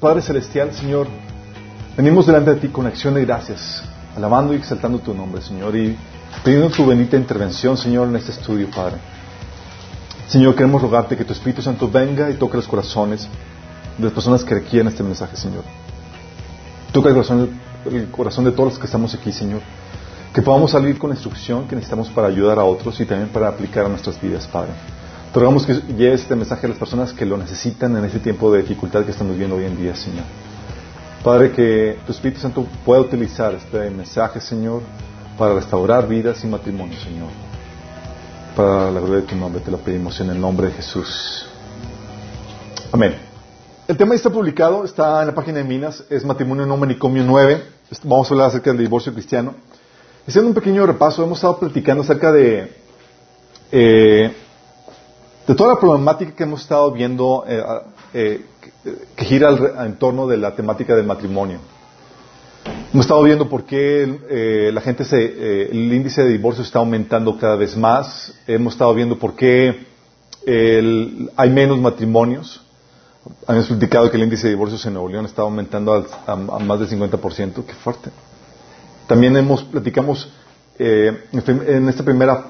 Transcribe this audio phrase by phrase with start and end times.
[0.00, 1.08] Padre Celestial, Señor,
[1.94, 3.82] venimos delante de ti con acción de gracias,
[4.16, 5.94] alabando y exaltando tu nombre, Señor, y
[6.42, 8.96] pidiendo tu bendita intervención, Señor, en este estudio, Padre.
[10.26, 13.28] Señor, queremos rogarte que tu Espíritu Santo venga y toque los corazones
[13.98, 15.64] de las personas que requieren este mensaje, Señor.
[16.92, 17.50] Toca el corazón,
[17.84, 19.60] el corazón de todos los que estamos aquí, Señor.
[20.34, 23.48] Que podamos salir con la instrucción que necesitamos para ayudar a otros y también para
[23.48, 24.70] aplicar a nuestras vidas, Padre.
[25.32, 28.62] Te que llegue este mensaje a las personas que lo necesitan en este tiempo de
[28.62, 30.24] dificultad que estamos viendo hoy en día, Señor.
[31.22, 34.82] Padre, que tu Espíritu Santo pueda utilizar este mensaje, Señor,
[35.38, 37.28] para restaurar vidas y matrimonio, Señor.
[38.56, 41.46] Para la gloria de tu nombre te lo pedimos en el nombre de Jesús.
[42.90, 43.14] Amén.
[43.86, 47.62] El tema está publicado, está en la página de Minas, es Matrimonio no manicomio 9.
[48.04, 49.54] Vamos a hablar acerca del divorcio cristiano.
[50.30, 52.72] Haciendo un pequeño repaso, hemos estado platicando acerca de
[53.72, 54.32] eh,
[55.44, 57.64] de toda la problemática que hemos estado viendo eh,
[58.14, 58.44] eh,
[59.16, 59.50] que gira
[59.84, 61.58] en torno de la temática del matrimonio.
[62.92, 67.36] Hemos estado viendo por qué eh, la gente se, el índice de divorcio está aumentando
[67.36, 68.32] cada vez más.
[68.46, 69.84] Hemos estado viendo por qué
[70.46, 72.62] hay menos matrimonios.
[73.48, 76.88] Hemos platicado que el índice de divorcios en Nuevo León está aumentando a, más del
[76.88, 77.64] 50%.
[77.64, 78.10] Qué fuerte.
[79.10, 80.30] También hemos platicamos
[80.78, 82.44] en esta primera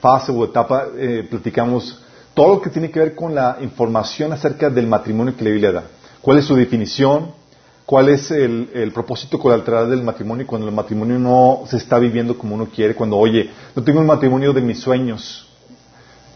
[0.00, 0.86] fase o etapa
[1.30, 2.02] platicamos
[2.34, 5.70] todo lo que tiene que ver con la información acerca del matrimonio que la Biblia
[5.70, 5.84] da.
[6.20, 7.30] ¿Cuál es su definición?
[7.86, 12.56] ¿Cuál es el, propósito colateral del matrimonio cuando el matrimonio no se está viviendo como
[12.56, 12.96] uno quiere?
[12.96, 15.48] Cuando, oye, no tengo un matrimonio de mis sueños.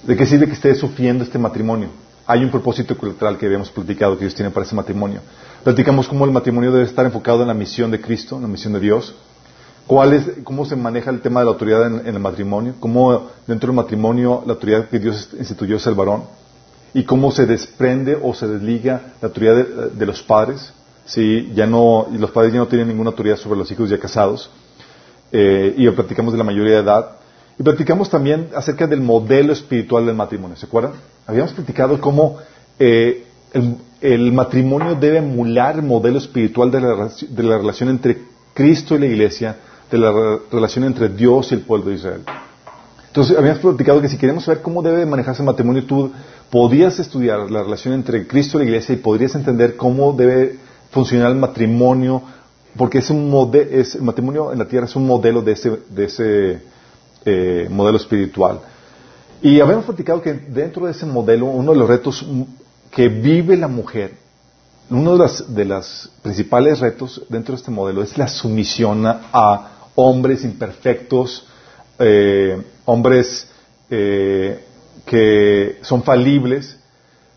[0.05, 1.89] ¿De qué sirve que esté sufriendo este matrimonio?
[2.29, 5.21] Hay un propósito colateral que habíamos platicado que Dios tiene para ese matrimonio.
[5.65, 8.73] Platicamos cómo el matrimonio debe estar enfocado en la misión de Cristo, en la misión
[8.73, 9.17] de Dios
[9.87, 14.43] cómo se maneja el tema de la autoridad en, el matrimonio, cómo dentro del matrimonio
[14.47, 16.25] la autoridad que Dios instituyó es el varón,
[16.95, 20.73] y cómo se desprende o se desliga la autoridad de, los padres,
[21.05, 24.51] si ya no, los padres ya no tienen ninguna autoridad sobre los hijos ya casados,
[25.33, 27.11] eh, y platicamos de la mayoría de edad,
[27.59, 30.93] y platicamos también acerca del modelo espiritual del matrimonio, ¿se acuerdan?
[31.27, 32.39] Habíamos platicado cómo
[32.79, 33.25] eh,
[34.01, 38.19] el, matrimonio debe emular el modelo espiritual de la relación entre
[38.55, 39.57] Cristo y la iglesia,
[39.91, 42.23] de la relación entre Dios y el pueblo de Israel.
[43.07, 46.11] Entonces, habíamos platicado que si queremos saber cómo debe manejarse el matrimonio, tú
[46.51, 50.59] podías estudiar la relación entre Cristo y la iglesia y podrías entender cómo debe
[50.91, 52.23] funcionar el matrimonio,
[52.77, 56.05] porque es un es, el matrimonio en la tierra es un modelo de ese, de
[56.05, 56.63] ese
[57.25, 58.61] eh, modelo espiritual.
[59.43, 62.27] Y habíamos platicado que dentro de ese modelo, uno de los retos
[62.91, 64.25] que vive la mujer
[64.91, 71.47] uno de los principales retos dentro de este modelo es la sumisión a, hombres imperfectos,
[71.99, 73.49] eh, hombres
[73.91, 74.65] eh,
[75.07, 76.79] que son falibles,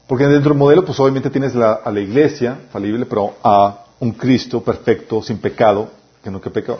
[0.07, 4.61] porque dentro del modelo, pues obviamente tienes a la iglesia falible, pero a un Cristo
[4.61, 5.89] perfecto, sin pecado,
[6.23, 6.77] que nunca peca.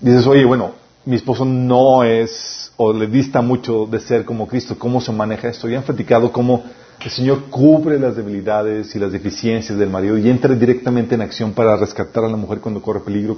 [0.00, 0.72] Dices, oye, bueno,
[1.04, 5.48] mi esposo no es, o le dista mucho de ser como Cristo, ¿cómo se maneja
[5.48, 5.68] esto?
[5.68, 6.64] Ya han platicado cómo
[7.04, 11.52] el Señor cubre las debilidades y las deficiencias del marido y entra directamente en acción
[11.52, 13.36] para rescatar a la mujer cuando corre peligro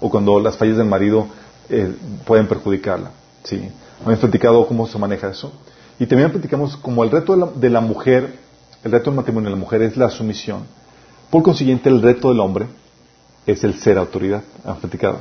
[0.00, 1.26] o cuando las fallas del marido
[1.68, 1.92] eh,
[2.24, 3.10] pueden perjudicarla.
[3.42, 3.68] ¿sí?
[4.04, 5.52] Hemos platicado cómo se maneja eso.
[5.98, 8.38] Y también platicamos como el reto de la, mujer,
[8.82, 10.64] el reto del matrimonio de la mujer es la sumisión.
[11.30, 12.66] Por consiguiente, el reto del hombre
[13.46, 14.42] es el ser autoridad.
[14.64, 15.18] Hemos platicado.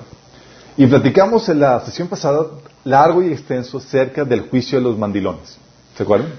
[0.78, 2.45] Y platicamos en la sesión pasada
[2.84, 5.57] largo y extenso acerca del juicio de los mandilones.
[5.95, 6.34] ¿Se acuerdan?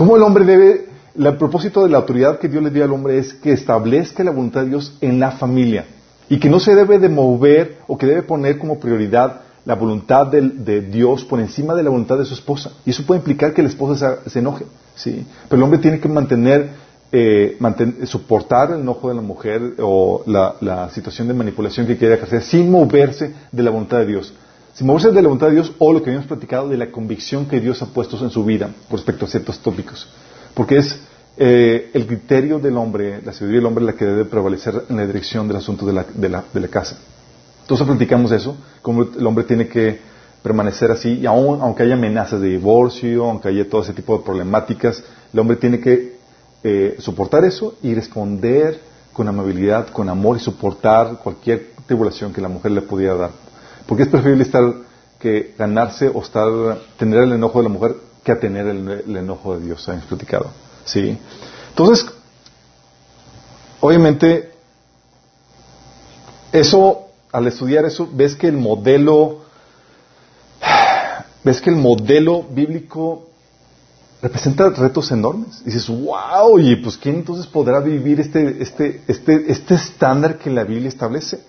[0.00, 3.18] ¿Cómo el hombre debe, el propósito de la autoridad que Dios le dio al hombre
[3.18, 5.84] es que establezca la voluntad de Dios en la familia
[6.26, 10.28] y que no se debe de mover o que debe poner como prioridad la voluntad
[10.28, 12.72] de, Dios por encima de la voluntad de su esposa.
[12.86, 15.26] Y eso puede implicar que la esposa se, enoje, ¿sí?
[15.50, 16.70] Pero el hombre tiene que mantener,
[17.12, 17.58] eh,
[18.04, 22.40] soportar el enojo de la mujer o la, la situación de manipulación que quiere hacer
[22.40, 24.32] sin moverse de la voluntad de Dios.
[24.72, 27.46] Si moverse de la voluntad de Dios o lo que habíamos platicado de la convicción
[27.46, 30.08] que Dios ha puesto en su vida respecto a ciertos tópicos.
[30.54, 31.00] Porque es
[31.36, 35.06] eh, el criterio del hombre, la sabiduría del hombre, la que debe prevalecer en la
[35.06, 36.98] dirección del asunto de la casa.
[37.70, 40.00] Entonces platicamos eso, cómo el hombre tiene que
[40.42, 44.24] permanecer así, y aun, aunque haya amenazas de divorcio, aunque haya todo ese tipo de
[44.24, 46.16] problemáticas, el hombre tiene que
[46.64, 48.80] eh, soportar eso y responder
[49.12, 53.30] con amabilidad, con amor y soportar cualquier tribulación que la mujer le pudiera dar
[53.90, 54.72] porque es preferible estar
[55.18, 56.46] que ganarse o estar,
[56.96, 60.52] tener el enojo de la mujer que a tener el, enojo de Dios, hemos platicado.
[60.84, 61.18] ¿Sí?
[61.70, 62.06] Entonces,
[63.80, 64.52] obviamente,
[66.52, 69.40] eso, al estudiar eso, ves que el modelo
[71.42, 73.26] ves que el modelo bíblico
[74.22, 75.64] representa retos enormes.
[75.64, 80.62] dices, wow, y pues ¿quién entonces podrá vivir este, este, este, este estándar que la
[80.62, 81.40] Biblia establece?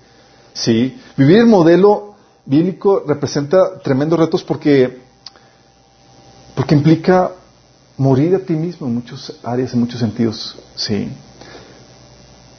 [0.54, 2.11] Sí, vivir el modelo
[2.46, 5.00] bíblico representa tremendos retos porque,
[6.56, 7.32] porque implica
[7.98, 10.58] morir a ti mismo en muchas áreas, en muchos sentidos.
[10.76, 11.10] Sí.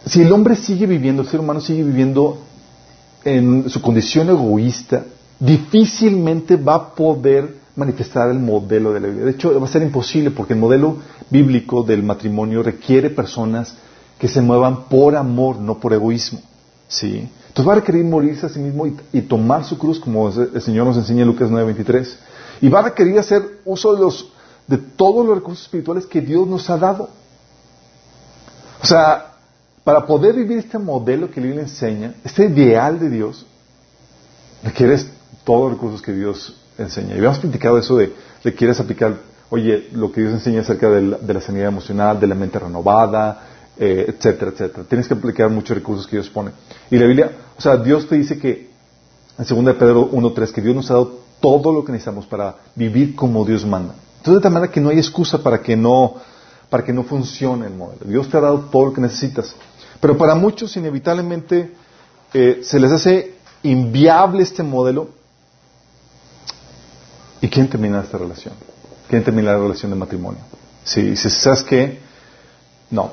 [0.06, 2.38] Si el hombre sigue viviendo, el ser humano sigue viviendo
[3.24, 5.04] en su condición egoísta,
[5.38, 9.24] difícilmente va a poder manifestar el modelo de la Biblia.
[9.26, 10.98] De hecho, va a ser imposible porque el modelo
[11.30, 13.74] bíblico del matrimonio requiere personas
[14.18, 16.40] que se muevan por amor, no por egoísmo.
[16.88, 17.28] ¿Sí?
[17.52, 20.86] Entonces va a requerir morirse a sí mismo y, tomar su cruz, como el Señor
[20.86, 22.16] nos enseña en Lucas 9:23.
[22.62, 24.32] Y va a requerir hacer uso de, los,
[24.66, 27.10] de todos los recursos espirituales que Dios nos ha dado.
[28.82, 29.34] O sea,
[29.84, 33.44] para poder vivir este modelo que la Biblia enseña, este ideal de Dios,
[34.62, 35.10] requieres
[35.44, 37.10] todos los recursos que Dios enseña.
[37.10, 38.14] Y habíamos platicado eso de,
[38.44, 39.18] le quieres aplicar,
[39.50, 43.48] oye, lo que Dios enseña acerca de la, sanidad emocional, de la mente renovada,
[43.84, 44.84] eh, etcétera, etcétera.
[44.88, 46.52] Tienes que aplicar muchos recursos que Dios pone.
[46.90, 48.70] Y la Biblia, o sea, Dios te dice que,
[49.38, 53.16] en 2 Pedro 1.3, que Dios nos ha dado todo lo que necesitamos para vivir
[53.16, 53.94] como Dios manda.
[54.18, 56.14] Entonces, de tal manera que no hay excusa para que no,
[56.70, 58.04] para que no funcione el modelo.
[58.04, 59.54] Dios te ha dado todo lo que necesitas.
[60.00, 61.72] Pero para muchos, inevitablemente,
[62.32, 63.34] eh, se les hace
[63.64, 65.08] inviable este modelo
[67.42, 68.54] ¿Y quién termina esta relación?
[69.08, 70.40] ¿Quién termina la relación de matrimonio?
[70.84, 71.98] Si dices, ¿sabes qué?
[72.88, 73.10] No,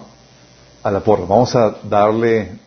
[0.83, 2.59] a la porra, vamos a darle,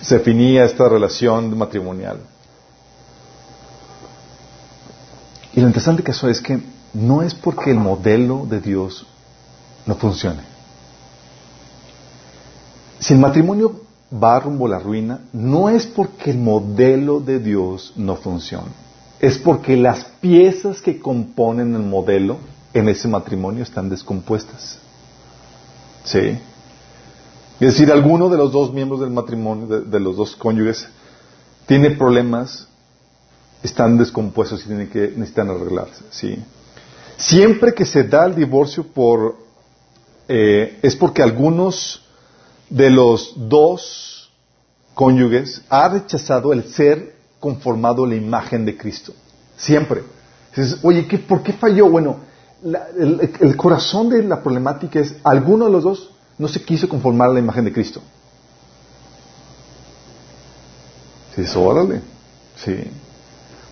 [0.00, 2.20] se finía esta relación matrimonial.
[5.54, 6.60] Y lo interesante que eso es que
[6.94, 9.06] no es porque el modelo de Dios
[9.86, 10.42] no funcione.
[13.00, 13.80] Si el matrimonio
[14.12, 18.88] va rumbo a la ruina, no es porque el modelo de Dios no funcione
[19.20, 22.38] es porque las piezas que componen el modelo
[22.72, 24.78] en ese matrimonio están descompuestas.
[26.08, 26.38] ¿Sí?
[27.60, 30.88] Es decir, alguno de los dos miembros del matrimonio, de, los dos cónyuges,
[31.66, 32.66] tiene problemas,
[33.62, 36.04] están descompuestos y tienen que, necesitan arreglarse.
[36.10, 36.42] ¿sí?
[37.18, 39.36] Siempre que se da el divorcio por,
[40.28, 42.02] eh, es porque algunos
[42.70, 44.30] de los dos
[44.94, 49.12] cónyuges ha rechazado el ser conformado la imagen de Cristo.
[49.56, 50.04] Siempre.
[50.82, 51.90] Oye, ¿qué, ¿por qué falló?
[51.90, 52.27] Bueno,
[52.64, 57.32] el, corazón de la problemática es, alguno de los dos no se quiso conformar a
[57.34, 58.00] la imagen de Cristo.
[61.36, 62.00] Dices, órale.
[62.56, 62.76] Sí.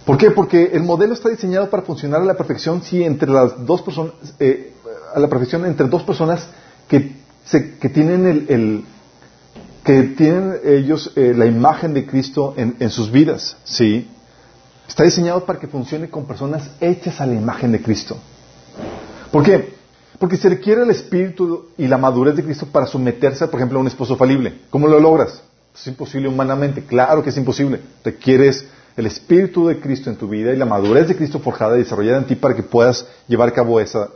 [0.05, 0.31] ¿Por qué?
[0.31, 4.13] Porque el modelo está diseñado para funcionar a la perfección si entre las dos personas,
[4.39, 4.73] eh,
[5.15, 6.47] a la perfección entre dos personas
[6.87, 8.85] que, se, que tienen el,
[9.87, 14.09] que tienen ellos eh, la imagen de Cristo en, sus vidas, ¿sí?
[14.89, 18.17] Está diseñado para que funcione con personas hechas a la imagen de Cristo.
[19.37, 19.75] ¿Por qué?
[20.19, 23.83] Porque se requiere el espíritu y la madurez de Cristo para someterse, por ejemplo, a
[23.83, 24.63] un esposo falible.
[24.71, 25.43] ¿Cómo lo logras?
[25.75, 26.87] Es imposible humanamente.
[26.87, 27.83] Claro que es imposible.
[28.03, 28.65] Requieres
[28.97, 32.17] el espíritu de Cristo en tu vida y la madurez de Cristo forjada y desarrollada
[32.17, 34.09] en ti para que puedas llevar a cabo ese,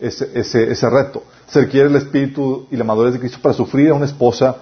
[0.00, 1.22] ese reto.
[1.46, 4.56] Se requiere el espíritu y la madurez de Cristo para sufrir a una esposa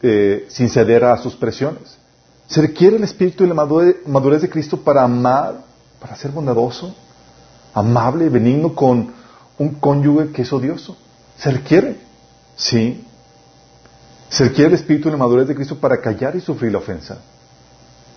[0.00, 1.98] eh, sin ceder a sus presiones.
[2.46, 5.64] Se requiere el espíritu y la madurez de Cristo para amar,
[5.98, 6.94] para ser bondadoso,
[7.74, 9.17] amable, benigno con
[9.58, 10.96] un cónyuge que es odioso.
[11.36, 11.98] Se requiere,
[12.56, 13.04] sí.
[14.28, 17.18] Se requiere el espíritu y la madurez de Cristo para callar y sufrir la ofensa.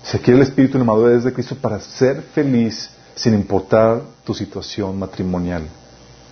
[0.03, 4.33] Se requiere el espíritu y la madurez de Cristo para ser feliz sin importar tu
[4.33, 5.67] situación matrimonial.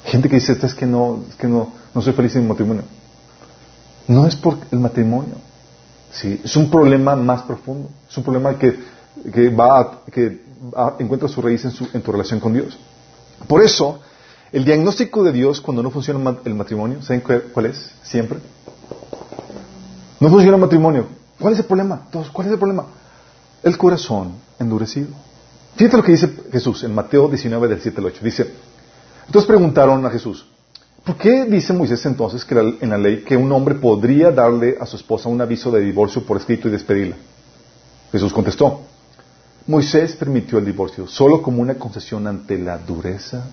[0.06, 2.84] Gente que dice, es que no, es que no, no soy feliz en mi matrimonio.
[4.08, 5.36] No es por el matrimonio.
[6.12, 6.42] ¿sí?
[6.44, 7.89] Es un problema más profundo.
[8.10, 8.80] Es un problema que,
[9.50, 10.42] va que
[11.00, 12.78] encuentra su raíz en, tu relación con Dios.
[13.48, 14.00] Por eso,
[14.51, 17.91] el diagnóstico de Dios cuando no funciona el matrimonio, ¿saben cuál es?
[18.03, 18.39] Siempre.
[20.20, 21.06] No funciona el matrimonio.
[21.39, 22.08] ¿Cuál es el problema?
[22.34, 22.86] ¿Cuál es el problema?
[23.63, 25.08] El corazón endurecido.
[25.75, 28.20] Fíjate lo que dice Jesús en Mateo 19, del 7 al 8.
[28.24, 28.53] Dice,
[29.27, 30.46] entonces preguntaron a Jesús,
[31.03, 34.86] ¿Por qué dice Moisés entonces que en la ley que un hombre podría darle a
[34.86, 37.15] su esposa un aviso de divorcio por escrito y despedirla?
[38.12, 38.82] Jesús contestó,
[39.65, 43.46] Moisés permitió el divorcio solo como una concesión ante la dureza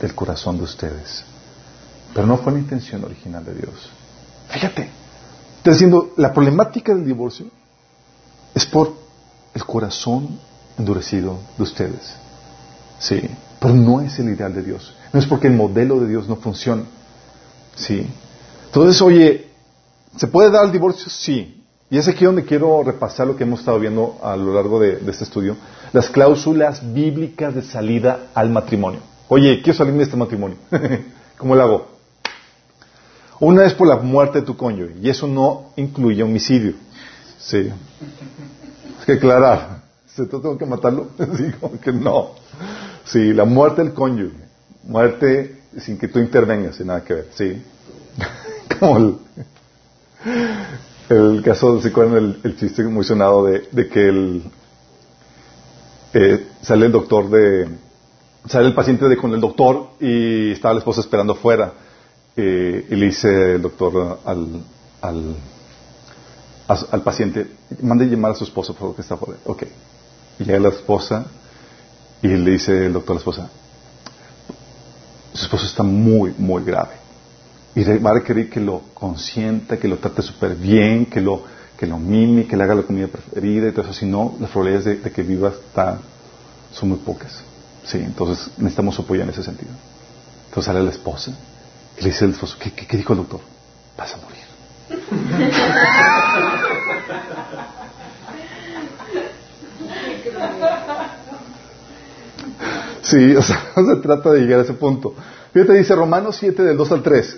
[0.00, 1.24] del corazón de ustedes,
[2.14, 3.90] pero no fue la intención original de Dios.
[4.48, 4.90] Fíjate,
[5.58, 7.46] está diciendo, la problemática del divorcio
[8.54, 8.94] es por
[9.54, 10.38] el corazón
[10.78, 12.14] endurecido de ustedes.
[12.98, 13.20] Sí,
[13.58, 14.94] pero no es el ideal de Dios.
[15.12, 16.84] No es porque el modelo de Dios no funciona.
[17.74, 18.06] ¿Sí?
[18.66, 19.48] Entonces, oye,
[20.16, 21.10] ¿se puede dar el divorcio?
[21.10, 21.62] Sí.
[21.90, 25.02] Y es aquí donde quiero repasar lo que hemos estado viendo a lo largo de,
[25.08, 25.56] este estudio,
[25.92, 29.00] las cláusulas bíblicas de salida al matrimonio.
[29.34, 30.58] Oye, quiero salirme de este matrimonio.
[31.38, 31.86] ¿Cómo lo hago?
[33.40, 36.74] Una es por la muerte de tu cónyuge, y eso no incluye homicidio.
[37.38, 37.56] Sí.
[37.56, 39.84] Hay que aclarar.
[40.06, 41.08] ¿Se tengo que matarlo?
[41.18, 42.32] Digo que no.
[43.06, 44.36] Sí, la muerte del cónyuge.
[44.82, 47.28] Muerte sin que tú intervengas, sin nada que ver.
[47.32, 47.62] Sí.
[48.78, 49.16] Como el,
[51.08, 54.42] el caso, ¿se acuerdan el, chiste muy sonado de, que el,
[56.12, 57.66] eh, sale el doctor de,
[58.46, 61.72] sale el paciente con el doctor y estaba la esposa esperando fuera
[62.36, 64.62] eh, y le dice el doctor al,
[65.00, 65.36] al,
[66.68, 67.46] al paciente,
[67.82, 69.38] mande llamar a su esposa por favor que está fuera.
[69.44, 69.64] Ok.
[70.38, 71.26] Y llega la esposa
[72.22, 73.50] y le dice el doctor a la esposa,
[75.34, 77.02] su esposo está muy, muy grave.
[77.74, 81.42] Y va a requerir que lo consienta, que lo trate súper bien, que lo,
[81.78, 83.94] que lo mime, que le haga la comida preferida y todo eso.
[83.94, 85.98] Si no, las probabilidades de, que viva está,
[86.70, 87.42] son muy pocas.
[87.84, 89.72] Sí, entonces necesitamos apoyo en ese sentido.
[90.46, 91.32] Entonces sale la esposa
[91.98, 93.40] y le dice al esposo, ¿qué, qué dijo el doctor?
[93.96, 94.42] Vas a morir.
[103.02, 105.14] Sí, o sea, se trata de llegar a ese punto.
[105.52, 107.36] Fíjate, dice Romanos 7 del 2 al 3.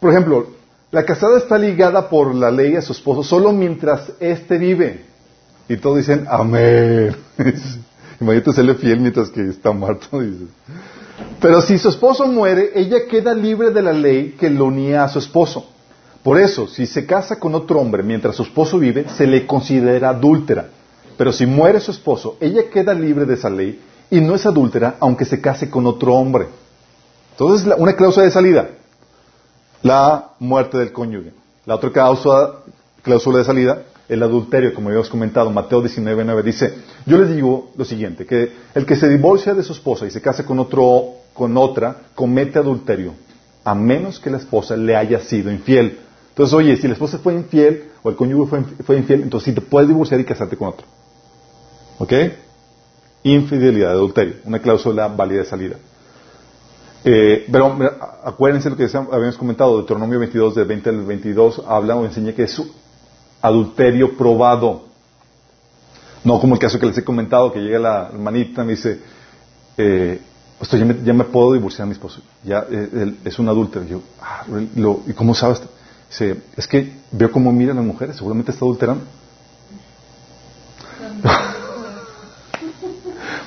[0.00, 0.48] Por ejemplo,
[0.90, 5.04] la casada está ligada por la ley a su esposo solo mientras éste vive.
[5.68, 7.16] Y todos dicen, amén.
[8.20, 10.08] Imagínate serle fiel mientras que está muerto.
[11.40, 15.08] Pero si su esposo muere, ella queda libre de la ley que lo unía a
[15.08, 15.66] su esposo.
[16.22, 20.08] Por eso, si se casa con otro hombre mientras su esposo vive, se le considera
[20.10, 20.68] adúltera.
[21.16, 23.80] Pero si muere su esposo, ella queda libre de esa ley
[24.10, 26.46] y no es adúltera aunque se case con otro hombre.
[27.32, 28.70] Entonces, una cláusula de salida,
[29.82, 31.32] la muerte del cónyuge.
[31.66, 32.54] La otra cláusula,
[33.02, 36.74] cláusula de salida, el adulterio, como habíamos comentado, Mateo 19, dice,
[37.06, 40.20] yo les digo lo siguiente, que el que se divorcia de su esposa y se
[40.20, 43.14] casa con otro, con otra, comete adulterio,
[43.64, 45.98] a menos que la esposa le haya sido infiel.
[46.30, 49.52] Entonces, oye, si la esposa fue infiel o el cónyuge fue, fue infiel, entonces sí
[49.52, 50.86] te puedes divorciar y casarte con otro.
[51.98, 52.12] ¿Ok?
[53.22, 55.76] Infidelidad, adulterio, una cláusula válida de salida.
[57.06, 57.78] Eh, pero
[58.24, 62.44] acuérdense lo que habíamos comentado, Deuteronomio 22, del 20 al 22, habla o enseña que
[62.44, 62.62] es
[63.44, 64.84] adulterio probado.
[66.24, 68.98] No como el caso que les he comentado, que llega la hermanita y me dice,
[69.76, 70.18] eh,
[70.58, 73.84] pues ya, me, puedo divorciar a mi esposo, ya eh, es un adúltero.
[73.84, 74.46] yo, ah,
[75.06, 75.62] ¿y cómo sabes?
[76.08, 79.04] Dice, es que veo cómo miran las mujeres, seguramente está adulterando.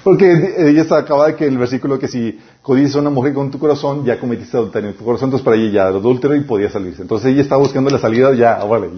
[0.04, 3.50] Porque ella está acaba de que el versículo que si codices a una mujer con
[3.50, 6.42] tu corazón, ya cometiste adulterio en tu corazón, entonces para ella ya era adúltero y
[6.42, 7.01] podía salirse.
[7.01, 8.89] Entonces ella estaba buscando la salida, ya, vale,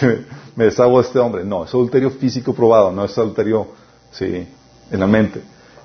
[0.56, 1.44] me deshago de este hombre.
[1.44, 3.68] No, es adulterio físico probado, no es adulterio,
[4.10, 4.46] sí,
[4.90, 5.40] en la mente.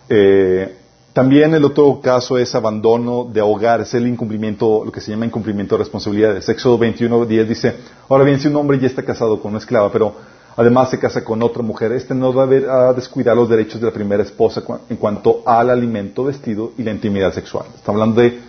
[0.09, 0.77] Eh,
[1.13, 5.25] también el otro caso es abandono de hogar, es el incumplimiento, lo que se llama
[5.25, 6.47] incumplimiento de responsabilidades.
[6.47, 7.75] Éxodo 21, 10 dice,
[8.07, 10.15] ahora bien, si un hombre ya está casado con una esclava, pero
[10.55, 13.93] además se casa con otra mujer, este no va a descuidar los derechos de la
[13.93, 17.65] primera esposa en cuanto al alimento, vestido y la intimidad sexual.
[17.75, 18.39] Estamos hablando de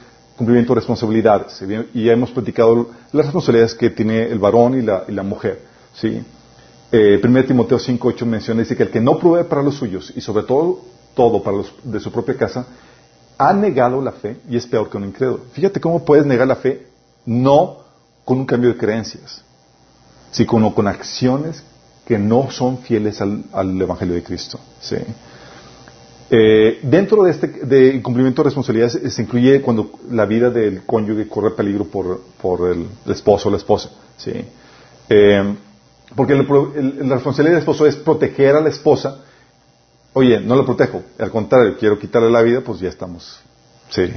[0.42, 1.62] cumplimiento de responsabilidades.
[1.94, 5.60] Y ya hemos platicado las responsabilidades que tiene el varón y la, mujer.
[5.94, 6.20] ¿sí?
[6.90, 10.12] Eh, 1 Timoteo 5, 8 menciona, dice que el que no provee para los suyos
[10.16, 10.80] y sobre todo,
[11.14, 12.66] todo para los de su propia casa,
[13.38, 15.44] ha negado la fe y es peor que un incrédulo.
[15.52, 16.86] Fíjate cómo puedes negar la fe
[17.24, 17.78] no
[18.24, 19.42] con un cambio de creencias,
[20.32, 21.62] sino con acciones
[22.04, 24.58] que no son fieles al, Evangelio de Cristo.
[24.80, 24.96] ¿sí?
[26.34, 31.28] Eh, dentro de este de incumplimiento de responsabilidades se incluye cuando la vida del cónyuge
[31.28, 33.90] corre peligro por, por el, esposo o la esposa.
[34.16, 34.32] ¿sí?
[35.10, 35.54] Eh,
[36.16, 39.18] porque la responsabilidad del esposo es proteger a la esposa.
[40.14, 43.38] Oye, no la protejo, al contrario, quiero quitarle la vida, pues ya estamos.
[43.90, 44.10] Sí.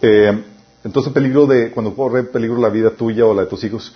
[0.00, 0.44] Eh,
[0.84, 3.92] entonces, peligro de, cuando corre peligro la vida tuya o la de tus hijos,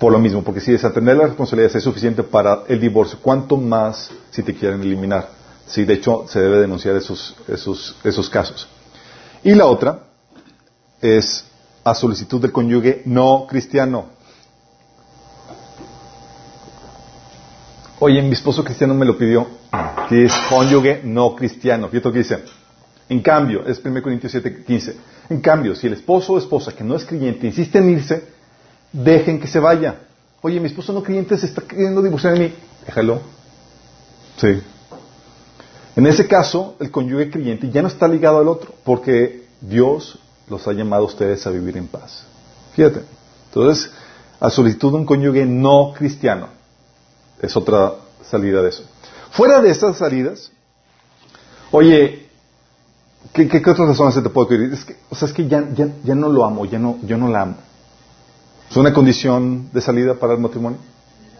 [0.00, 4.10] por lo mismo, porque si desatender las responsabilidades es suficiente para el divorcio, ¿cuánto más
[4.32, 5.41] si te quieren eliminar?
[5.66, 8.68] Sí, de hecho, se debe denunciar esos, esos, esos casos.
[9.44, 10.04] Y la otra
[11.00, 11.44] es
[11.84, 14.06] a solicitud del cónyuge no cristiano.
[17.98, 19.46] Oye, mi esposo cristiano me lo pidió,
[20.08, 21.88] que es cónyuge no cristiano.
[21.88, 22.44] Fíjate lo que dice.
[23.08, 24.96] En cambio, es 1 Corintios 7, 15.
[25.30, 28.24] En cambio, si el esposo o esposa que no es creyente insiste en irse,
[28.92, 29.96] dejen que se vaya.
[30.40, 32.54] Oye, mi esposo no creyente se está queriendo divorciar de mí.
[32.86, 33.20] Déjalo.
[34.36, 34.60] Sí.
[35.94, 40.18] En ese caso, el cónyuge creyente ya no está ligado al otro, porque Dios
[40.48, 42.24] los ha llamado a ustedes a vivir en paz.
[42.74, 43.02] Fíjate.
[43.48, 43.92] Entonces,
[44.40, 46.48] a solicitud de un cónyuge no cristiano.
[47.40, 48.84] Es otra salida de eso.
[49.32, 50.50] Fuera de esas salidas,
[51.70, 52.28] oye,
[53.32, 54.78] ¿qué, qué, otras razones se te puede ocurrir?
[55.10, 57.56] O sea, es que ya, ya no lo amo, ya no, yo no la amo.
[58.72, 60.78] ¿Es una condición de salida para el matrimonio?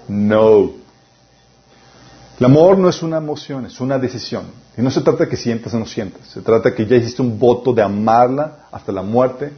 [0.07, 0.82] No.
[2.43, 4.47] El amor no es una emoción, es una decisión.
[4.77, 6.27] Y no se trata de que sientas o no sientas.
[6.27, 9.53] Se trata de que ya hiciste un voto de amarla hasta la muerte,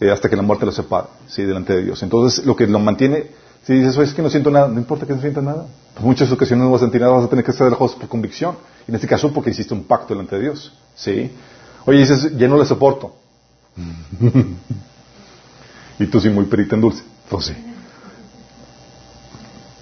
[0.00, 1.44] eh, hasta que la muerte lo separe, ¿sí?
[1.44, 2.02] delante de Dios.
[2.02, 3.28] Entonces, lo que lo mantiene,
[3.64, 5.68] si dices, es que no siento nada, no importa que no sientas nada.
[5.96, 8.08] En muchas ocasiones no vas a sentir nada, vas a tener que estar lejos por
[8.08, 8.56] convicción.
[8.88, 10.72] Y en este caso, porque hiciste un pacto delante de Dios.
[10.96, 11.30] ¿sí?
[11.86, 13.14] Oye, dices, ya no le soporto.
[16.00, 17.04] y tú sí, muy perita en dulce.
[17.28, 17.71] Pues sí.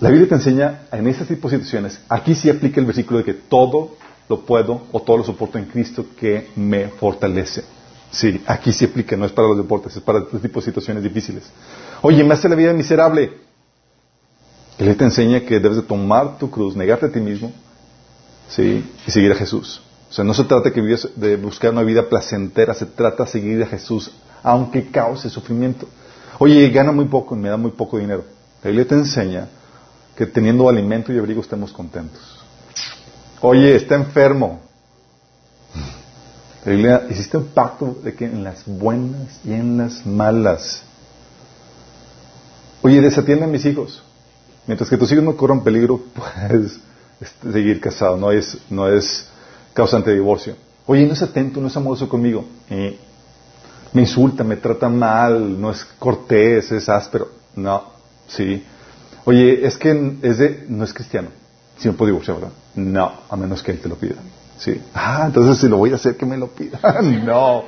[0.00, 3.24] La Biblia te enseña en esas tipos de situaciones, aquí sí aplica el versículo de
[3.24, 3.96] que todo
[4.30, 7.64] lo puedo o todo lo soporto en Cristo que me fortalece.
[8.10, 11.02] Sí, aquí sí aplica, no es para los deportes, es para este tipo de situaciones
[11.02, 11.44] difíciles.
[12.00, 13.30] Oye, me hace la vida miserable.
[14.78, 17.52] Él te enseña que debes de tomar tu cruz, negarte a ti mismo,
[18.48, 19.82] sí, y seguir a Jesús.
[20.08, 23.66] O sea, no se trata de buscar una vida placentera, se trata de seguir a
[23.66, 24.10] Jesús,
[24.42, 25.86] aunque cause sufrimiento.
[26.38, 28.24] Oye, gana muy poco y me da muy poco dinero.
[28.62, 29.46] La Biblia te enseña
[30.16, 32.20] que teniendo alimento y abrigo estemos contentos.
[33.40, 34.60] Oye, está enfermo.
[36.64, 40.82] La un pacto de que en las buenas y en las malas.
[42.82, 44.02] Oye, desatiende a mis hijos.
[44.66, 46.78] Mientras que tus hijos no corran peligro, puedes
[47.20, 48.16] este, seguir casado.
[48.16, 49.26] No es, no es
[49.72, 50.54] causante de divorcio.
[50.86, 52.44] Oye, no es atento, no es amoroso conmigo.
[52.68, 57.28] me insulta, me trata mal, no es cortés, es áspero.
[57.56, 57.84] No,
[58.28, 58.64] sí.
[59.24, 61.28] Oye, es que es de, no es cristiano.
[61.78, 62.52] Si no puedo divorciar, ¿verdad?
[62.74, 64.16] No, a menos que él te lo pida.
[64.58, 64.80] Sí.
[64.94, 66.78] Ah, entonces si lo voy a hacer, que me lo pida.
[67.02, 67.64] no.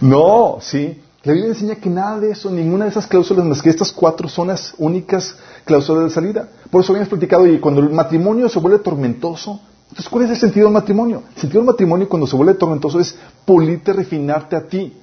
[0.00, 1.00] no, sí.
[1.22, 4.28] La Biblia enseña que nada de eso, ninguna de esas cláusulas, más que estas cuatro
[4.28, 6.48] son las únicas cláusulas de salida.
[6.70, 9.60] Por eso habíamos platicado, y cuando el matrimonio se vuelve tormentoso,
[9.90, 11.24] entonces ¿cuál es el sentido del matrimonio?
[11.34, 14.96] El sentido del matrimonio cuando se vuelve tormentoso es pulirte, refinarte a ti.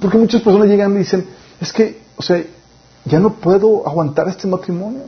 [0.00, 1.24] Porque muchas personas llegan y dicen,
[1.60, 2.44] es que o sea,
[3.04, 5.02] ya no puedo aguantar este matrimonio.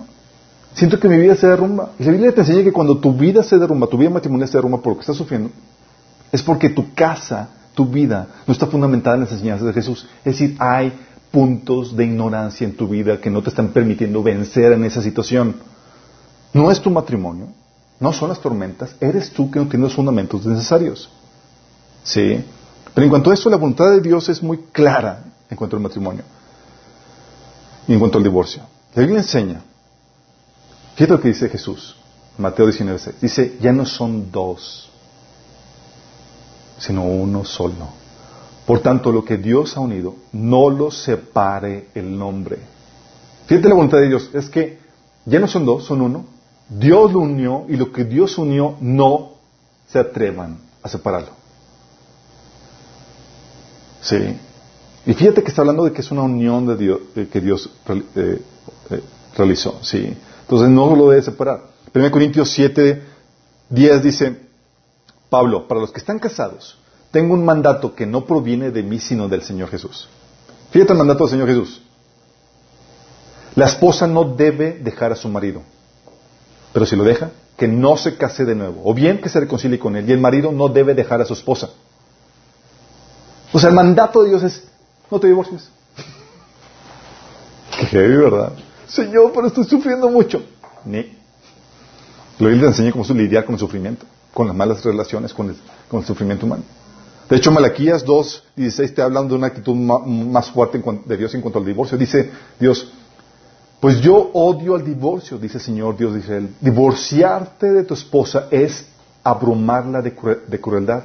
[0.74, 1.92] Siento que mi vida se derrumba.
[1.98, 4.58] Y la Biblia te enseña que cuando tu vida se derrumba, tu vida matrimonial se
[4.58, 5.50] derrumba por lo que estás sufriendo,
[6.30, 10.06] es porque tu casa, tu vida, no está fundamentada en las enseñanzas de Jesús.
[10.18, 10.92] Es decir, hay
[11.30, 15.56] puntos de ignorancia en tu vida que no te están permitiendo vencer en esa situación.
[16.52, 17.48] No es tu matrimonio,
[18.00, 21.08] no son las tormentas, eres tú que no tienes los fundamentos necesarios.
[22.04, 22.44] ¿Sí?
[22.94, 25.82] Pero en cuanto a esto, la voluntad de Dios es muy clara en cuanto al
[25.82, 26.22] matrimonio
[27.86, 28.62] y en cuanto al divorcio.
[28.94, 29.62] La Biblia enseña,
[30.94, 31.96] fíjate lo que dice Jesús,
[32.38, 34.90] Mateo 19, dice, ya no son dos,
[36.78, 37.88] sino uno solo.
[38.66, 42.58] Por tanto, lo que Dios ha unido, no lo separe el nombre.
[43.46, 44.78] Fíjate la voluntad de Dios, es que
[45.24, 46.26] ya no son dos, son uno.
[46.68, 49.34] Dios lo unió y lo que Dios unió no
[49.86, 51.30] se atrevan a separarlo.
[54.00, 54.36] Sí.
[55.06, 57.70] Y fíjate que está hablando de que es una unión que Dios
[58.16, 58.42] eh,
[59.36, 59.78] realizó.
[59.82, 60.16] ¿sí?
[60.42, 61.60] Entonces no lo debe separar.
[61.94, 63.02] 1 Corintios 7,
[63.70, 64.40] 10 dice,
[65.30, 66.78] Pablo, para los que están casados,
[67.12, 70.08] tengo un mandato que no proviene de mí, sino del Señor Jesús.
[70.70, 71.82] Fíjate el mandato del Señor Jesús.
[73.54, 75.62] La esposa no debe dejar a su marido,
[76.72, 79.78] pero si lo deja, que no se case de nuevo, o bien que se reconcilie
[79.78, 81.70] con él, y el marido no debe dejar a su esposa.
[83.52, 84.68] O sea, el mandato de Dios es,
[85.10, 85.70] no te divorcies.
[87.90, 88.52] Qué ¿verdad?
[88.86, 90.42] Señor, pero estoy sufriendo mucho.
[90.84, 91.16] Ni.
[92.38, 96.04] La Biblia te enseña cómo lidiar con el sufrimiento, con las malas relaciones, con el,
[96.04, 96.62] sufrimiento humano.
[97.28, 101.40] De hecho, Malaquías 2, 16 te habla de una actitud más fuerte de Dios en
[101.40, 101.98] cuanto al divorcio.
[101.98, 102.92] Dice Dios,
[103.80, 106.54] pues yo odio al divorcio, dice el Señor Dios de Israel.
[106.60, 108.86] Divorciarte de tu esposa es
[109.24, 111.04] abrumarla de crueldad,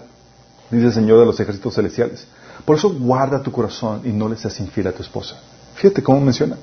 [0.70, 2.28] dice el Señor de los ejércitos celestiales.
[2.66, 5.38] Por eso guarda tu corazón y no le seas infiel a tu esposa.
[5.76, 6.58] Fíjate cómo menciona.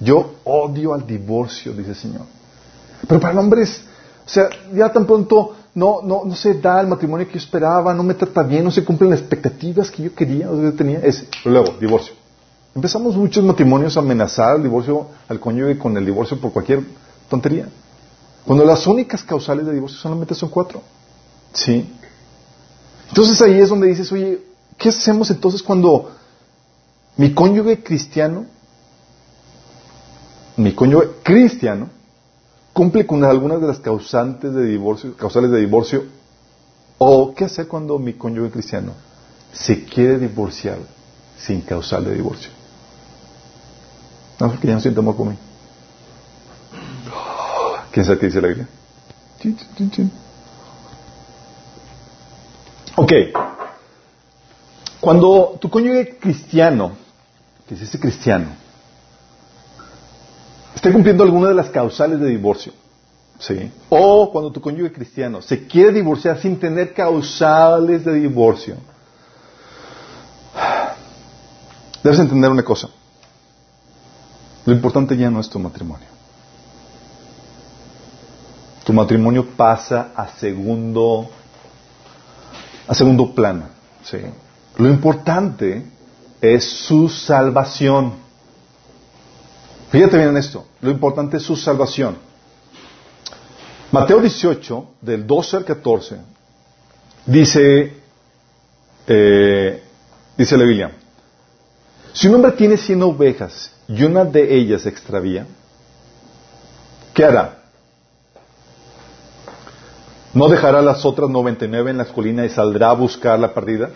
[0.00, 2.22] Yo odio al divorcio, dice el Señor.
[3.06, 3.82] Pero para el hombre es,
[4.26, 7.94] o sea, ya tan pronto no, no, no se da el matrimonio que yo esperaba,
[7.94, 10.74] no me trata bien, no se cumplen las expectativas que yo quería o que yo
[10.74, 10.98] tenía.
[11.00, 12.14] Es, luego, divorcio.
[12.74, 16.82] Empezamos muchos matrimonios a amenazar al divorcio, al cónyuge con el divorcio por cualquier
[17.28, 17.68] tontería.
[18.44, 20.82] Cuando las únicas causales de divorcio solamente son cuatro.
[21.52, 21.92] ¿Sí?
[23.08, 24.40] Entonces ahí es donde dices, oye,
[24.78, 26.12] ¿Qué hacemos entonces cuando
[27.16, 28.46] mi cónyuge cristiano,
[30.56, 31.88] mi cónyuge cristiano,
[32.72, 36.04] cumple con algunas de las causantes de divorcio, causales de divorcio?
[36.98, 38.92] ¿O qué hacer cuando mi cónyuge cristiano
[39.52, 40.78] se quiere divorciar
[41.36, 42.50] sin causal de divorcio?
[44.38, 45.36] No, porque ya no siento amor por mí.
[47.90, 48.68] ¿Quién sabe qué dice la Biblia?
[52.94, 53.12] Ok.
[55.00, 56.92] Cuando tu cónyuge cristiano,
[57.66, 58.46] que es ese cristiano,
[60.74, 62.72] esté cumpliendo alguna de las causales de divorcio,
[63.38, 63.70] ¿sí?
[63.88, 68.76] O cuando tu cónyuge cristiano se quiere divorciar sin tener causales de divorcio,
[72.02, 72.88] debes entender una cosa.
[74.66, 76.08] Lo importante ya no es tu matrimonio.
[78.84, 81.28] Tu matrimonio pasa a segundo
[82.86, 83.64] a segundo plano,
[84.02, 84.18] ¿sí?
[84.78, 85.84] Lo importante
[86.40, 88.12] es su salvación.
[89.90, 90.66] Fíjate bien en esto.
[90.80, 92.16] Lo importante es su salvación.
[93.90, 96.16] Mateo 18, del 12 al 14,
[97.26, 97.94] dice,
[99.06, 99.82] eh,
[100.36, 100.92] dice la Biblia,
[102.12, 105.46] si un hombre tiene 100 ovejas y una de ellas se extravía,
[107.14, 107.58] ¿qué hará?
[110.34, 113.90] ¿No dejará las otras 99 en la colinas y saldrá a buscar la perdida?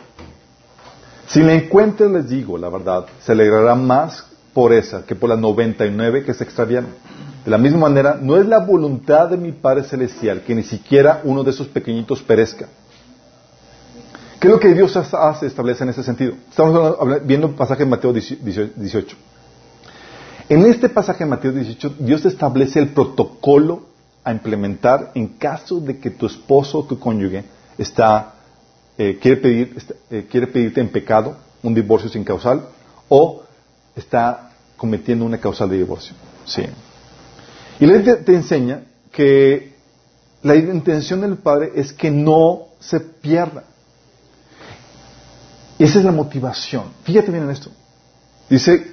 [1.33, 5.39] Si la encuentra, les digo, la verdad, se alegrará más por esa que por las
[5.39, 6.91] 99 que se extraviaron.
[7.43, 11.23] De la misma manera, no es la voluntad de mi Padre Celestial que ni siquiera
[11.25, 12.69] uno de esos pequeñitos perezca.
[14.39, 16.35] ¿Qué es lo que Dios hace, establece en ese sentido?
[16.51, 19.17] Estamos viendo el pasaje de Mateo 18.
[20.51, 23.85] En este pasaje de Mateo 18, Dios establece el protocolo
[24.23, 27.45] a implementar en caso de que tu esposo o tu cónyuge
[27.79, 28.35] está
[28.99, 29.77] eh, quiere, pedir,
[30.11, 32.69] eh, quiere pedirte en pecado un divorcio sin causal
[33.09, 33.43] o
[33.97, 36.15] está cometiendo una causal de divorcio.
[36.45, 36.63] Sí.
[37.81, 39.75] Y la ley te, enseña que
[40.43, 43.65] la intención del padre es que no se pierda.
[45.79, 46.85] Esa es la motivación.
[47.05, 47.71] Fíjate bien en esto.
[48.49, 48.93] Dice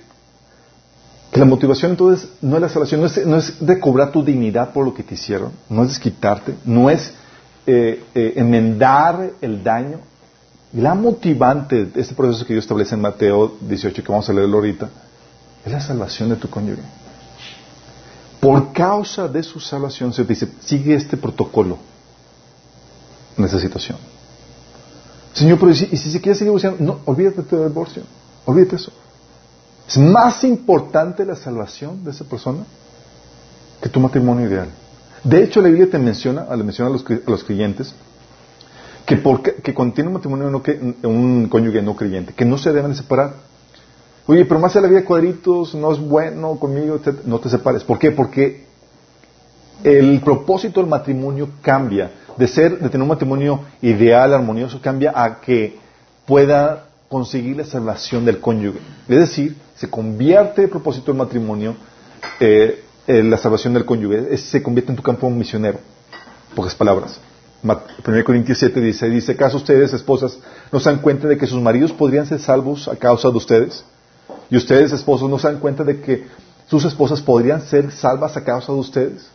[1.31, 4.23] que la motivación entonces no es la salvación, no es, no es de cobrar tu
[4.23, 7.13] dignidad por lo que te hicieron, no es desquitarte, no es
[7.71, 9.99] eh, eh, enmendar el daño.
[10.73, 14.33] Y la motivante de este proceso que Dios establece en Mateo 18, que vamos a
[14.33, 14.89] leerlo ahorita,
[15.63, 16.81] es la salvación de tu cónyuge.
[18.39, 21.77] Por causa de su salvación se dice, sigue este protocolo
[23.37, 23.99] en esa situación.
[25.33, 26.83] Señor, pero ¿y si, se quiere seguir divorciando?
[26.83, 28.01] No, olvídate del divorcio.
[28.45, 28.91] Olvídate eso.
[29.87, 32.63] Es más importante la salvación de esa persona
[33.79, 34.69] que tu matrimonio ideal.
[35.23, 37.93] De hecho, la Biblia te menciona, le menciona a los, a los creyentes,
[39.05, 42.57] que, porque, que cuando tiene un matrimonio no, que, un cónyuge no creyente, que no
[42.57, 43.33] se deben separar.
[44.27, 47.21] Oye, pero más de la vida de cuadritos, no es bueno conmigo, etc.
[47.25, 47.83] No te separes.
[47.83, 48.11] ¿Por qué?
[48.11, 48.65] Porque
[49.83, 52.11] el propósito del matrimonio cambia.
[52.37, 55.77] De ser, de tener un matrimonio ideal, armonioso, cambia a que
[56.25, 58.79] pueda conseguir la salvación del cónyuge.
[59.07, 61.75] Es decir, se convierte el propósito del matrimonio
[62.39, 65.79] eh, eh, la salvación del cónyuge, se convierte en tu campo misionero.
[66.53, 67.19] Pocas palabras.
[67.63, 70.37] 1 Corintios 7 dice, dice, ¿acaso ustedes, esposas,
[70.71, 73.83] no se dan cuenta de que sus maridos podrían ser salvos a causa de ustedes?
[74.51, 76.27] Y ustedes, esposos, no se dan cuenta de que
[76.67, 79.27] sus esposas podrían ser salvas a causa de ustedes.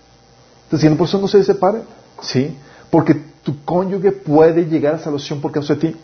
[0.67, 1.83] Entonces, por eso no se separen.
[2.23, 2.57] ¿Sí?
[2.91, 5.97] Porque tu cónyuge puede llegar a salvación por causa de ti.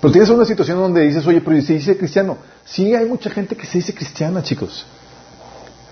[0.00, 2.38] Pero tienes una situación donde dices, oye, pero se dice cristiano.
[2.64, 4.86] Sí, hay mucha gente que se dice cristiana, chicos.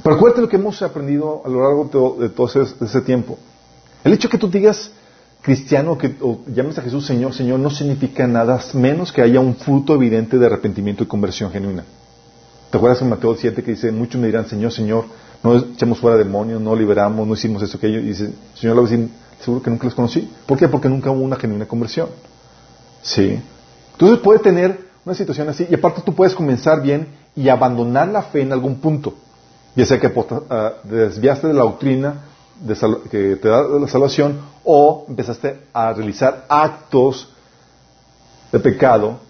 [0.06, 3.40] Pero acuérdate lo que hemos aprendido a lo largo de todo ese, tiempo.
[4.04, 4.92] El hecho que tú digas
[5.42, 9.56] cristiano que, o llames a Jesús Señor, Señor, no significa nada menos que haya un
[9.56, 11.84] fruto evidente de arrepentimiento y conversión genuina.
[12.70, 15.06] ¿Te acuerdas en Mateo 7 que dice, muchos me dirán, Señor, Señor,
[15.42, 17.98] no echamos fuera demonios, no liberamos, no hicimos eso, aquello?
[17.98, 19.08] Y dice, Señor, lo decir,
[19.40, 20.30] seguro que nunca los conocí.
[20.46, 20.68] ¿Por qué?
[20.68, 22.10] Porque nunca hubo una genuina conversión.
[23.02, 23.40] Sí.
[23.94, 28.22] Entonces puede tener una situación así, y aparte tú puedes comenzar bien y abandonar la
[28.22, 29.25] fe en algún punto
[29.76, 30.10] ya sea que
[30.50, 32.22] ah, desviaste de la doctrina
[33.10, 37.28] que te da la salvación o empezaste a realizar actos
[38.50, 39.20] de pecado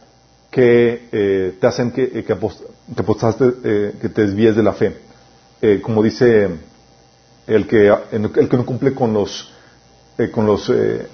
[0.51, 4.97] que eh, te hacen que, eh, que, apostaste, eh, que te desvíes de la fe.
[5.83, 6.49] como dice
[7.47, 9.53] el que, el que no cumple con los,
[10.33, 10.71] con los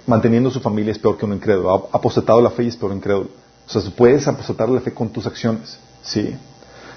[0.07, 1.71] manteniendo su familia es peor que un incrédulo.
[1.71, 3.31] Ha apostatado la fe y es peor incrédulo.
[3.67, 5.79] O sea, puedes apostatar la fe con tus acciones.
[6.03, 6.37] ¿sí?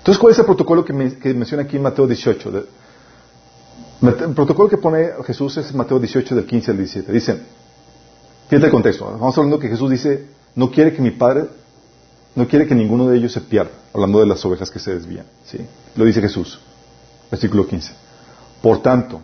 [0.06, 2.68] Entonces, ¿cuál es el protocolo que, menciona aquí en Mateo 18?
[4.04, 7.12] el protocolo que pone Jesús es Mateo 18 del 15 al 17.
[7.12, 7.42] Dice,
[8.48, 9.06] fíjate el contexto.
[9.06, 11.46] Vamos hablando que Jesús dice, no quiere que mi Padre,
[12.36, 13.72] no quiere que ninguno de ellos se pierda.
[13.96, 15.26] Hablando de las ovejas que se desvían.
[15.44, 15.58] ¿sí?
[15.96, 16.60] Lo dice Jesús.
[17.32, 17.92] Versículo 15.
[18.62, 19.24] Por tanto,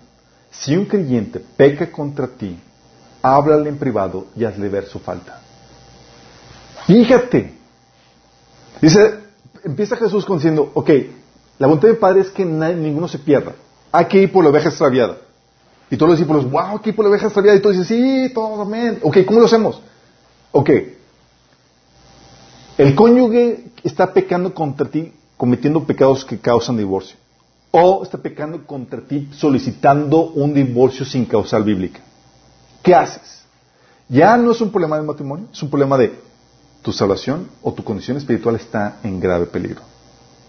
[0.50, 2.60] si un creyente peca contra ti,
[3.22, 5.42] háblale en privado y hazle ver su falta.
[6.88, 7.54] Fíjate.
[8.82, 9.22] Dice,
[9.64, 10.90] empieza Jesús diciendo, ok,
[11.62, 13.54] La voluntad del Padre es que ninguno se pierda.
[13.92, 15.18] Hay que ir por la oveja extraviada.
[15.92, 17.56] Y todos los discípulos, wow, aquí por la oveja extraviada.
[17.56, 18.98] Y todos dicen, sí, todo, amén.
[19.04, 19.80] Ok, ¿cómo lo hacemos?
[20.52, 20.70] Ok.
[22.80, 27.16] El cónyuge está pecando contra ti, cometiendo pecados que causan divorcio.
[27.70, 32.00] O está pecando contra ti solicitando un divorcio sin causal bíblica.
[32.82, 33.44] ¿Qué haces?
[34.10, 36.12] Ya no es un problema del matrimonio, es un problema de
[36.82, 39.82] tu salvación o tu condición espiritual está en grave peligro.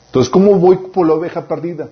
[0.07, 1.89] Entonces, ¿cómo voy por la oveja perdida?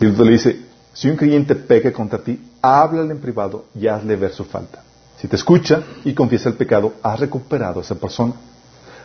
[0.00, 0.60] El le dice,
[0.92, 4.82] si un creyente peca contra ti, háblale en privado y hazle ver su falta.
[5.18, 8.34] Si te escucha y confiesa el pecado, has recuperado a esa persona.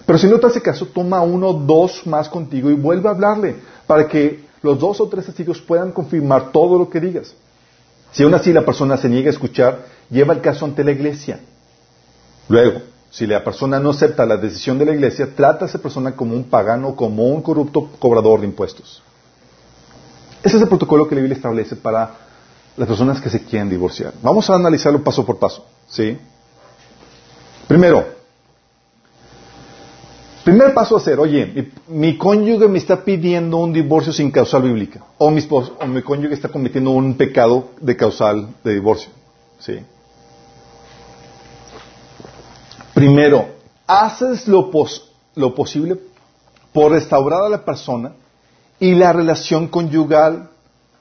[0.05, 3.11] Pero si no te hace caso, toma uno o dos más contigo y vuelve a
[3.11, 7.33] hablarle para que los dos o tres testigos puedan confirmar todo lo que digas.
[8.11, 11.39] Si aún así la persona se niega a escuchar, lleva el caso ante la iglesia.
[12.47, 16.15] Luego, si la persona no acepta la decisión de la iglesia, trata a esa persona
[16.15, 19.01] como un pagano, como un corrupto cobrador de impuestos.
[20.43, 22.11] Ese es el protocolo que la Biblia establece para
[22.75, 24.13] las personas que se quieren divorciar.
[24.21, 25.65] Vamos a analizarlo paso por paso.
[25.87, 26.17] ¿sí?
[27.67, 28.05] Primero,
[30.43, 35.03] primer paso a hacer, oye, mi, cónyuge me está pidiendo un divorcio sin causal bíblica,
[35.17, 39.09] o mi, o mi cónyuge está cometiendo un pecado de causal de divorcio.
[39.59, 39.79] ¿sí?
[42.97, 43.49] Primero,
[43.85, 44.71] haces lo,
[45.53, 45.99] posible
[46.73, 48.13] por restaurar a la persona
[48.79, 50.49] y la relación conyugal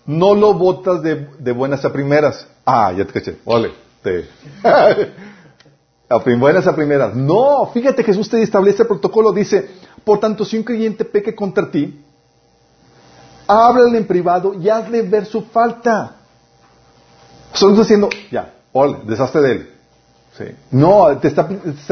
[0.04, 2.46] no lo botas de, buenas a primeras.
[2.66, 3.38] Ah, ya te caché.
[3.46, 3.72] Ole.
[4.02, 4.28] Te...
[6.10, 7.14] a buenas a primeras.
[7.14, 9.32] No, fíjate, Jesús te establece el protocolo.
[9.32, 9.66] Dice,
[10.04, 11.98] por tanto, si un creyente peque contra ti,
[13.46, 16.16] háblale en privado y hazle ver su falta.
[17.54, 19.75] Solo está diciendo, ya, ole, deshazte de él.
[20.70, 21.46] No, te está,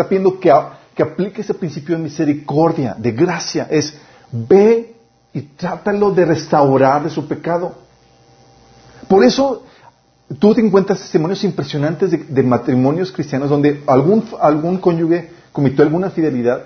[0.09, 0.53] pidiendo que,
[0.95, 3.67] que aplique ese principio de misericordia, de gracia.
[3.71, 3.95] Es,
[4.31, 4.95] ve
[5.33, 7.75] y trátalo de restaurar de su pecado.
[9.09, 9.65] Por eso
[10.39, 16.63] tú te encuentras testimonios impresionantes de, matrimonios cristianos donde algún, algún cónyuge cometió alguna fidelidad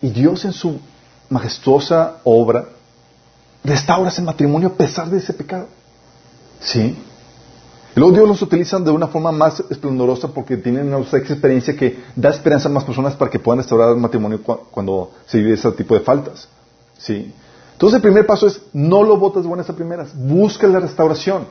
[0.00, 0.78] y Dios en su
[1.28, 2.66] majestuosa obra
[3.64, 5.66] restaura ese matrimonio a pesar de ese pecado.
[6.60, 6.96] ¿Sí?
[7.96, 11.98] Y luego Dios los utiliza de una forma más esplendorosa porque tienen una experiencia que
[12.14, 14.38] da esperanza a más personas para que puedan restaurar el matrimonio
[14.70, 16.46] cuando se vive ese tipo de faltas.
[16.98, 17.32] ¿Sí?
[17.72, 21.46] Entonces el primer paso es, no lo votas buenas a primeras, busca la restauración.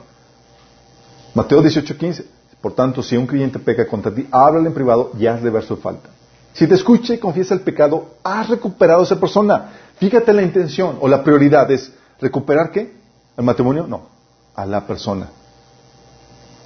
[1.33, 2.25] Mateo 18:15.
[2.61, 5.77] Por tanto, si un cliente peca contra ti, háblale en privado y hazle ver su
[5.77, 6.09] falta.
[6.53, 9.71] Si te escucha y confiesa el pecado, has recuperado a esa persona.
[9.97, 12.93] Fíjate la intención o la prioridad es recuperar qué?
[13.35, 13.87] ¿El matrimonio?
[13.87, 14.09] No,
[14.53, 15.27] a la persona.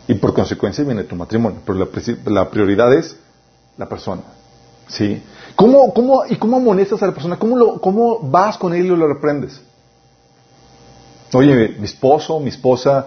[0.09, 1.59] Y por consecuencia viene tu matrimonio.
[1.63, 1.87] Pero
[2.25, 3.15] la prioridad es
[3.77, 4.23] la persona.
[4.87, 5.21] ¿Sí?
[5.55, 7.37] ¿Cómo, cómo, ¿Y cómo amonestas a la persona?
[7.37, 9.61] ¿Cómo, lo, ¿Cómo vas con él y lo reprendes?
[11.31, 13.05] Oye, mi esposo, mi esposa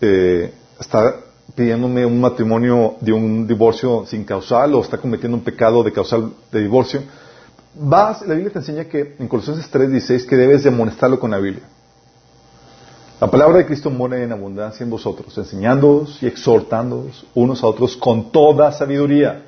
[0.00, 1.16] eh, está
[1.54, 6.32] pidiéndome un matrimonio de un divorcio sin causal o está cometiendo un pecado de causal
[6.50, 7.02] de divorcio.
[7.74, 11.38] Vas, la Biblia te enseña que en Colosenses 3:16 que debes de amonestarlo con la
[11.38, 11.64] Biblia.
[13.22, 17.96] La palabra de Cristo mora en abundancia en vosotros, enseñándoos y exhortándoos unos a otros
[17.96, 19.44] con toda sabiduría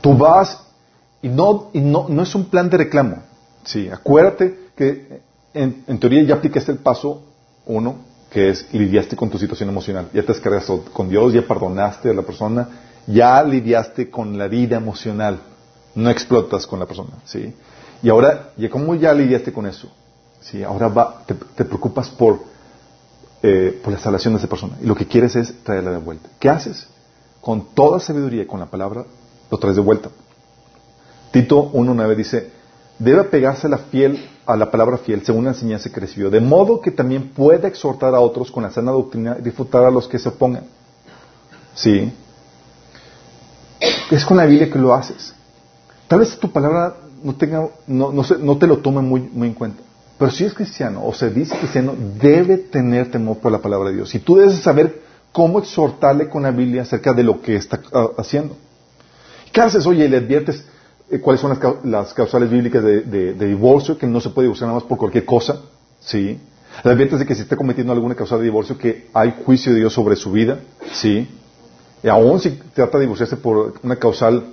[0.00, 0.62] Tú vas
[1.20, 3.24] y no, no, es un plan de reclamo.
[3.64, 5.20] Sí, acuérdate que
[5.52, 7.24] en, teoría ya aplicaste el paso
[7.66, 7.96] uno,
[8.30, 10.08] que es lidiaste con tu situación emocional.
[10.14, 12.68] Ya te descargas con Dios, ya perdonaste a la persona,
[13.04, 15.40] ya lidiaste con la vida emocional.
[15.96, 17.52] No explotas con la persona, ¿sí?
[18.00, 19.88] Y ahora, ya como ya lidiaste con eso,
[20.42, 20.62] ¿sí?
[20.62, 22.40] Ahora va, te, preocupas por,
[23.42, 24.76] eh, la salvación de esa persona.
[24.80, 26.28] Y lo que quieres es traerla de vuelta.
[26.38, 26.86] ¿Qué haces?
[27.40, 29.04] Con toda sabiduría, con la palabra
[29.50, 30.10] lo traes de vuelta.
[31.32, 32.50] Tito 1.9 dice,
[32.98, 36.40] debe apegarse a la, fiel, a la palabra fiel según la enseñanza que recibió, de
[36.40, 40.06] modo que también pueda exhortar a otros con la sana doctrina y disfrutar a los
[40.06, 40.64] que se opongan.
[41.74, 42.12] Sí.
[44.10, 45.34] Es con la Biblia que lo haces.
[46.06, 49.82] Tal vez tu palabra no, tenga, no, no, te lo tome muy en cuenta.
[50.22, 53.96] Pero si es cristiano o se dice cristiano, debe tener temor por la palabra de
[53.96, 54.14] Dios.
[54.14, 58.06] Y tú debes saber cómo exhortarle con la Biblia acerca de lo que está ah,
[58.16, 58.56] haciendo.
[59.50, 59.84] ¿Qué haces?
[59.84, 60.64] Oye, le adviertes
[61.10, 64.88] eh, cuáles son las, causales bíblicas de, divorcio, que no se puede divorciar nada más
[64.88, 65.60] por cualquier cosa.
[65.98, 66.38] ¿Sí?
[66.84, 69.80] Le adviertes de que si está cometiendo alguna causal de divorcio, que hay juicio de
[69.80, 70.60] Dios sobre su vida.
[70.92, 71.28] ¿Sí?
[72.00, 74.44] Y aún si trata de divorciarse por una causal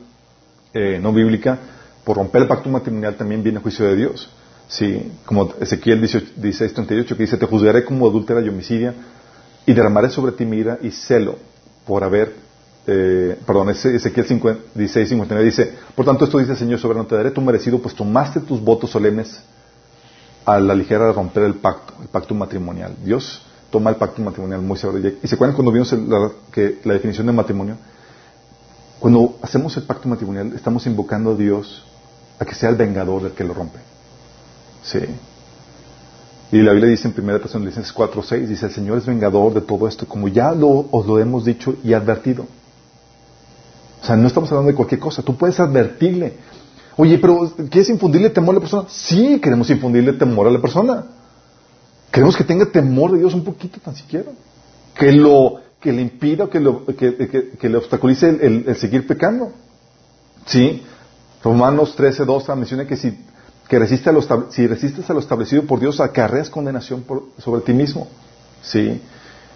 [0.73, 1.59] eh, no bíblica,
[2.03, 4.31] por romper el pacto matrimonial también viene juicio de Dios.
[4.69, 8.93] Sí, como Ezequiel 16:38 que dice, te juzgaré como adúltera y homicidia
[9.65, 11.37] y derramaré sobre ti mira y celo
[11.85, 12.35] por haber
[12.87, 14.25] eh, perdón, Ezequiel
[14.73, 17.93] 16, 59 dice, por tanto esto dice el Señor soberano, te daré tu merecido, pues
[17.93, 19.41] tomaste tus votos solemnes
[20.45, 22.95] a la ligera de romper el pacto, el pacto matrimonial.
[23.03, 25.15] Dios toma el pacto matrimonial muy severo.
[25.21, 27.77] ¿Y se acuerdan cuando vimos la, que, la definición de matrimonio?
[28.99, 31.85] Cuando hacemos el pacto matrimonial, estamos invocando a Dios
[32.39, 33.79] a que sea el vengador del que lo rompe.
[34.91, 34.99] Sí.
[36.51, 39.61] Y la Biblia dice en 1 Tesalonicenses 4, 6, dice, el Señor es vengador de
[39.61, 42.47] todo esto, como ya lo, os lo hemos dicho y advertido.
[44.01, 46.33] O sea, no estamos hablando de cualquier cosa, tú puedes advertirle.
[46.97, 48.85] Oye, pero ¿quieres infundirle temor a la persona?
[48.89, 51.05] Sí, queremos infundirle temor a la persona.
[52.11, 54.31] Queremos que tenga temor de Dios un poquito tan siquiera.
[54.95, 59.51] Que lo, que le impida, que, lo, que, que, le obstaculice el, seguir pecando.
[60.45, 60.83] ¿Sí?
[61.43, 63.17] Romanos 13, 2 menciona que si
[63.69, 67.05] que resiste a lo, si resistes a lo establecido por Dios, acarreas condenación
[67.37, 68.07] sobre ti mismo.
[68.63, 68.99] ¿Sí?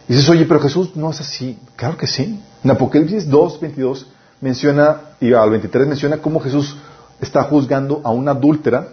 [0.08, 1.58] Dices, oye, pero Jesús no es así.
[1.76, 2.40] Claro que sí.
[2.64, 4.08] En Apocalipsis 2, 22
[4.40, 6.78] menciona, y al 23 menciona cómo Jesús
[7.20, 8.90] está juzgando a una adúltera,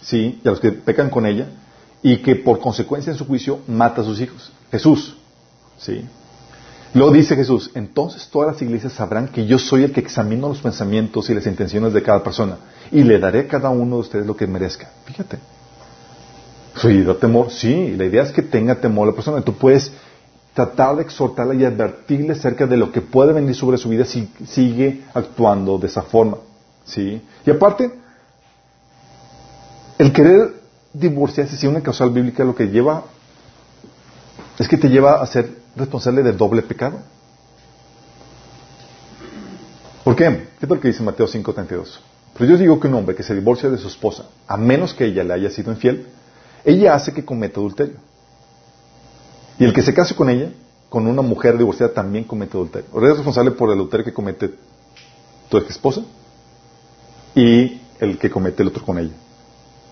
[0.00, 0.40] ¿sí?
[0.44, 1.48] Y a los que pecan con ella,
[2.00, 4.52] y que por consecuencia en su juicio mata a sus hijos.
[4.70, 5.16] Jesús,
[5.78, 6.04] ¿sí?
[6.92, 10.60] Luego dice Jesús, entonces todas las iglesias sabrán que yo soy el que examino los
[10.60, 12.56] pensamientos y las intenciones de cada persona
[12.90, 14.90] y le daré a cada uno de ustedes lo que merezca.
[15.04, 15.38] Fíjate.
[16.74, 19.40] Soy da temor, sí, la idea es que tenga temor la persona.
[19.42, 19.92] Tú puedes
[20.54, 24.28] tratar de exhortarla y advertirle acerca de lo que puede venir sobre su vida si
[24.46, 26.38] sigue actuando de esa forma.
[26.84, 27.22] ¿sí?
[27.46, 27.92] Y aparte,
[29.98, 30.54] el querer
[30.92, 33.04] divorciarse si una causal bíblica lo que lleva
[34.58, 37.00] es que te lleva a ser responsable del doble pecado.
[40.04, 40.48] ¿Por qué?
[40.58, 42.00] ¿Qué tal que dice Mateo 5:32?
[42.36, 45.04] Pero yo digo que un hombre que se divorcia de su esposa, a menos que
[45.04, 46.06] ella le haya sido infiel,
[46.64, 47.96] ella hace que cometa adulterio.
[49.58, 50.50] Y el que se case con ella,
[50.88, 52.88] con una mujer divorciada, también comete adulterio.
[52.96, 54.54] Eres responsable por el adulterio que comete
[55.48, 56.02] tu ex esposa
[57.34, 59.14] y el que comete el otro con ella.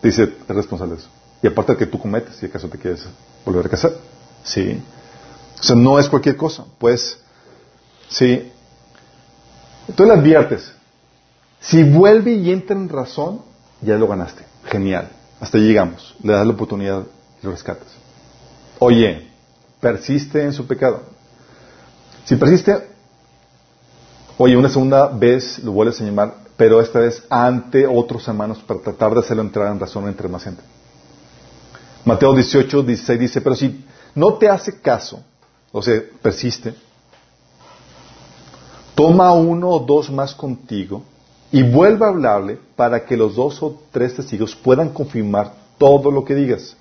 [0.02, 1.10] Dice, es responsable de eso.
[1.42, 3.06] Y aparte de que tú cometes, si acaso te quieres
[3.44, 3.92] volver a casar.
[4.42, 4.82] Sí.
[5.60, 6.64] O sea, no es cualquier cosa.
[6.78, 7.18] Pues,
[8.08, 8.50] sí.
[9.88, 10.72] Entonces le adviertes.
[11.60, 13.42] Si vuelve y entra en razón,
[13.80, 14.44] ya lo ganaste.
[14.64, 15.10] Genial.
[15.40, 16.14] Hasta llegamos.
[16.22, 17.04] Le das la oportunidad
[17.42, 17.88] y lo rescatas.
[18.78, 19.28] Oye,
[19.80, 21.02] persiste en su pecado.
[22.24, 22.88] Si persiste,
[24.36, 28.80] oye, una segunda vez lo vuelves a llamar, pero esta vez ante otros hermanos para
[28.80, 30.62] tratar de hacerlo entrar en razón entre más gente.
[32.04, 35.22] Mateo 18, 16 dice, pero si no te hace caso,
[35.72, 36.74] o sea, persiste,
[38.94, 41.02] toma uno o dos más contigo
[41.52, 46.24] y vuelve a hablarle para que los dos o tres testigos puedan confirmar todo lo
[46.24, 46.76] que digas.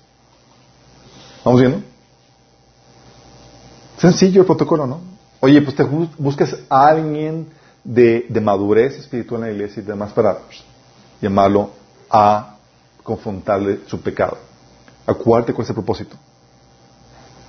[1.44, 1.82] ¿Vamos viendo?
[3.98, 5.00] Sencillo el protocolo, ¿no?
[5.40, 7.48] Oye, pues te buscas a alguien
[7.84, 10.38] de, madurez espiritual en la iglesia y demás para
[11.20, 11.70] llamarlo
[12.10, 12.56] a
[13.02, 14.36] confrontarle su pecado.
[15.06, 16.16] Acuérdate con ese propósito.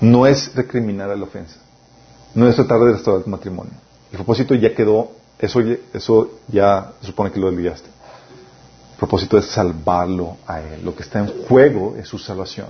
[0.01, 1.59] No es recriminar a la ofensa.
[2.33, 3.73] No es tratar de restaurar el matrimonio.
[4.11, 5.61] El propósito ya quedó eso,
[5.93, 7.87] eso ya supone que lo olvidaste.
[7.87, 10.83] El propósito es salvarlo a Él.
[10.83, 12.67] Lo que está en juego es su salvación.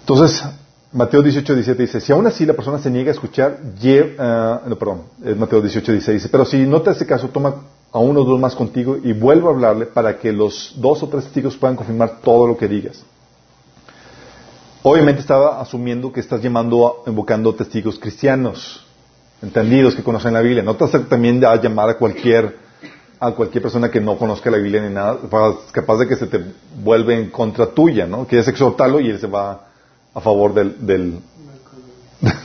[0.00, 0.44] Entonces,
[0.92, 4.76] Mateo 18, 17 dice, si aún así la persona se niega a escuchar, uh, no,
[4.76, 7.56] perdón, es Mateo 18, 16, dice, pero si no te hace caso, toma
[7.92, 11.08] a uno o dos más contigo y vuelve a hablarle para que los dos o
[11.08, 13.02] tres testigos puedan confirmar todo lo que digas.
[14.88, 18.86] Obviamente estaba asumiendo que estás llamando, invocando testigos cristianos,
[19.42, 20.62] entendidos, que conocen la Biblia.
[20.62, 22.56] No te también a llamar a cualquier,
[23.18, 25.18] a cualquier persona que no conozca la Biblia ni nada,
[25.72, 26.40] capaz de que se te
[26.84, 28.28] vuelve en contra tuya, ¿no?
[28.28, 29.66] Quieres exhortarlo y él se va
[30.14, 31.18] a favor del, del,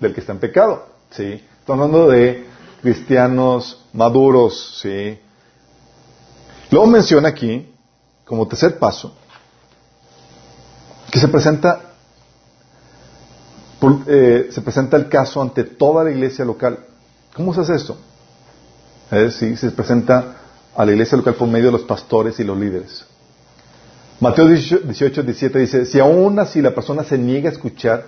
[0.00, 1.44] del, que está en pecado, ¿sí?
[1.60, 2.46] Estamos hablando de
[2.80, 5.18] cristianos maduros, ¿sí?
[6.70, 7.70] Luego menciona aquí,
[8.24, 9.14] como tercer paso,
[11.12, 11.78] que se presenta,
[14.06, 16.78] eh, se presenta el caso ante toda la iglesia local.
[17.34, 17.98] ¿Cómo se hace esto?
[19.10, 20.36] Es decir, se presenta
[20.74, 23.04] a la iglesia local por medio de los pastores y los líderes.
[24.20, 28.06] Mateo 18, 17 dice, si aún así la persona se niega a escuchar,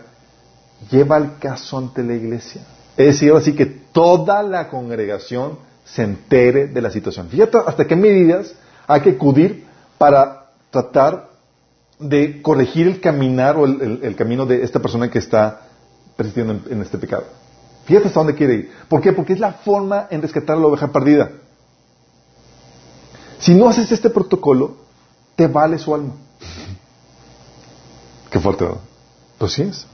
[0.90, 2.62] lleva el caso ante la iglesia.
[2.96, 7.28] Es decir, así que toda la congregación se entere de la situación.
[7.28, 8.54] Fíjate hasta qué medidas
[8.86, 9.66] hay que acudir
[9.98, 11.33] para tratar
[11.98, 15.62] de corregir el caminar o el, camino de esta persona que está
[16.16, 17.24] persistiendo en, este pecado.
[17.84, 18.72] Fíjate hasta dónde quiere ir.
[18.88, 19.12] ¿Por qué?
[19.12, 21.30] Porque es la forma en rescatar a la oveja perdida.
[23.38, 24.76] Si no haces este protocolo,
[25.36, 26.14] te vale su alma.
[28.30, 28.66] Qué fuerte.
[29.38, 29.86] Pues sí es.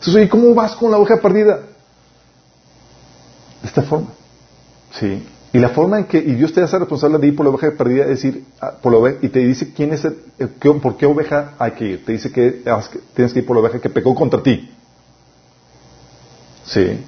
[0.00, 1.56] Entonces, ¿y cómo vas con la oveja perdida?
[3.62, 4.08] De esta forma.
[4.92, 5.26] Sí.
[5.52, 7.70] Y la forma en que, y Dios te hace responsable de ir por la oveja
[7.76, 8.44] perdida, es decir,
[8.82, 10.14] por la oveja, y te dice quién es, el,
[10.82, 12.04] por qué oveja hay que ir.
[12.04, 12.62] Te dice que
[13.14, 14.70] tienes que ir por la oveja que pecó contra ti.
[16.64, 17.02] Sí.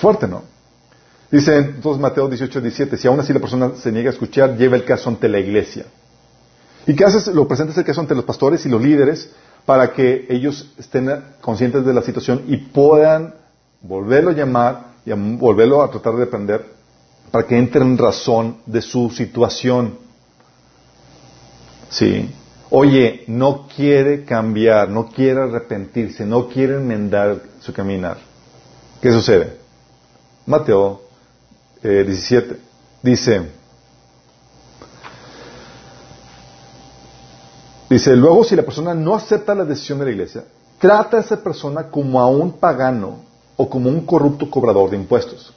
[0.00, 0.42] Fuerte, ¿no?
[1.30, 4.76] Dice entonces Mateo 18, 17, si aún así la persona se niega a escuchar, lleva
[4.76, 5.86] el caso ante la iglesia.
[6.86, 7.28] ¿Y qué haces?
[7.28, 9.30] Lo presentas el caso ante los pastores y los líderes
[9.64, 11.08] para que ellos estén
[11.40, 13.34] conscientes de la situación y puedan
[13.80, 16.71] volverlo a llamar y volverlo a tratar de aprender
[17.32, 19.98] para que entre en razón de su situación.
[21.88, 22.30] Sí.
[22.70, 28.18] Oye, no quiere cambiar, no quiere arrepentirse, no quiere enmendar su caminar.
[29.00, 29.58] ¿Qué sucede?
[30.46, 31.02] Mateo
[31.82, 32.56] 17 eh,
[33.02, 33.42] dice,
[37.88, 40.44] dice, luego si la persona no acepta la decisión de la iglesia,
[40.78, 43.20] trata a esa persona como a un pagano
[43.56, 45.52] o como un corrupto cobrador de impuestos.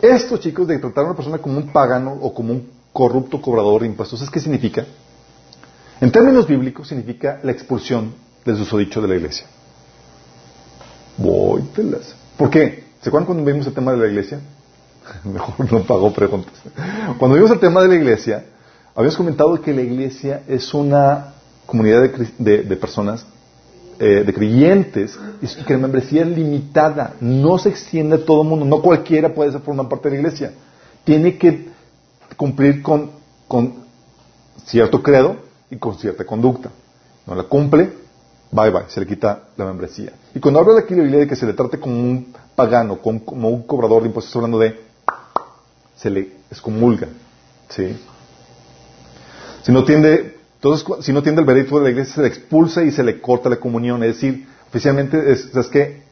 [0.00, 3.82] Esto, chicos, de tratar a una persona como un pagano o como un corrupto cobrador
[3.82, 4.84] de impuestos, ¿es qué significa?
[6.00, 8.14] En términos bíblicos, significa la expulsión
[8.44, 9.46] del susodicho de la iglesia.
[11.16, 11.62] Voy,
[12.36, 12.84] ¿Por qué?
[13.00, 14.40] ¿Se acuerdan cuando vimos el tema de la iglesia?
[15.24, 16.54] Mejor no pago preguntas.
[17.18, 18.44] Cuando vimos el tema de la iglesia,
[18.94, 21.34] habíamos comentado que la iglesia es una
[21.66, 23.26] comunidad de, personas,
[23.98, 28.48] eh, de creyentes, y que la membresía es limitada, no se extiende a todo el
[28.48, 30.52] mundo, no cualquiera puede formar parte de la iglesia.
[31.04, 31.68] Tiene que
[32.36, 33.10] cumplir con,
[33.46, 33.74] con
[34.64, 35.36] cierto credo
[35.70, 36.70] y con cierta conducta.
[37.26, 37.92] No la cumple,
[38.50, 40.12] bye bye, se le quita la membresía.
[40.34, 42.98] Y cuando habla de aquí la Biblia de que se le trate como un pagano,
[42.98, 44.80] como un cobrador de impuestos, hablando de
[45.96, 47.08] se le excomulga.
[47.68, 50.33] Si no tiende,
[50.64, 53.20] entonces, si no tiende el veredicto de la iglesia, se le expulsa y se le
[53.20, 54.02] corta la comunión.
[54.02, 56.02] Es decir, oficialmente, es, que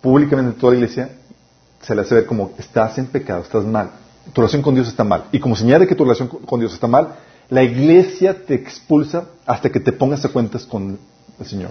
[0.00, 1.10] públicamente en toda la iglesia
[1.82, 3.90] se le hace ver como estás en pecado, estás mal.
[4.32, 5.26] Tu relación con Dios está mal.
[5.30, 7.14] Y como señala que tu relación con Dios está mal,
[7.48, 10.98] la iglesia te expulsa hasta que te pongas a cuentas con
[11.38, 11.70] el Señor.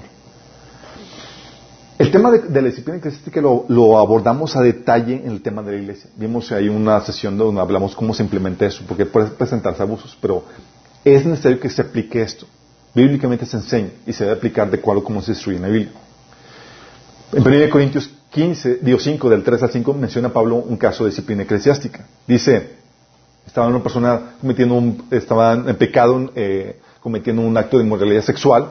[2.00, 5.74] El tema de, la disciplina eclesiástica lo, lo, abordamos a detalle en el tema de
[5.74, 6.10] la iglesia.
[6.16, 10.44] Vimos ahí una sesión donde hablamos cómo se implementa eso, porque puede presentarse abusos, pero
[11.06, 12.48] es necesario que se aplique esto.
[12.94, 15.70] Bíblicamente se enseña y se debe aplicar de acuerdo a cómo se instruye en la
[15.70, 15.92] Biblia.
[17.32, 21.12] En 1 Corintios 15, digo 5, del 3 al 5, menciona Pablo un caso de
[21.12, 22.06] disciplina eclesiástica.
[22.28, 22.72] Dice,
[23.46, 28.70] estaba una persona cometiendo un, estaba en pecado, eh, cometiendo un acto de inmoralidad sexual,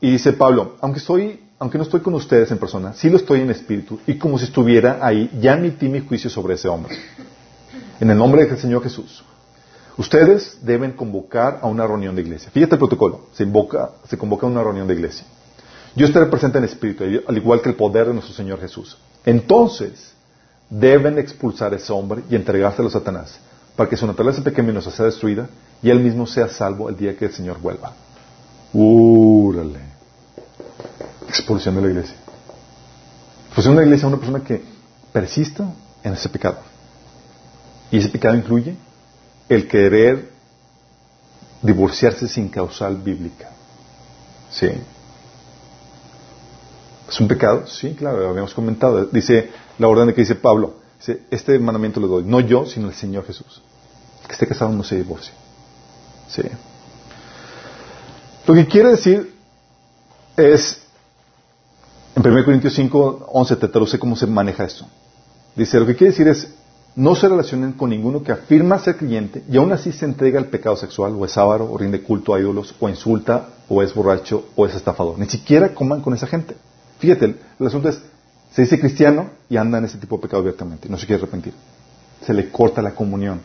[0.00, 3.40] y dice Pablo, aunque soy aunque no estoy con ustedes en persona, sí lo estoy
[3.40, 6.94] en espíritu y como si estuviera ahí, ya emití mi juicio sobre ese hombre.
[7.98, 9.24] En el nombre del Señor Jesús.
[9.98, 12.50] Ustedes deben convocar a una reunión de iglesia.
[12.50, 13.26] Fíjate el protocolo.
[13.32, 15.26] Se, invoca, se convoca a una reunión de iglesia.
[15.94, 18.98] Yo estaré presente en espíritu, al igual que el poder de nuestro Señor Jesús.
[19.24, 20.12] Entonces,
[20.68, 23.38] deben expulsar a ese hombre y entregárselo a Satanás,
[23.74, 25.48] para que su naturaleza pecaminosa sea destruida
[25.82, 27.92] y él mismo sea salvo el día que el Señor vuelva.
[28.74, 29.96] Úrale
[31.28, 32.16] expulsión de la iglesia.
[33.46, 34.62] Expulsión de la iglesia a una persona que
[35.12, 35.72] persista
[36.02, 36.58] en ese pecado.
[37.90, 38.76] Y ese pecado incluye
[39.48, 40.30] el querer
[41.62, 43.50] divorciarse sin causal bíblica.
[44.50, 44.68] ¿Sí?
[47.08, 47.66] ¿Es un pecado?
[47.66, 49.06] Sí, claro, lo habíamos comentado.
[49.06, 50.76] Dice la orden de que dice Pablo,
[51.30, 53.62] este mandamiento le doy, no yo, sino el Señor Jesús.
[54.26, 55.32] Que esté casado no se divorcie.
[56.28, 56.42] ¿Sí?
[58.46, 59.34] Lo que quiere decir
[60.36, 60.82] es
[62.16, 64.86] en 1 Corintios 5, 11 te traduce cómo se maneja esto.
[65.54, 66.48] Dice, lo que quiere decir es,
[66.96, 70.46] no se relacionen con ninguno que afirma ser creyente y aún así se entrega al
[70.46, 74.46] pecado sexual, o es avaro, o rinde culto a ídolos, o insulta, o es borracho,
[74.56, 75.18] o es estafador.
[75.18, 76.56] Ni siquiera coman con esa gente.
[76.98, 78.00] Fíjate, el asunto es,
[78.50, 81.52] se dice cristiano y anda en ese tipo de pecado abiertamente, no se quiere arrepentir.
[82.24, 83.40] Se le corta la comunión.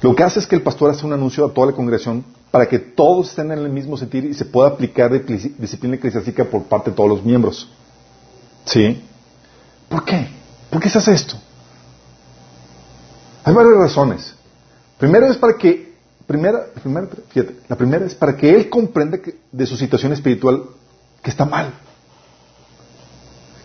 [0.00, 2.66] Lo que hace es que el pastor hace un anuncio a toda la congregación para
[2.66, 6.90] que todos estén en el mismo sentir y se pueda aplicar disciplina eclesiástica por parte
[6.90, 7.68] de todos los miembros.
[8.64, 9.02] ¿Sí?
[9.90, 10.28] ¿Por qué?
[10.70, 11.36] ¿Por qué se hace esto?
[13.48, 14.34] Hay varias razones.
[14.98, 15.94] Primero es para que,
[16.26, 16.66] primera,
[17.30, 19.18] fíjate, la primera es para que él comprenda
[19.50, 20.64] de su situación espiritual
[21.22, 21.72] que está mal.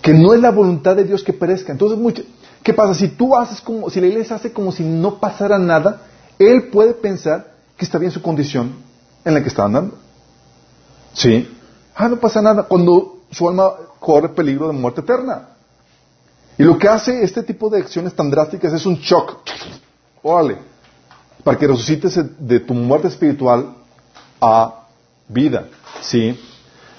[0.01, 1.73] Que no es la voluntad de Dios que perezca.
[1.73, 2.23] Entonces,
[2.63, 2.93] ¿qué pasa?
[2.93, 6.03] Si tú haces como, si la iglesia hace como si no pasara nada,
[6.39, 8.75] él puede pensar que está bien su condición
[9.25, 9.97] en la que está andando.
[11.11, 11.53] ¿Sí?
[11.93, 12.63] Ah, no pasa nada.
[12.63, 15.49] Cuando su alma corre peligro de muerte eterna.
[16.57, 19.39] Y lo que hace este tipo de acciones tan drásticas es un shock.
[20.21, 20.57] Órale.
[21.43, 23.75] Para que resucites de tu muerte espiritual
[24.39, 24.85] a
[25.27, 25.67] vida.
[26.01, 26.39] ¿Sí?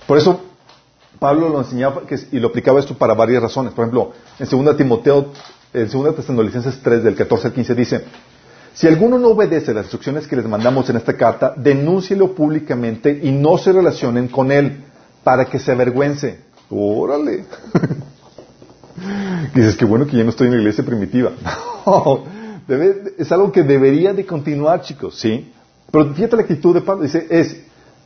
[0.07, 0.41] Por eso,
[1.19, 2.03] Pablo lo enseñaba
[2.33, 3.73] y lo aplicaba esto para varias razones.
[3.73, 5.33] Por ejemplo, en 2 Timoteo,
[5.73, 8.05] en 2 Tesalonicenses 3, del 14 al 15, dice,
[8.75, 13.31] si alguno no obedece las instrucciones que les mandamos en esta carta, denúncielo públicamente y
[13.31, 14.85] no se relacionen con él
[15.23, 16.41] para que se avergüence.
[16.71, 17.45] Órale.
[19.55, 21.33] dices, que bueno que ya no estoy en la iglesia primitiva.
[23.19, 25.53] es algo que debería de continuar, chicos, ¿sí?
[25.91, 27.05] Pero fíjate la actitud de Pablo.
[27.05, 27.57] Dice, es,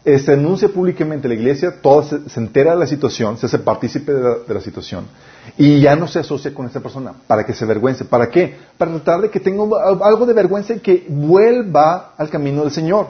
[0.04, 4.54] se anuncia públicamente la iglesia, toda se, entera de la situación, se hace partícipe de
[4.54, 5.04] la, situación
[5.56, 8.04] y ya no se asocia con esa persona para que se avergüence.
[8.04, 8.56] ¿Para qué?
[8.76, 9.62] Para tratar de que tenga
[10.02, 13.08] algo de vergüenza y que vuelva al camino del Señor.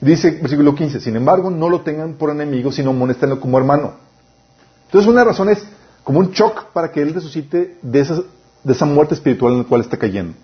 [0.00, 3.92] Dice versículo 15, sin embargo, no lo tengan por enemigo, sino monéstenlo como hermano.
[4.86, 5.64] Entonces una razón es
[6.04, 8.22] como un shock para que él resucite de esa,
[8.64, 10.34] de esa muerte espiritual en la cual está cayendo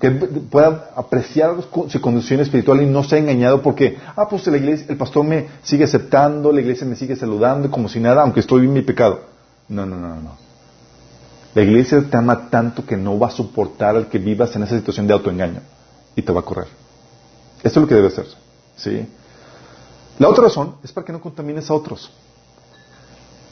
[0.00, 1.54] que pueda apreciar
[1.88, 5.46] su condición espiritual y no sea engañado porque, ah, pues la iglesia, el pastor me
[5.62, 9.20] sigue aceptando, la iglesia me sigue saludando como si nada, aunque estoy en mi pecado.
[9.68, 10.36] No, no, no, no.
[11.54, 14.76] La iglesia te ama tanto que no va a soportar al que vivas en esa
[14.76, 15.60] situación de autoengaño
[16.16, 16.66] y te va a correr.
[17.62, 18.36] Esto es lo que debe hacerse.
[18.76, 19.08] ¿sí?
[20.18, 22.10] La otra razón es para que no contamines a otros.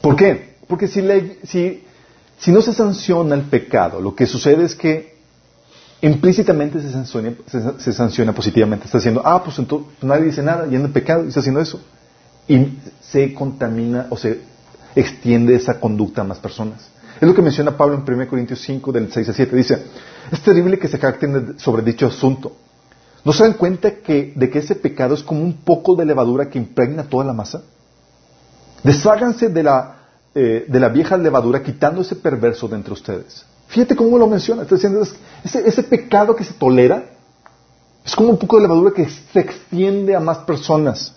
[0.01, 0.52] ¿Por qué?
[0.73, 5.17] Porque si, no se sanciona el pecado, lo que sucede es que
[6.01, 8.85] implícitamente se sanciona, positivamente.
[8.85, 11.61] Está diciendo, ah, pues entonces nadie dice nada y anda en pecado y está haciendo
[11.61, 11.79] eso.
[12.47, 14.39] Y se contamina o se
[14.95, 16.89] extiende esa conducta a más personas.
[17.21, 19.55] Es lo que menciona Pablo en 1 Corintios 5, del 6 a 7.
[19.55, 19.83] Dice,
[20.31, 22.51] es terrible que se jacten sobre dicho asunto.
[23.23, 26.57] ¿No se dan cuenta de que ese pecado es como un poco de levadura que
[26.57, 27.61] impregna toda la masa?
[28.83, 29.99] Desháganse de la,
[30.35, 33.45] eh, de la vieja levadura quitando ese perverso de entre ustedes.
[33.67, 34.63] Fíjate cómo lo menciona.
[34.63, 35.05] Está diciendo,
[35.43, 37.05] ese, pecado que se tolera
[38.05, 41.13] es como un poco de levadura que se extiende a más personas.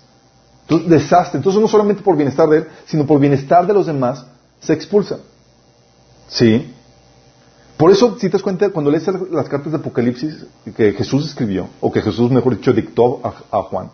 [0.68, 1.38] Desastre.
[1.38, 4.24] Entonces, no solamente por bienestar de él, sino por bienestar de los demás,
[4.60, 5.18] se expulsa.
[6.28, 6.72] ¿Sí?
[7.76, 11.68] Por eso, si te das cuenta, cuando lees las cartas de Apocalipsis que Jesús escribió,
[11.80, 13.90] o que Jesús, mejor dicho, dictó a, Juan,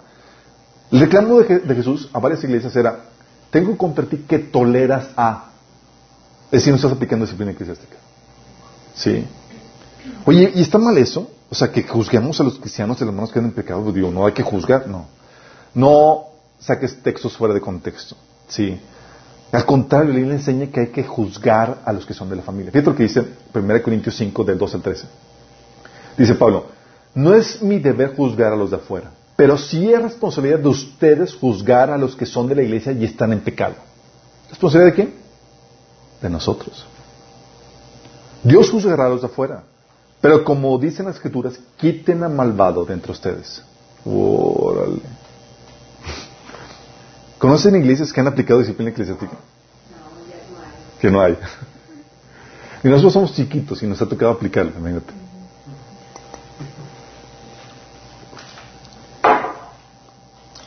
[0.93, 3.07] el reclamo de, Jesús a varias iglesias era,
[3.53, 5.50] tengo contra ti que toleras a.
[6.46, 7.96] Es decir, no estás aplicando disciplina eclesiástica.
[8.94, 9.24] Sí.
[10.24, 11.30] Oye, ¿y está mal eso?
[11.50, 13.92] O sea, que juzguemos a los cristianos y los hermanos que andan en pecado.
[13.92, 15.07] Digo, no hay que juzgar, no.
[15.74, 16.24] No
[16.59, 18.16] saques textos fuera de contexto.
[18.48, 18.80] Sí.
[19.53, 22.42] Al contrario, la le enseña que hay que juzgar a los que son de la
[22.42, 22.72] familia.
[22.72, 23.22] Fíjate lo que dice
[23.55, 25.07] 1 Corintios 5, del 2 al 13.
[26.16, 26.68] Dice Pablo,
[27.14, 29.11] no es mi deber juzgar a los de afuera,
[29.43, 33.05] pero sí es responsabilidad de ustedes juzgar a los que son de la iglesia y
[33.05, 33.74] están en pecado.
[34.49, 35.14] ¿Responsabilidad de quién?
[36.20, 36.86] De nosotros.
[38.45, 39.64] Dios juzgará a los de afuera.
[40.20, 43.64] Pero como dicen las escrituras, quiten al malvado de entre ustedes.
[44.05, 45.03] Órale.
[47.36, 49.32] ¿Conocen iglesias que han aplicado disciplina eclesiástica?
[49.32, 51.01] No, ya no hay.
[51.01, 51.36] Que no hay.
[52.84, 55.22] Y nosotros somos chiquitos y nos ha tocado aplicarlo, imagínate.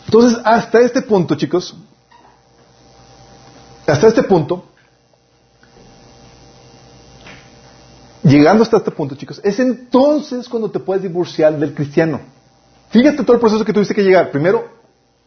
[0.06, 1.76] Entonces, hasta este punto, chicos,
[3.88, 4.66] hasta este punto,
[8.24, 12.22] llegando hasta este punto, chicos, es entonces cuando te puedes divorciar del cristiano.
[12.90, 14.32] Fíjate todo el proceso que tuviste que llegar.
[14.32, 14.68] Primero,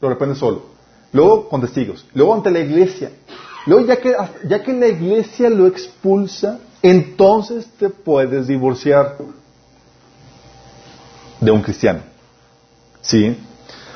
[0.00, 0.62] lo reprendes solo.
[1.12, 2.04] Luego, con testigos.
[2.14, 3.10] Luego, ante la iglesia.
[3.66, 4.14] Luego, ya que,
[4.48, 9.16] ya que la iglesia lo expulsa, entonces te puedes divorciar
[11.40, 12.00] de un cristiano.
[13.00, 13.36] ¿Sí?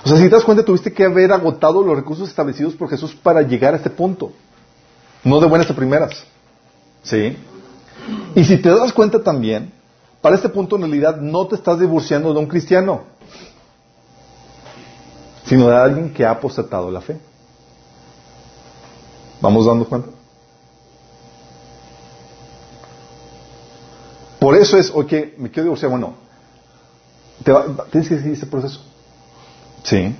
[0.04, 3.14] O sea, si te das cuenta, tuviste que haber agotado los recursos establecidos por Jesús
[3.14, 4.32] para llegar a este punto.
[5.22, 6.24] No de buenas a primeras.
[7.04, 7.36] ¿Sí?
[8.34, 9.72] Y si te das cuenta también,
[10.20, 13.02] para este punto en realidad no te estás divorciando de un cristiano,
[15.46, 17.20] sino de alguien que ha apostatado la fe.
[19.40, 20.08] ¿Vamos dando cuenta?
[24.40, 26.14] Por eso es, ok, me quiero divorciar, bueno,
[27.92, 28.80] tienes que seguir ese proceso.
[29.82, 30.14] Sí.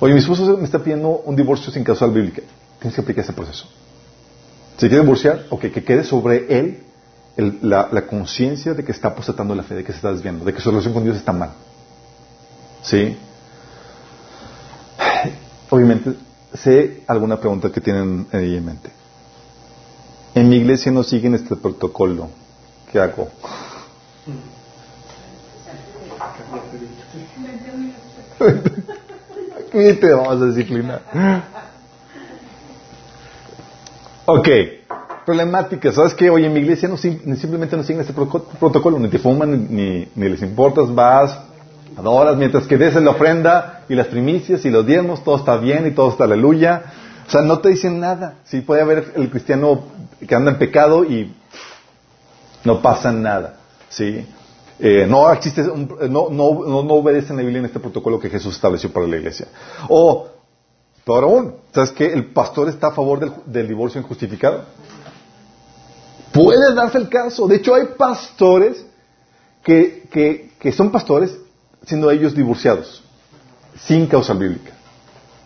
[0.00, 2.42] Oye, mi esposo me está pidiendo un divorcio sin causal bíblica.
[2.78, 3.66] Tienes que aplicar ese proceso.
[4.76, 6.82] Si quiere divorciar, ok, que quede sobre él
[7.36, 10.60] la, conciencia de que está apostatando la fe, de que se está desviando, de que
[10.60, 11.52] su relación con Dios está mal.
[12.82, 13.16] ¿Sí?
[15.70, 16.14] Obviamente,
[16.52, 18.90] sé alguna pregunta que tienen ahí en mente.
[20.34, 22.28] En mi iglesia no siguen este protocolo.
[22.90, 23.28] ¿Qué hago?
[28.46, 31.00] Aquí te vamos a disciplinar.
[34.26, 34.48] Ok,
[35.24, 35.92] problemática.
[35.92, 36.30] ¿Sabes qué?
[36.30, 40.42] Oye, en mi iglesia no, simplemente no siguen ese protocolo, ni te fuman, ni, les
[40.42, 41.38] importas, vas,
[41.96, 45.86] adoras, mientras que des la ofrenda y las primicias y los diezmos, todo está bien
[45.86, 46.82] y todo está aleluya.
[47.26, 48.34] O sea, no te dicen nada.
[48.44, 49.84] Sí, puede haber el cristiano
[50.26, 51.34] que anda en pecado y
[52.64, 53.56] no pasa nada.
[53.88, 54.26] ¿sí?
[54.78, 58.92] Eh, no existe, no, no, no, obedecen la Biblia en este protocolo que Jesús estableció
[58.92, 59.46] para la iglesia.
[59.88, 60.28] O,
[61.04, 62.12] peor aún, ¿sabes qué?
[62.12, 64.64] El pastor está a favor del, divorcio injustificado.
[66.32, 67.46] Puede darse el caso.
[67.46, 68.84] De hecho, hay pastores
[69.62, 71.38] que, que, que son pastores
[71.86, 73.02] siendo ellos divorciados,
[73.78, 74.72] sin causa bíblica.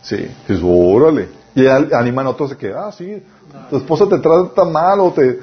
[0.03, 1.29] Sí, es órale.
[1.55, 3.23] Y animan a otros de que, ah, sí,
[3.69, 5.41] tu esposa te trata mal o te...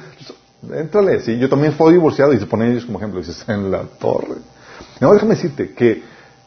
[0.73, 3.83] Éntrale, sí, yo también fui divorciado y se ponen ellos como ejemplo, dices, en la
[3.83, 4.35] torre.
[4.99, 6.03] No, déjame decirte que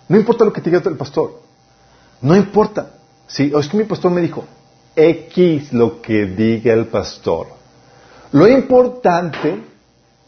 [0.09, 1.41] no importa lo que te diga el pastor,
[2.23, 2.91] no importa.
[3.27, 4.45] Sí, es que mi pastor me dijo,
[4.97, 7.49] X lo que diga el pastor.
[8.33, 9.62] Lo importante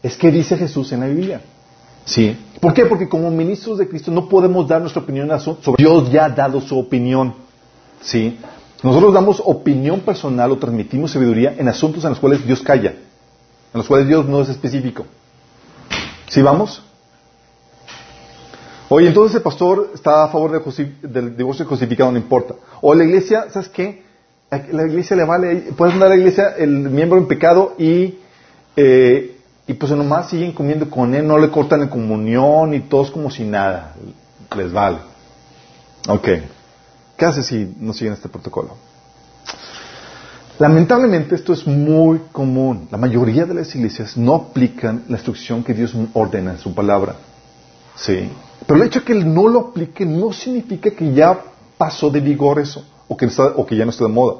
[0.01, 1.41] es que dice Jesús en la Biblia.
[2.05, 2.35] ¿Sí?
[2.59, 2.85] ¿Por qué?
[2.85, 6.61] Porque como ministros de Cristo no podemos dar nuestra opinión sobre Dios ya ha dado
[6.61, 7.35] su opinión.
[8.01, 8.39] ¿Sí?
[8.81, 12.95] Nosotros damos opinión personal o transmitimos sabiduría en asuntos en los cuales Dios calla,
[13.73, 15.05] en los cuales Dios no es específico.
[16.27, 16.81] ¿Sí vamos?
[18.89, 20.61] Oye, entonces el pastor está a favor
[21.01, 22.55] del divorcio justificado, no importa.
[22.81, 24.03] O la iglesia, ¿sabes qué?
[24.49, 28.19] La iglesia le vale, puede andar a la iglesia el miembro en pecado y,
[28.75, 33.11] eh, y pues nomás siguen comiendo con él, no le cortan la comunión y todos
[33.11, 33.95] como si nada,
[34.57, 34.97] les vale.
[36.09, 36.27] Ok.
[37.15, 38.75] ¿Qué hace si no siguen este protocolo?
[40.61, 42.87] Lamentablemente esto es muy común.
[42.91, 47.15] La mayoría de las iglesias no aplican la instrucción que Dios ordena en su palabra.
[47.95, 48.29] Sí.
[48.67, 51.35] Pero el hecho de que no lo aplique no significa que ya
[51.79, 54.35] pasó de vigor eso o que, ya no está de moda.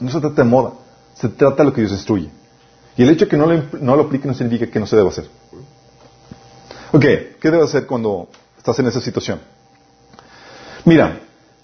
[0.00, 0.72] No se trata de moda,
[1.12, 2.30] se trata de lo que Dios instruye.
[2.96, 3.46] Y el hecho de que no
[3.94, 5.28] lo, aplique no significa que no se deba hacer.
[6.92, 8.26] Ok, ¿qué debe hacer cuando
[8.56, 9.38] estás en esa situación?
[10.86, 11.20] Mira,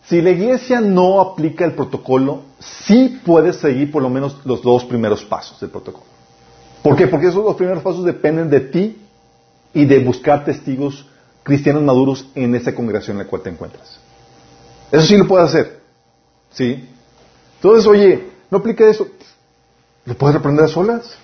[0.09, 4.85] si la iglesia no aplica el protocolo, sí puedes seguir por lo menos los dos
[4.85, 6.07] primeros pasos del protocolo.
[6.83, 7.09] ¿Por qué?
[7.09, 9.03] Porque esos dos primeros pasos dependen de ti
[9.75, 11.07] y de buscar testigos
[11.43, 14.01] cristianos maduros en esa congregación en la cual te encuentras.
[14.91, 15.81] Eso sí lo puedes hacer.
[16.53, 16.89] ¿Sí?
[17.57, 19.07] Entonces, oye, no aplica eso.
[20.07, 21.19] ¿Lo puedes reprender a solas?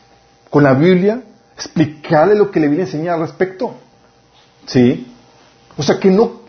[0.50, 1.22] Con la Biblia,
[1.54, 3.72] explicarle lo que la Biblia enseña al respecto.
[4.66, 5.10] ¿Sí?
[5.78, 6.43] O sea, que no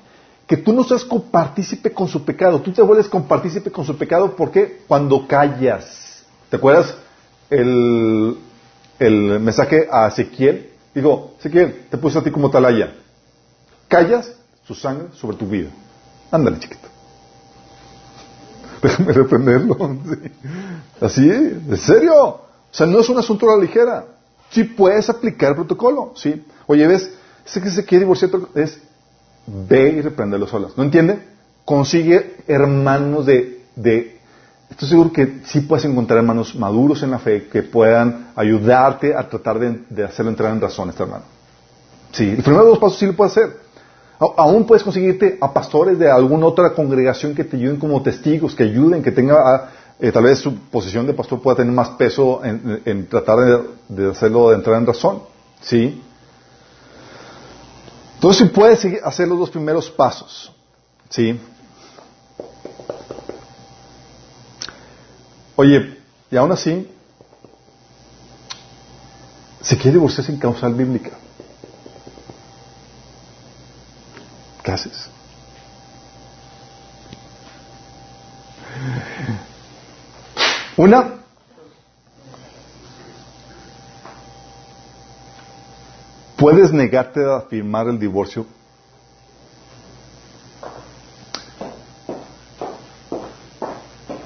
[0.48, 2.62] que tú no seas compartícipe con su pecado.
[2.62, 6.24] Tú te vuelves compartícipe con su pecado porque cuando callas.
[6.50, 6.96] ¿Te acuerdas
[7.50, 8.38] el,
[9.00, 10.72] el mensaje a Ezequiel?
[10.94, 12.94] Digo, Ezequiel, te puse a ti como talaya.
[13.88, 14.32] Callas
[14.66, 15.70] su sangre sobre tu vida.
[16.32, 16.88] Ándale, chiquito.
[18.84, 19.76] Déjame reprenderlo.
[21.02, 22.16] Así, ¿en serio?
[22.16, 24.06] O sea, no es un asunto a la ligera.
[24.52, 26.46] Sí puedes aplicar el protocolo, ¿sí?
[26.68, 27.12] Oye, ¿ves?
[27.46, 28.80] Ese que se quiere divorciar es
[29.48, 30.72] ve y reprenderlos solas.
[30.76, 31.20] ¿No entiende?
[31.64, 34.20] Consigue hermanos de, de...
[34.70, 39.28] Estoy seguro que sí puedes encontrar hermanos maduros en la fe que puedan ayudarte a
[39.30, 41.24] tratar de, hacerlo entrar en razón este hermano.
[42.12, 43.58] Sí, el primero dos pasos sí lo puedes hacer.
[44.20, 48.64] aún puedes conseguirte a pastores de alguna otra congregación que te ayuden como testigos, que
[48.64, 49.70] ayuden, que tenga,
[50.00, 54.12] eh, tal vez su posición de pastor pueda tener más peso en, tratar de, de,
[54.12, 55.22] hacerlo de entrar en razón.
[55.62, 56.02] ¿Sí?
[58.26, 60.52] Entonces, si puedes hacer los dos primeros pasos,
[61.10, 61.40] ¿sí?
[65.56, 66.00] Oye,
[66.32, 66.92] y aún así,
[69.62, 71.12] se quiere divorciar sin causal bíblica.
[74.64, 75.08] ¿Qué haces?
[80.78, 81.14] Una,
[86.46, 88.46] ¿Puedes negarte a firmar el divorcio?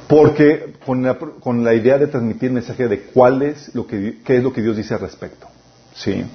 [0.09, 4.51] Porque con la, idea de transmitir mensaje de cuál es lo que, qué es lo
[4.51, 5.47] que Dios dice al respecto.
[5.95, 6.26] ¿Sí?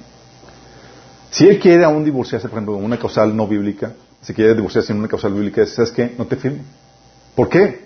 [1.31, 4.91] Si él quiere aún divorciarse, por ejemplo, en una causal no bíblica, si quiere divorciarse
[4.91, 6.15] en una causal bíblica, ¿sabes qué?
[6.17, 6.63] No te firmo.
[7.35, 7.85] ¿Por qué?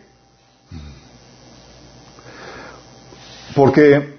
[3.56, 4.18] Porque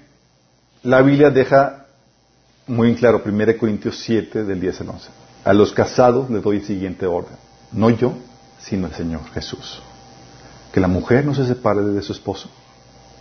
[0.82, 1.79] la Biblia deja
[2.66, 5.08] muy claro, 1 Corintios 7 del 10 al 11.
[5.44, 7.36] A los casados les doy el siguiente orden.
[7.72, 8.14] No yo,
[8.60, 9.82] sino el Señor Jesús.
[10.72, 12.48] Que la mujer no se separe de su esposo.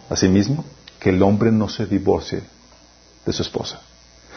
[0.10, 0.66] Asimismo,
[1.00, 2.44] que el hombre no se divorcie
[3.26, 3.80] de su esposa.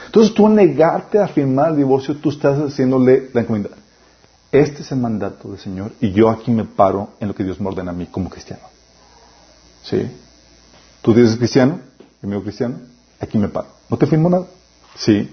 [0.06, 3.70] Entonces tú negarte a firmar el divorcio, tú estás haciéndole la encomienda.
[4.50, 7.60] Este es el mandato del Señor y yo aquí me paro en lo que Dios
[7.60, 8.62] me ordena a mí como cristiano.
[9.82, 10.10] ¿Sí?
[11.00, 11.80] Tú dices cristiano,
[12.22, 12.76] amigo cristiano,
[13.18, 13.68] aquí me paro.
[13.88, 14.46] No te firmo nada.
[14.94, 15.30] Sí.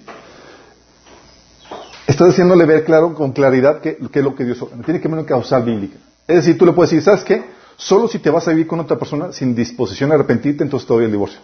[2.07, 4.63] Estás haciéndole ver claro, con claridad, qué es lo que Dios.
[4.85, 5.97] Tiene que haber una causal bíblica.
[6.27, 7.43] Es decir, tú le puedes decir, ¿sabes qué?
[7.75, 10.93] Solo si te vas a vivir con otra persona sin disposición a arrepentirte, entonces te
[10.93, 11.39] doy el divorcio.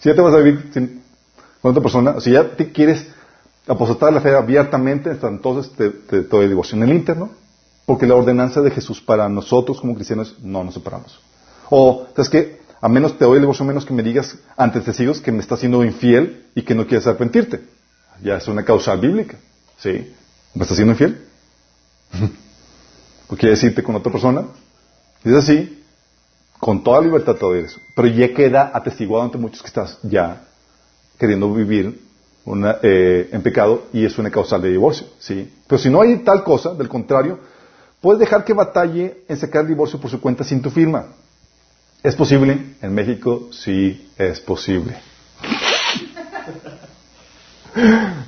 [0.00, 3.06] si ya te vas a vivir con otra persona, si ya te quieres
[3.66, 6.76] apostatar la fe abiertamente, entonces te, te, doy el divorcio.
[6.76, 7.30] En el interno,
[7.84, 11.20] porque la ordenanza de Jesús para nosotros como cristianos no nos separamos.
[11.68, 12.59] O, ¿sabes qué?
[12.80, 15.60] A menos te doy el divorcio, menos que me digas ante testigos que me estás
[15.60, 17.60] siendo infiel y que no quieres arrepentirte.
[18.22, 19.36] Ya es una causa bíblica.
[19.78, 20.14] ¿Sí?
[20.54, 21.20] ¿Me estás siendo infiel?
[23.28, 24.44] ¿O quieres irte con otra persona?
[25.24, 25.82] Es así,
[26.58, 27.78] con toda libertad todo eso.
[27.94, 30.42] Pero ya queda atestiguado ante muchos que estás ya
[31.18, 32.00] queriendo vivir
[32.82, 35.06] eh, en pecado y es una causal de divorcio.
[35.18, 35.52] ¿sí?
[35.66, 37.38] Pero si no hay tal cosa, del contrario,
[38.00, 41.06] puedes dejar que batalle en sacar el divorcio por su cuenta sin tu firma.
[42.02, 42.76] ¿Es posible?
[42.80, 44.96] En México sí es posible.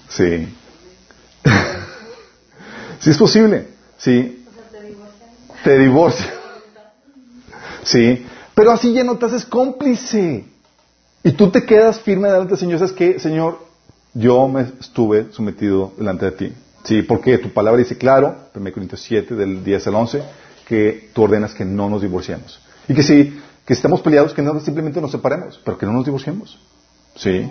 [0.08, 0.48] Sí.
[3.00, 3.68] Sí es posible.
[3.96, 4.44] Sí.
[5.64, 6.32] Te divorcia.
[7.82, 8.26] Sí.
[8.54, 10.44] Pero así ya no te haces cómplice.
[11.24, 12.78] Y tú te quedas firme delante del Señor.
[12.78, 13.18] ¿Sabes qué?
[13.18, 13.64] Señor,
[14.12, 16.52] yo me estuve sometido delante de ti.
[16.84, 20.22] Sí, porque tu palabra dice claro, 1 Corintios 7, del 10 al 11,
[20.66, 22.60] que tú ordenas que no nos divorciemos.
[22.88, 26.04] Y que si que estamos peleados, que no simplemente nos separemos, pero que no nos
[26.04, 26.58] divorciemos.
[27.16, 27.50] ¿Sí?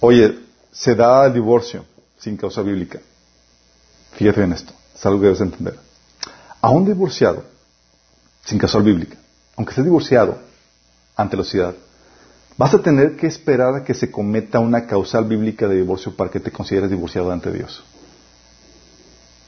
[0.00, 0.38] Oye,
[0.72, 1.84] se da el divorcio
[2.18, 3.00] sin causa bíblica.
[4.12, 5.78] Fíjate en esto, es algo que debes entender.
[6.60, 7.44] A un divorciado,
[8.44, 9.16] sin causa bíblica,
[9.56, 10.38] aunque esté divorciado
[11.16, 11.74] ante la sociedad,
[12.56, 16.30] vas a tener que esperar a que se cometa una causal bíblica de divorcio para
[16.30, 17.82] que te consideres divorciado ante Dios.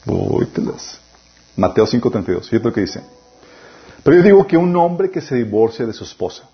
[0.06, 0.46] Uy,
[1.56, 3.02] Mateo 5:32, fíjate lo que dice.
[4.02, 6.48] Pero yo digo que un hombre que se divorcia de su esposa,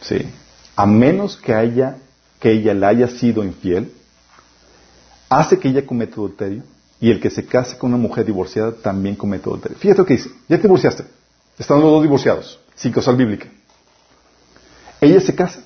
[0.00, 0.28] ¿sí?
[0.76, 1.96] a menos que, haya,
[2.40, 3.92] que ella le haya sido infiel,
[5.28, 6.62] hace que ella cometa adulterio,
[7.00, 9.78] y el que se case con una mujer divorciada también comete adulterio.
[9.78, 11.04] Fíjate lo que dice, ya te divorciaste,
[11.58, 13.48] están los dos divorciados, sin causal bíblica.
[15.00, 15.60] Ella se casa,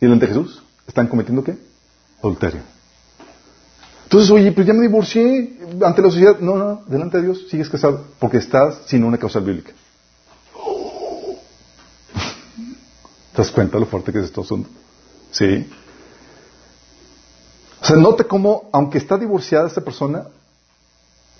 [0.00, 1.56] y delante de Jesús, ¿están cometiendo qué?
[2.18, 2.71] Adulterio.
[4.12, 6.38] Entonces, oye, pues ya me divorcié ante la sociedad.
[6.38, 9.72] No, no, delante de Dios sigues casado porque estás sin una causal bíblica.
[13.32, 14.68] ¿Te das cuenta lo fuerte que es esto asunto?
[15.30, 15.66] Sí.
[17.80, 20.26] O sea, nota cómo, aunque está divorciada esta persona,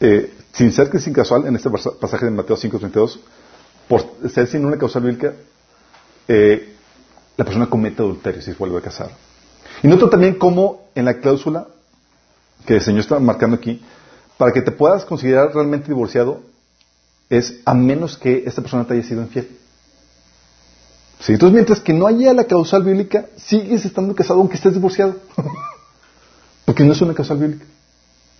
[0.00, 3.18] eh, sin ser que sin casual, en este pasaje de Mateo 5.32,
[3.86, 5.34] por ser sin una causal bíblica,
[6.26, 6.74] eh,
[7.36, 9.10] la persona comete adulterio si vuelve a casar.
[9.82, 11.66] Y nota también cómo en la cláusula
[12.66, 13.82] que el Señor está marcando aquí,
[14.36, 16.40] para que te puedas considerar realmente divorciado,
[17.28, 19.48] es a menos que esta persona te haya sido infiel.
[21.20, 25.16] Sí, entonces, mientras que no haya la causal bíblica, sigues estando casado aunque estés divorciado.
[26.64, 27.64] Porque no es una causal bíblica.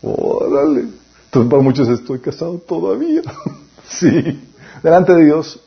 [0.03, 0.89] Órale.
[1.27, 3.23] Entonces, para muchos estoy casado todavía.
[3.89, 4.41] sí.
[4.83, 5.61] Delante de Dios,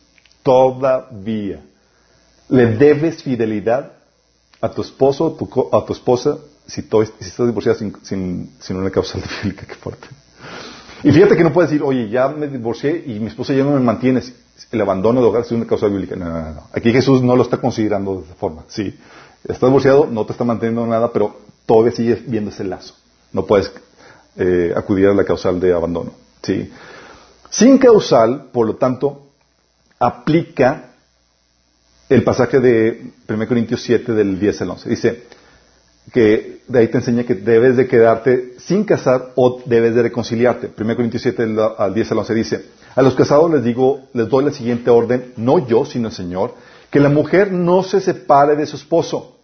[0.44, 1.62] todavía.
[2.50, 3.94] Le debes fidelidad
[4.62, 5.38] a tu esposo,
[5.72, 6.38] a tu esposa,
[6.68, 10.08] si, estás divorciada sin, sin, una causa bíblica, qué fuerte.
[11.04, 13.72] Y fíjate que no puedes decir, oye, ya me divorcié y mi esposa ya no
[13.72, 14.22] me mantiene.
[14.72, 16.16] El abandono de hogar es una causa bíblica.
[16.16, 16.68] No, no, no.
[16.74, 18.64] Aquí Jesús no lo está considerando de esa forma.
[18.68, 18.98] Sí,
[19.44, 22.96] estás divorciado, no te está manteniendo nada, pero todavía sigues viendo ese lazo.
[23.32, 23.72] No puedes
[24.38, 26.14] eh, acudir a la causal de abandono.
[26.42, 26.72] Sí.
[27.50, 29.28] Sin causal, por lo tanto,
[30.00, 30.92] aplica
[32.10, 34.90] el pasaje de 1 Corintios 7 del 10 al 11.
[34.90, 35.24] Dice,
[36.12, 40.72] que de ahí te enseña que debes de quedarte sin casar o debes de reconciliarte.
[40.78, 44.46] 1 Corintios 7 al 10 al 11 dice, a los casados les digo, les doy
[44.46, 46.54] la siguiente orden, no yo, sino el Señor,
[46.90, 49.38] que la mujer no se separe de su esposo.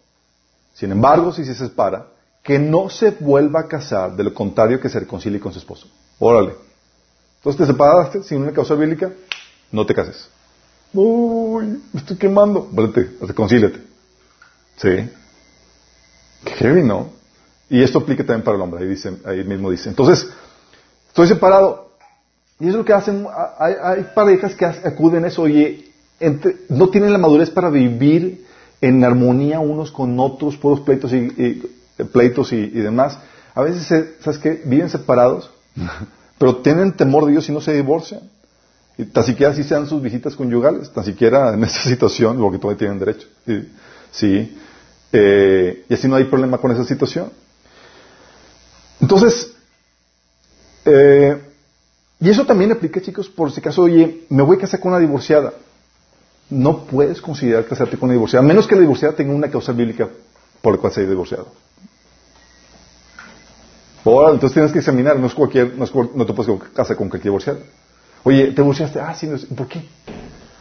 [0.73, 2.07] Sin embargo, si se separa,
[2.43, 5.87] que no se vuelva a casar, de lo contrario que se reconcilie con su esposo.
[6.19, 6.53] Órale.
[7.37, 9.11] Entonces te separaste sin una causa bíblica,
[9.71, 10.29] no te cases.
[10.93, 12.67] Uy, me estoy quemando.
[12.71, 13.79] Vete, reconcíliate.
[14.77, 15.09] Sí.
[16.45, 17.09] Heavy, ¿no?
[17.69, 19.89] Y esto aplica también para el hombre, ahí, dice, ahí mismo dice.
[19.89, 20.27] Entonces,
[21.07, 21.91] estoy separado.
[22.59, 23.25] Y es lo que hacen,
[23.57, 25.91] hay, parejas que acuden a eso, oye,
[26.69, 28.45] no tienen la madurez para vivir
[28.81, 31.63] en armonía unos con otros, puros pleitos y,
[32.11, 33.17] pleitos y, demás.
[33.55, 34.61] A veces, ¿sabes qué?
[34.65, 35.49] Viven separados,
[36.37, 38.21] pero tienen temor de Dios y no se divorcian.
[38.97, 42.77] Y tan siquiera así sean sus visitas conyugales, tan siquiera en esta situación, porque todavía
[42.77, 43.27] tienen derecho.
[44.11, 44.57] Sí.
[45.13, 47.31] Eh, y así no hay problema con esa situación.
[49.01, 49.53] Entonces,
[50.85, 51.41] eh,
[52.19, 54.99] y eso también aplica, chicos, por si acaso, oye, me voy a casar con una
[54.99, 55.53] divorciada.
[56.49, 59.71] No puedes considerar casarte con una divorciada, a menos que la divorciada tenga una causa
[59.71, 60.07] bíblica
[60.61, 61.47] por la cual se haya divorciado.
[64.05, 67.31] entonces tienes que examinar, no es cualquier, no, es, no te puedes casar con cualquier
[67.31, 67.59] divorciado.
[68.23, 68.99] Oye, ¿te divorciaste?
[68.99, 69.83] Ah, sí, no, ¿por qué?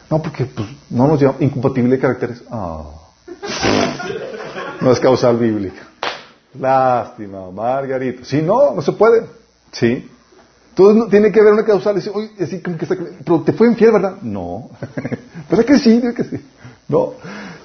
[0.09, 2.43] No, porque pues, no nos llevamos incompatible de caracteres.
[2.51, 2.85] Ah.
[4.81, 5.83] No es causal bíblica.
[6.59, 8.25] Lástima, Margarito.
[8.25, 9.27] Sí, no, no se puede.
[9.73, 10.09] Sí.
[10.71, 11.97] Entonces tiene que haber una causal.
[11.97, 14.17] Dice, oye, así que está, pero te fue infiel, ¿verdad?
[14.23, 14.71] No.
[15.49, 16.45] Pero es que sí, es que sí.
[16.89, 17.15] No.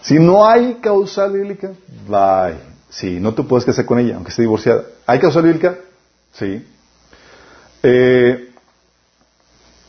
[0.02, 1.72] Si no hay causal bíblica,
[2.08, 2.58] bye.
[2.90, 4.84] Sí, no te puedes casar con ella, aunque esté divorciada.
[5.06, 5.76] ¿Hay causal bíblica?
[6.34, 6.66] Sí.
[7.84, 8.50] Eh,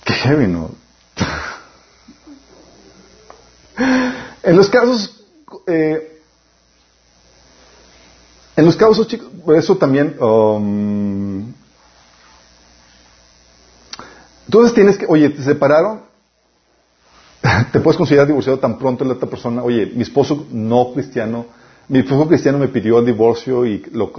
[0.04, 0.70] qué heavy, ¿no?
[4.42, 5.24] en los casos,
[5.66, 6.15] eh,
[8.56, 11.52] en los casos, chicos, eso también, um,
[14.46, 16.00] entonces tienes que, oye, te separaron,
[17.72, 21.46] te puedes considerar divorciado tan pronto la otra persona, oye, mi esposo no cristiano,
[21.88, 24.12] mi esposo cristiano me pidió el divorcio y lo,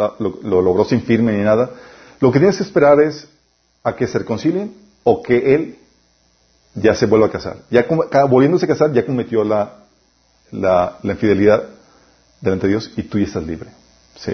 [0.43, 1.71] logró sin firme ni nada.
[2.19, 3.27] Lo que tienes que esperar es
[3.83, 4.73] a que se reconcilien
[5.03, 5.77] o que él
[6.75, 7.57] ya se vuelva a casar.
[7.69, 7.85] Ya
[8.25, 9.83] volviéndose a casar, ya cometió la,
[10.51, 11.63] la, infidelidad
[12.39, 13.69] delante de Dios y tú ya estás libre.
[14.20, 14.34] ¿Sí?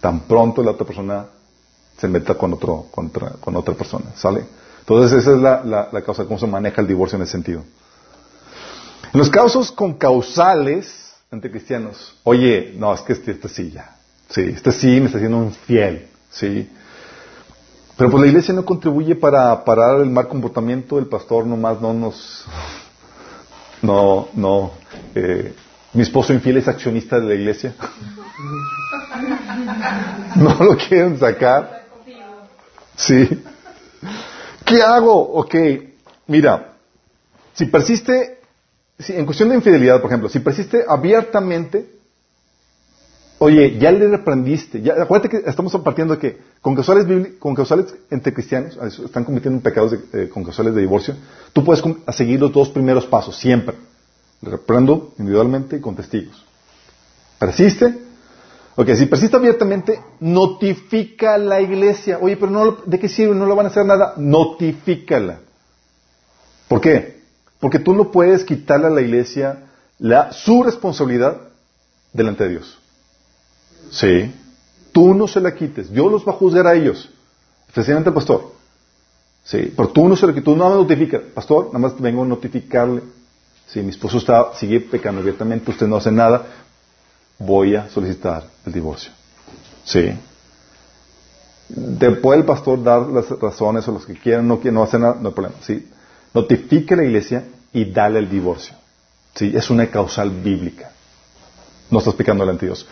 [0.00, 1.26] Tan pronto la otra persona
[1.96, 4.12] se meta con, otro, con, otra, persona.
[4.16, 4.44] ¿Sale?
[4.80, 7.62] Entonces esa es la, la, la causa, cómo se maneja el divorcio en ese sentido.
[9.12, 13.96] En los casos con causales entre cristianos, oye, no, es que este, este sí ya,
[14.28, 16.70] sí, este sí me está haciendo infiel, sí.
[17.96, 21.94] Pero pues la iglesia no contribuye para parar el mal comportamiento, el pastor nomás no
[21.94, 22.44] nos,
[23.82, 24.72] no, no,
[25.14, 25.54] eh,
[25.92, 27.74] mi esposo infiel es accionista de la iglesia.
[30.36, 31.86] no lo quieren sacar.
[32.96, 33.42] Sí.
[34.64, 35.14] ¿Qué hago?
[35.14, 35.54] Ok,
[36.26, 36.74] mira,
[37.54, 38.40] si persiste
[38.98, 41.86] en cuestión de infidelidad, por ejemplo, si persiste abiertamente,
[43.38, 47.06] oye, ya le reprendiste, ya, acuérdate que estamos partiendo de que con causales,
[47.38, 51.14] con causales entre cristianos, están cometiendo pecados eh, con causales de divorcio,
[51.52, 51.84] tú puedes
[52.14, 53.76] seguir los dos primeros pasos, siempre.
[54.42, 56.44] Le reprendo individualmente y con testigos.
[57.38, 58.06] ¿Persiste?
[58.78, 62.18] Ok, si persiste abiertamente, notifica a la iglesia.
[62.20, 63.34] Oye, pero ¿de qué sirve?
[63.34, 64.14] No lo van a hacer nada.
[64.18, 65.40] Notifícala.
[66.68, 67.22] ¿Por qué?
[67.58, 69.64] Porque tú no puedes quitarle a la iglesia
[69.98, 71.40] la, su responsabilidad
[72.12, 72.78] delante de Dios.
[73.90, 74.34] Sí.
[74.92, 75.90] Tú no se la quites.
[75.90, 77.10] Dios los va a juzgar a ellos.
[77.68, 78.52] Especialmente al pastor.
[79.42, 79.72] Sí.
[79.74, 80.44] Pero tú no se la quites.
[80.44, 81.22] Tú no me notificas.
[81.34, 83.02] Pastor, nada más vengo a notificarle.
[83.66, 86.46] Si mi esposo está, sigue pecando abiertamente, usted no hace nada,
[87.38, 89.10] voy a solicitar el divorcio.
[89.84, 90.12] Sí.
[92.22, 95.28] Puede el pastor dar las razones o los que quieran, no, no hace nada, no
[95.28, 95.56] hay problema.
[95.62, 95.86] Sí
[96.36, 98.76] notifique a la iglesia y dale el divorcio.
[99.34, 99.52] ¿Sí?
[99.54, 100.90] Es una causal bíblica.
[101.90, 102.86] No está explicando delante Dios.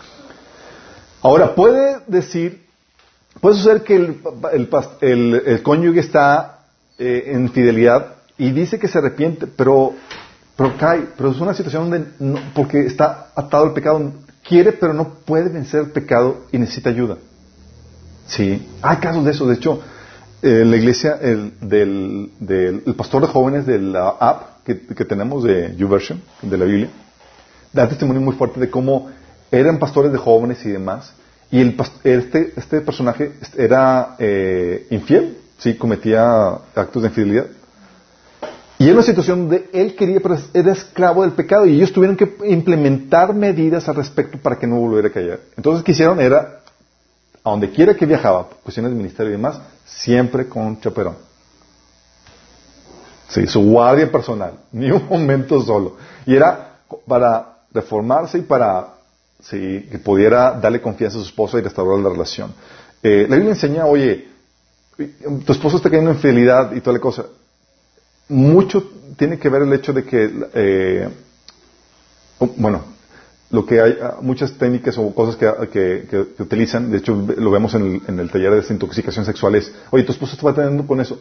[1.21, 2.65] Ahora, puede decir,
[3.41, 6.59] puede suceder que el, cónyuge está
[6.97, 9.93] eh, en fidelidad y dice que se arrepiente, pero,
[10.55, 14.11] pero cae, pero es una situación donde, porque está atado al pecado,
[14.47, 17.17] quiere pero no puede vencer el pecado y necesita ayuda.
[18.27, 19.45] Sí, hay casos de eso.
[19.47, 19.81] De hecho,
[20.41, 25.75] eh, la iglesia el, del, del pastor de jóvenes de la app que, tenemos de
[25.75, 26.89] YouVersion, de la Biblia,
[27.71, 29.11] da testimonio muy fuerte de cómo
[29.51, 31.13] eran pastores de jóvenes y demás,
[31.51, 37.45] y el, este, este personaje era eh, infiel, sí, cometía actos de infidelidad.
[38.77, 42.17] Y era una situación donde él quería, pero era esclavo del pecado, y ellos tuvieron
[42.17, 45.41] que implementar medidas al respecto para que no volviera a caer.
[45.55, 46.59] Entonces, que hicieron era
[47.43, 51.15] a donde quiera que viajaba, cuestiones de ministerio y demás, siempre con chaperón.
[53.29, 55.95] Sí, su guardia personal, ni un momento solo.
[56.25, 58.95] Y era para reformarse y para
[59.49, 62.51] que pudiera darle confianza a su esposa y restaurar la relación.
[63.03, 64.27] Eh, la Biblia enseña, oye,
[65.45, 67.25] tu esposo está cayendo en fidelidad y toda la cosa.
[68.27, 68.83] Mucho
[69.17, 71.09] tiene que ver el hecho de que, eh,
[72.57, 72.83] bueno,
[73.51, 77.73] lo que hay, ah, muchas técnicas o cosas que, que, utilizan, de hecho lo vemos
[77.75, 81.19] en el, taller de desintoxicación sexual, es, oye, tu esposo está teniendo con eso,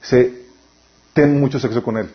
[0.00, 0.44] se,
[1.12, 2.08] ten mucho sexo con él.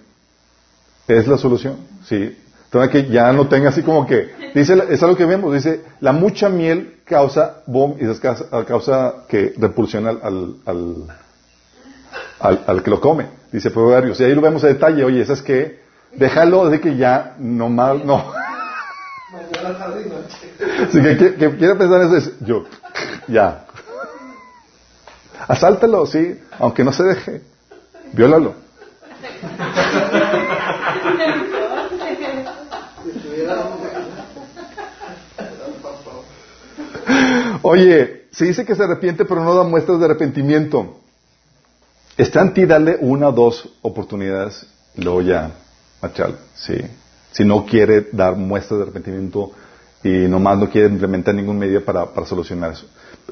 [1.08, 2.38] Es la solución, sí.
[2.66, 6.12] Entonces que ya no tenga así como que, dice, es algo que vemos, dice, la
[6.12, 10.96] mucha miel causa boom y causa, causa que repulsiona al, al,
[12.40, 14.20] al, al, que lo come, dice Proverbios.
[14.20, 15.80] Y ahí lo vemos a detalle, oye, ¿sabes qué?
[16.14, 18.34] Déjalo de que ya no mal, no.
[20.92, 22.66] Si que, que, quiere pensar eso es yo,
[23.28, 23.66] ya.
[25.48, 27.42] Asáltalo, sí, aunque no se deje.
[28.14, 28.56] Viólalo.
[37.62, 41.03] Oye, se dice que se arrepiente, pero no da muestras de arrepentimiento.
[42.18, 45.52] Está en ti darle una o dos oportunidades y luego ya
[46.02, 46.36] marchar.
[46.56, 46.76] Sí.
[47.32, 49.52] Si no quiere dar muestras de arrepentimiento
[50.04, 52.86] y nomás no quiere implementar ningún medio para, solucionar eso.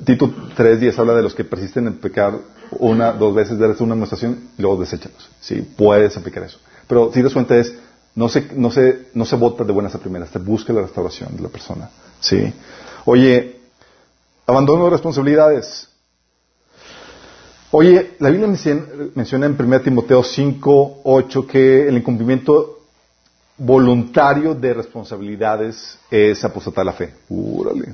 [0.06, 2.34] Tito 3.10 habla de los que persisten en pecar
[2.72, 5.30] una, dos veces, darles una demostración y luego deséchalos.
[5.42, 6.58] Sí, puedes aplicar eso.
[6.88, 7.74] Pero si te cuenta es,
[8.16, 11.36] no se, no se, no se vota de buenas a primeras, te busca la restauración
[11.36, 11.90] de la persona.
[12.20, 12.54] Sí.
[13.06, 13.60] Oye,
[14.48, 15.91] abandono de responsabilidades.
[17.74, 18.48] Oye, la Biblia
[19.16, 22.80] menciona en 1 Timoteo 5, 8 que el incumplimiento
[23.58, 27.14] voluntario de responsabilidades es apostatar la fe.
[27.30, 27.88] Úrale.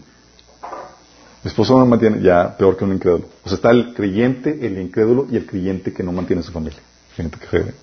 [1.43, 3.25] Mi esposo no mantiene, ya peor que un incrédulo.
[3.43, 6.79] O sea, está el creyente, el incrédulo y el creyente que no mantiene su familia.
[7.15, 7.73] Gente que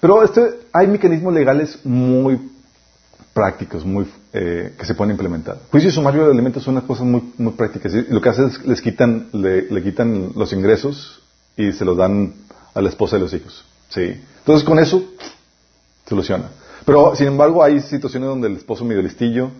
[0.00, 2.50] Pero este, hay mecanismos legales muy
[3.34, 4.06] prácticos, muy
[4.36, 5.60] eh, que se pueden implementar.
[5.70, 7.92] Juicio sumario de alimentos son unas cosas muy, muy prácticas.
[7.92, 11.22] lo que hacen es les quitan, le, quitan los ingresos
[11.56, 12.34] y se los dan
[12.74, 13.64] a la esposa y los hijos.
[13.90, 14.20] ¿sí?
[14.38, 15.04] Entonces con eso
[16.04, 16.50] soluciona.
[16.84, 19.52] Pero sin embargo hay situaciones donde el esposo medio listillo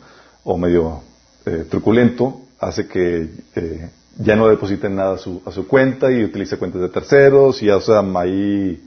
[0.43, 1.03] o medio
[1.47, 6.25] eh, truculento hace que eh, ya no depositen nada a su, a su, cuenta y
[6.25, 8.83] utilice cuentas de terceros y ya usan ahí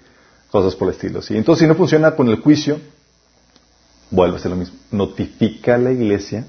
[0.52, 1.22] cosas por el estilo.
[1.22, 1.38] ¿sí?
[1.38, 2.78] Entonces si no funciona con el juicio,
[4.10, 4.78] vuelve a ser lo mismo.
[4.92, 6.46] Notifica a la iglesia,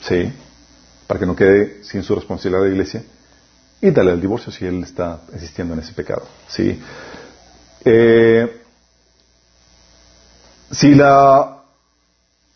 [0.00, 0.32] ¿sí?
[1.06, 3.02] Para que no quede sin su responsabilidad de la iglesia
[3.80, 6.80] y dale el divorcio si él está existiendo en ese pecado, ¿sí?
[7.84, 8.62] Eh,
[10.70, 11.62] si la,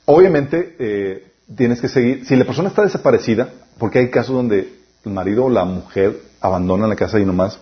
[0.05, 5.13] obviamente, eh, tienes que seguir, si la persona está desaparecida, porque hay casos donde el
[5.13, 7.59] marido o la mujer abandonan la casa y nomás,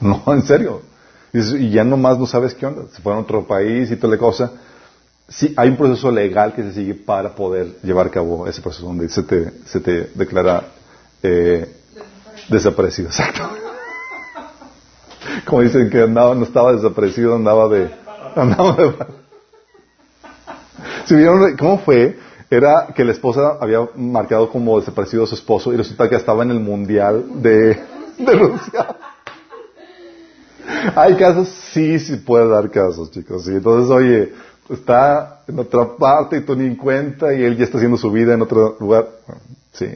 [0.00, 0.82] no, en serio,
[1.32, 4.18] y ya nomás no sabes qué onda, se fueron a otro país y toda la
[4.18, 4.52] cosa,
[5.28, 8.86] sí, hay un proceso legal que se sigue para poder llevar a cabo ese proceso
[8.86, 10.64] donde se te, se te declara
[11.22, 11.68] eh,
[12.48, 13.08] desaparecido.
[13.08, 13.50] Exacto.
[15.44, 17.90] Como dicen que andaba, no estaba desaparecido, andaba de...
[18.34, 18.92] Andaba de
[21.06, 22.18] si vieron cómo fue,
[22.50, 26.42] era que la esposa había marcado como desaparecido a su esposo y resulta que estaba
[26.42, 27.80] en el mundial de,
[28.18, 28.96] de Rusia.
[30.96, 33.44] Hay casos, sí, sí puede dar casos, chicos.
[33.44, 33.52] Sí.
[33.52, 34.32] Entonces, oye,
[34.70, 38.10] está en otra parte y tú ni en cuenta y él ya está haciendo su
[38.10, 39.08] vida en otro lugar.
[39.72, 39.86] sí,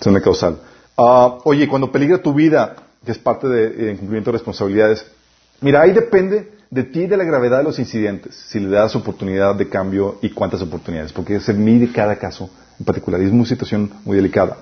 [0.00, 0.58] es una causal.
[0.96, 2.74] Ah, oye, cuando peligra tu vida,
[3.04, 5.06] que es parte de, cumplimiento de responsabilidades,
[5.60, 8.96] mira, ahí depende de ti y de la gravedad de los incidentes, si le das
[8.96, 13.32] oportunidad de cambio y cuántas oportunidades, porque se mide cada caso en particular y es
[13.32, 14.56] una situación muy delicada.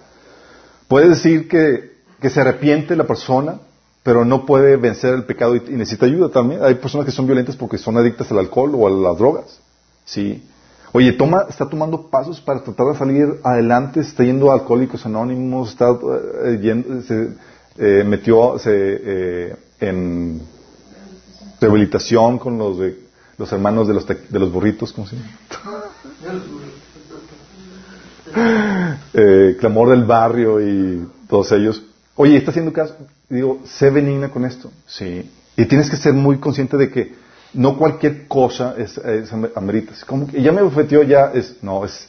[0.89, 3.61] Puedes decir que, que se arrepiente la persona,
[4.03, 6.63] pero no puede vencer el pecado y, necesita ayuda también.
[6.65, 9.61] Hay personas que son violentas porque son adictas al alcohol o a las drogas.
[10.05, 10.43] Sí.
[10.93, 15.71] Oye, toma, está tomando pasos para tratar de salir adelante, está yendo a Alcohólicos Anónimos,
[15.71, 15.97] está
[16.45, 17.29] eh, yendo, se
[17.79, 20.43] eh, metió eh, en
[21.61, 22.99] rehabilitación con los de,
[23.39, 25.31] los hermanos de los, de los burritos, ¿cómo se llama?
[29.61, 31.85] clamor del barrio y todos ellos.
[32.23, 32.99] Oye, ¿está haciendo caso?
[33.31, 34.71] Digo, sé benigna con esto.
[34.87, 35.31] Sí.
[35.57, 37.15] Y tienes que ser muy consciente de que
[37.55, 39.95] no cualquier cosa es, es amerita.
[40.07, 42.09] Como que ya me bofeteó, ya es, no, es,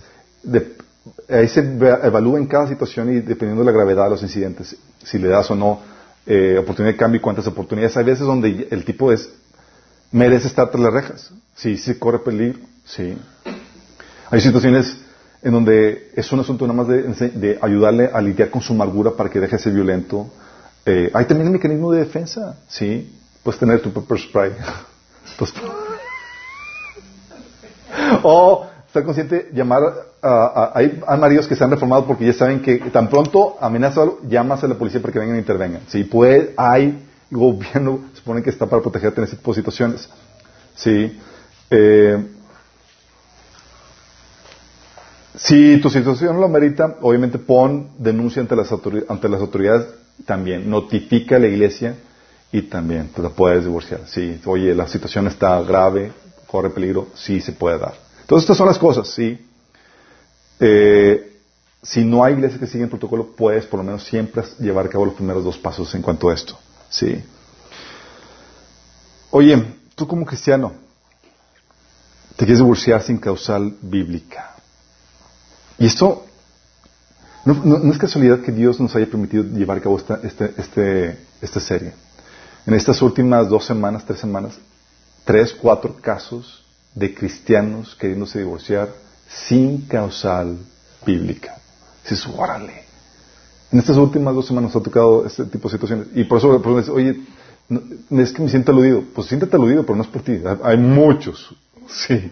[1.29, 5.17] ahí se evalúa en cada situación y dependiendo de la gravedad de los incidentes, si
[5.17, 5.79] le das o no
[6.25, 7.95] eh, oportunidad de cambio y cuántas oportunidades.
[7.95, 9.29] Hay veces donde el tipo es,
[10.11, 11.31] merece estar tras las rejas.
[11.55, 12.59] Sí, sí corre peligro.
[12.83, 13.17] Sí.
[14.29, 14.97] Hay situaciones
[15.43, 19.29] en donde es un asunto nada más de, ayudarle a lidiar con su amargura para
[19.29, 20.29] que deje de ser violento.
[20.85, 23.17] Eh, hay también un mecanismo de defensa, ¿sí?
[23.43, 24.51] Puedes tener tu pepper spray.
[25.37, 25.53] Pues,
[28.23, 29.81] o estar consciente, llamar
[30.21, 34.19] a, hay, maridos que se han reformado porque ya saben que tan pronto amenaza algo,
[34.27, 35.81] llamas a la policía para que vengan e intervengan.
[35.87, 36.03] ¿sí?
[36.03, 40.09] Puede, hay gobierno, supone que está para protegerte en ese tipo de situaciones.
[40.75, 41.17] ¿sí?
[41.69, 42.25] Eh,
[45.43, 48.71] si tu situación lo amerita, obviamente pon denuncia ante las,
[49.07, 49.87] ante las autoridades
[50.25, 50.69] también.
[50.69, 51.95] Notifica a la iglesia
[52.51, 54.01] y también te la puedes divorciar.
[54.05, 56.11] Sí, oye, la situación está grave,
[56.45, 57.95] corre peligro, sí se puede dar.
[58.21, 59.43] Entonces, estas son las cosas, sí.
[60.59, 61.39] Eh,
[61.81, 64.89] si no hay iglesia que siga el protocolo, puedes por lo menos siempre llevar a
[64.89, 66.55] cabo los primeros dos pasos en cuanto a esto.
[66.87, 67.19] Sí.
[69.31, 69.63] Oye,
[69.95, 70.73] tú como cristiano,
[72.35, 74.50] te quieres divorciar sin causal bíblica.
[75.81, 76.27] Y esto
[77.43, 81.93] no, es casualidad que Dios nos haya permitido llevar a cabo esta, este, este, serie.
[82.67, 84.59] En estas últimas dos semanas, tres semanas,
[85.25, 86.63] tres, cuatro casos
[86.93, 88.89] de cristianos queriéndose divorciar
[89.27, 90.59] sin causal
[91.03, 91.57] bíblica.
[92.03, 92.83] Dices, órale.
[93.71, 96.07] En estas últimas dos semanas ha tocado este tipo de situaciones.
[96.13, 97.21] Y por eso, por eso oye,
[98.11, 99.03] es que me siento aludido.
[99.15, 100.43] Pues siéntate aludido, pero no es por ti.
[100.61, 101.55] Hay muchos,
[101.87, 102.31] sí,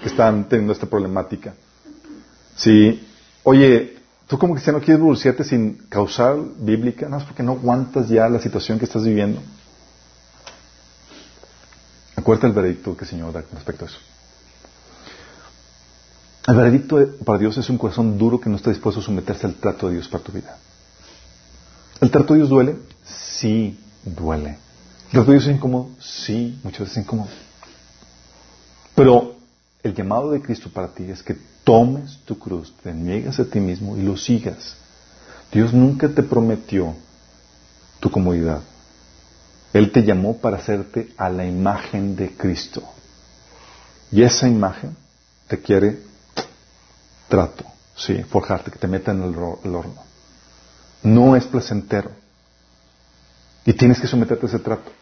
[0.00, 1.52] que están teniendo esta problemática.
[2.56, 3.06] Sí,
[3.42, 8.28] oye, tú como cristiano quieres divorciarte sin causar bíblica, no es porque no aguantas ya
[8.28, 9.42] la situación que estás viviendo.
[12.16, 13.98] Acuérdate el veredicto que el Señor da con respecto a eso.
[16.46, 19.54] El veredicto para Dios es un corazón duro que no está dispuesto a someterse al
[19.54, 20.56] trato de Dios para tu vida.
[22.00, 22.76] ¿El trato de Dios duele?
[23.04, 24.58] Sí, duele.
[25.06, 25.90] ¿El trato de Dios es incómodo?
[26.00, 27.28] Sí, muchas veces es incómodo.
[28.94, 29.36] Pero
[29.82, 31.36] el llamado de Cristo para ti es que
[31.66, 34.76] tomes tu cruz, te niegas a ti mismo y lo sigas.
[35.50, 36.94] Dios nunca te prometió
[37.98, 38.60] tu comodidad.
[39.72, 42.84] Él te llamó para hacerte a la imagen de Cristo.
[44.12, 44.96] Y esa imagen
[45.48, 45.98] te quiere
[47.28, 47.64] trato,
[47.96, 50.04] sí, forjarte, que te meta en el, horno.
[51.02, 52.12] No es placentero.
[53.64, 54.92] Y tienes que someterte a ese trato.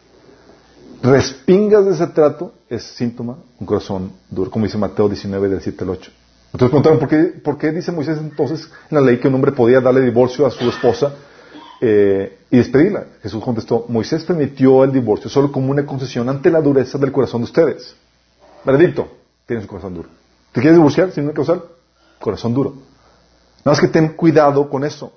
[1.03, 5.83] Respingas de ese trato es síntoma, un corazón duro, como dice Mateo 19, del 7
[5.83, 6.11] al 8.
[6.55, 9.51] Entonces preguntaron, ¿por qué, ¿por qué dice Moisés entonces en la ley que un hombre
[9.51, 11.13] podía darle divorcio a su esposa
[11.81, 13.07] eh, y despedirla?
[13.21, 17.41] Jesús contestó, Moisés permitió el divorcio solo como una concesión ante la dureza del corazón
[17.41, 17.93] de ustedes.
[18.63, 19.05] Veredicto,
[19.45, 20.07] tienes un corazón duro.
[20.53, 21.61] ¿Te quieres divorciar sin una causal?
[22.19, 22.69] corazón duro.
[22.69, 25.11] Nada más que ten cuidado con eso.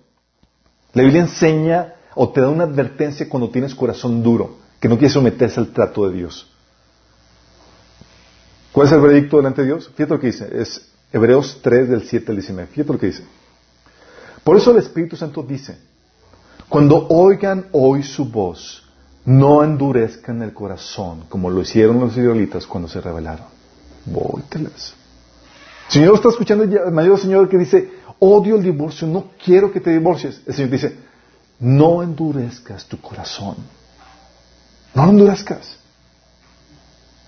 [0.93, 5.13] La Biblia enseña o te da una advertencia cuando tienes corazón duro, que no quieres
[5.13, 6.51] someterse al trato de Dios.
[8.73, 9.89] ¿Cuál es el veredicto delante de Dios?
[9.95, 10.49] Fíjate lo que dice.
[10.53, 12.71] Es Hebreos 3 del 7 al 19.
[12.71, 13.25] Fíjate lo que dice.
[14.45, 15.79] Por eso el Espíritu Santo dice,
[16.69, 18.85] cuando oigan hoy su voz,
[19.25, 23.47] no endurezcan el corazón como lo hicieron los israelitas cuando se rebelaron.
[24.07, 24.95] Vóytelas.
[25.89, 29.91] Señor está escuchando el mayor Señor que dice, odio el divorcio, no quiero que te
[29.91, 30.41] divorcies.
[30.47, 30.97] El Señor dice,
[31.61, 33.57] no endurezcas tu corazón.
[34.95, 35.77] No lo endurezcas.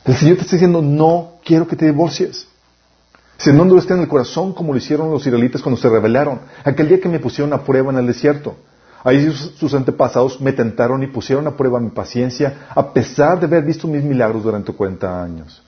[0.05, 2.47] El Señor te está diciendo, no quiero que te divorcies.
[3.41, 6.43] Si no endurezcan el corazón como lo hicieron los israelitas cuando se rebelaron.
[6.63, 8.57] Aquel día que me pusieron a prueba en el desierto.
[9.03, 13.65] Ahí sus antepasados me tentaron y pusieron a prueba mi paciencia a pesar de haber
[13.65, 15.63] visto mis milagros durante 40 años.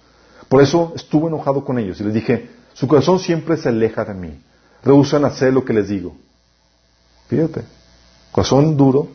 [0.51, 4.12] Por eso estuve enojado con ellos y les dije, su corazón siempre se aleja de
[4.12, 4.39] mí.
[4.85, 6.14] Rehusan hacer lo que les digo.
[7.29, 7.62] Fíjate,
[8.33, 9.09] corazón duro,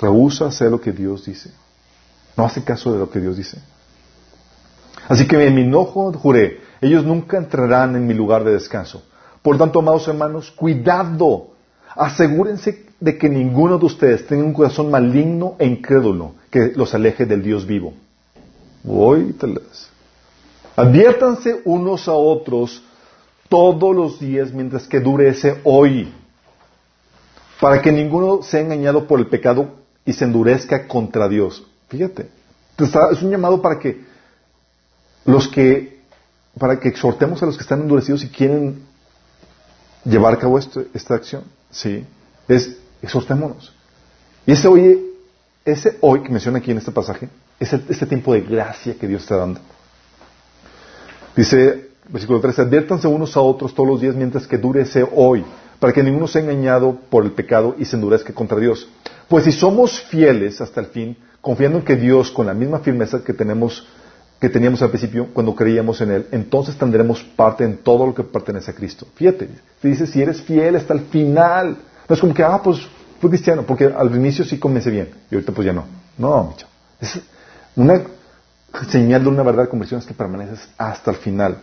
[0.00, 1.52] rehúsa hacer lo que Dios dice.
[2.36, 3.58] No hace caso de lo que Dios dice.
[5.08, 9.02] Así que en mi enojo juré, ellos nunca entrarán en mi lugar de descanso.
[9.40, 11.48] Por tanto, amados hermanos, cuidado.
[11.94, 17.24] Asegúrense de que ninguno de ustedes tenga un corazón maligno e incrédulo que los aleje
[17.24, 17.94] del Dios vivo.
[18.82, 19.34] Voy,
[20.76, 22.82] Adviértanse unos a otros
[23.48, 26.12] todos los días mientras que dure ese hoy,
[27.60, 29.68] para que ninguno sea engañado por el pecado
[30.04, 31.64] y se endurezca contra Dios.
[31.88, 32.28] Fíjate,
[32.78, 34.04] es un llamado para que
[35.26, 35.91] los que,
[36.58, 38.82] para que exhortemos a los que están endurecidos y quieren
[40.04, 41.44] llevar a cabo esta acción.
[41.70, 42.04] Sí,
[42.48, 43.72] es exhortémonos.
[44.46, 45.00] Y ese hoy,
[45.64, 47.28] ese hoy que menciona aquí en este pasaje,
[47.58, 49.60] es este tiempo de gracia que Dios está dando.
[51.36, 55.44] Dice, versículo 13, adviértanse unos a otros todos los días mientras que dure ese hoy,
[55.78, 58.88] para que ninguno sea engañado por el pecado y se endurezca contra Dios.
[59.28, 63.24] Pues si somos fieles hasta el fin, confiando en que Dios, con la misma firmeza
[63.24, 63.86] que tenemos,
[64.42, 68.24] que teníamos al principio cuando creíamos en Él, entonces tendremos parte en todo lo que
[68.24, 69.06] pertenece a Cristo.
[69.14, 69.48] Fíjate,
[69.80, 71.76] te dice, si eres fiel hasta el final,
[72.08, 72.80] no es como que, ah, pues
[73.20, 75.84] fui cristiano, porque al inicio sí comencé bien, y ahorita pues ya no.
[76.18, 76.66] No, micho.
[77.00, 77.20] Es
[77.76, 78.02] una
[78.90, 81.58] señal de una verdad de conversión es que permaneces hasta el final.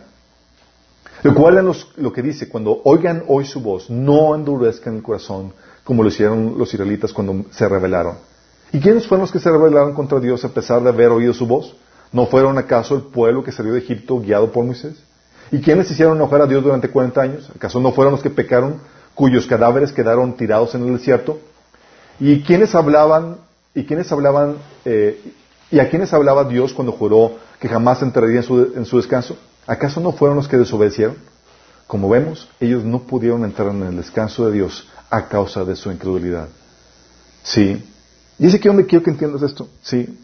[1.22, 5.52] Recuerden lo que dice, cuando oigan hoy su voz, no endurezcan el corazón
[5.84, 8.16] como lo hicieron los israelitas cuando se rebelaron.
[8.72, 11.46] ¿Y quiénes fueron los que se rebelaron contra Dios a pesar de haber oído su
[11.46, 11.76] voz?
[12.12, 14.96] ¿No fueron acaso el pueblo que salió de Egipto guiado por Moisés?
[15.52, 17.50] ¿Y quiénes hicieron enojar a Dios durante 40 años?
[17.54, 18.80] ¿Acaso no fueron los que pecaron,
[19.14, 21.38] cuyos cadáveres quedaron tirados en el desierto?
[22.18, 23.38] ¿Y quiénes hablaban,
[23.74, 25.20] y quiénes hablaban eh,
[25.70, 29.36] ¿Y a quiénes hablaba Dios cuando juró que jamás entraría en su, descanso?
[29.66, 31.16] ¿Acaso no fueron los que desobedecieron?
[31.86, 35.90] Como vemos, ellos no pudieron entrar en el descanso de Dios a causa de su
[35.90, 36.48] incredulidad.
[37.42, 37.84] Sí.
[38.38, 39.68] Y es aquí donde quiero que entiendas esto.
[39.82, 40.18] Sí.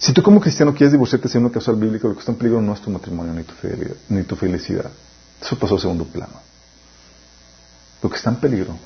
[0.00, 2.62] Si tú como cristiano quieres divorciarte sin una causal bíblica, lo que está en peligro
[2.62, 3.52] no es tu matrimonio ni tu,
[4.08, 4.90] ni tu felicidad.
[5.40, 6.40] Eso pasó a segundo plano.
[8.02, 8.78] Lo que está en peligro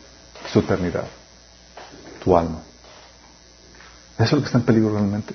[0.45, 1.07] es tu eternidad,
[2.23, 2.63] tu alma.
[4.15, 5.35] Eso es lo que está en peligro realmente.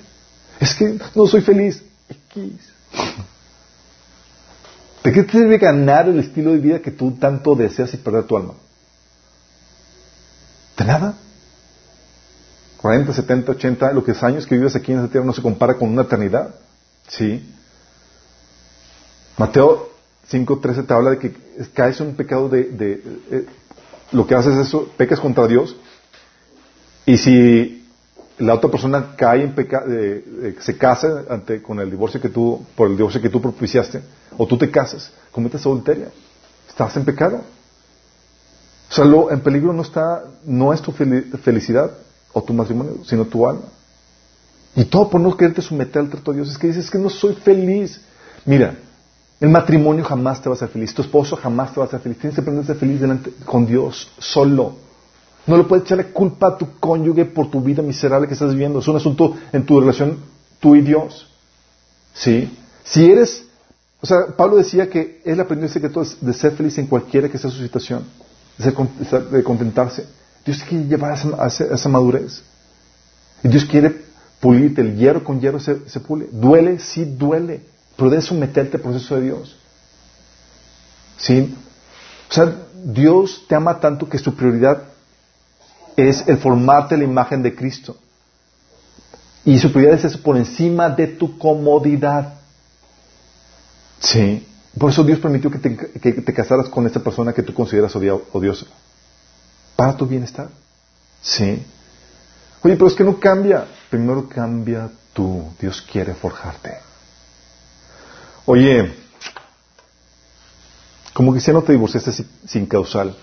[0.59, 1.81] Es que no soy feliz.
[5.01, 8.25] ¿De qué te sirve ganar el estilo de vida que tú tanto deseas y perder
[8.25, 8.55] tu alma?
[10.77, 11.13] ¿De nada?
[12.81, 15.41] 40, 70, 80, lo que es años que vives aquí en esta tierra no se
[15.41, 16.55] compara con una eternidad.
[17.07, 17.53] ¿Sí?
[19.37, 19.89] Mateo
[20.31, 21.35] 5.13 te habla de que
[21.73, 22.69] caes en un pecado de...
[23.31, 23.45] Eh,
[24.11, 25.75] lo que haces es eso, pecas contra Dios.
[27.05, 27.85] Y si
[28.37, 29.85] la otra persona cae en pecado,
[30.59, 34.01] se casa ante, con el divorcio que tú, por el divorcio que tú propiciaste,
[34.37, 36.07] o tú te casas, cometes adulterio.
[36.67, 37.43] Estás en pecado.
[38.89, 41.91] O sea, lo, en peligro no está, no es tu felicidad
[42.41, 43.65] tu matrimonio, sino tu alma.
[44.75, 46.51] Y todo por no quererte someter al trato de Dios.
[46.51, 48.01] Es que dices que no soy feliz.
[48.45, 48.75] Mira,
[49.39, 50.93] el matrimonio jamás te va a hacer feliz.
[50.93, 52.19] Tu esposo jamás te va a hacer feliz.
[52.19, 54.73] Tienes que aprender a ser feliz delante, con Dios solo.
[55.47, 58.79] No le puedes echarle culpa a tu cónyuge por tu vida miserable que estás viviendo.
[58.79, 60.17] Es un asunto en tu relación
[60.59, 61.27] tú y Dios.
[62.13, 62.55] ¿Sí?
[62.83, 63.49] Si eres
[64.01, 67.37] o sea, Pablo decía que él aprendió el secreto de ser feliz en cualquiera que
[67.37, 68.05] sea su situación,
[68.57, 70.07] de, contentarse.
[70.45, 72.41] Dios quiere llevar a esa, madurez.
[73.43, 74.03] Y Dios quiere
[74.39, 74.81] pulirte.
[74.81, 76.27] El hierro con hierro se, pule.
[76.31, 77.61] Duele, sí duele.
[77.95, 79.55] Pero debes someterte al proceso de Dios.
[81.17, 81.55] ¿Sí?
[82.29, 84.83] O sea, Dios te ama tanto que su prioridad
[85.95, 87.97] es el formarte la imagen de Cristo.
[89.43, 92.35] Y su prioridad es eso por encima de tu comodidad.
[93.99, 94.45] Sí.
[94.77, 98.65] Por eso Dios permitió que te, casaras con esta persona que tú consideras odiosa.
[99.79, 100.49] Para tu bienestar.
[101.21, 101.65] Sí.
[102.63, 103.65] Oye, pero es que no cambia.
[103.89, 105.53] Primero cambia tú.
[105.57, 106.79] Dios quiere forjarte.
[108.45, 108.93] Oye,
[111.13, 113.15] como que si no te divorciaste sin causal,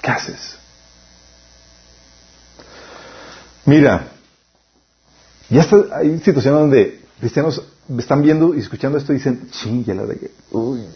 [0.00, 0.56] ¿qué haces?
[3.66, 4.08] Mira,
[5.50, 7.62] ya está, hay situaciones donde cristianos
[7.98, 10.30] están viendo y escuchando esto y dicen, sí, ya la regué.
[10.50, 10.86] Uy,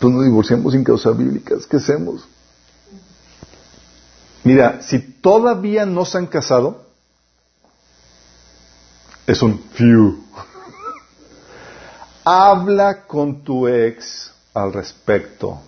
[0.00, 1.66] pues nos divorciamos sin causas bíblicas.
[1.66, 2.26] ¿Qué hacemos?
[4.42, 6.86] Mira, si todavía no se han casado,
[9.26, 10.24] es un few.
[12.24, 15.60] Habla con tu ex al respecto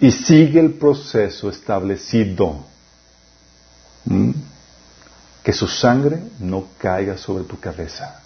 [0.00, 2.64] y sigue el proceso establecido.
[4.04, 4.32] ¿Mm?
[5.44, 8.22] Que su sangre no caiga sobre tu cabeza.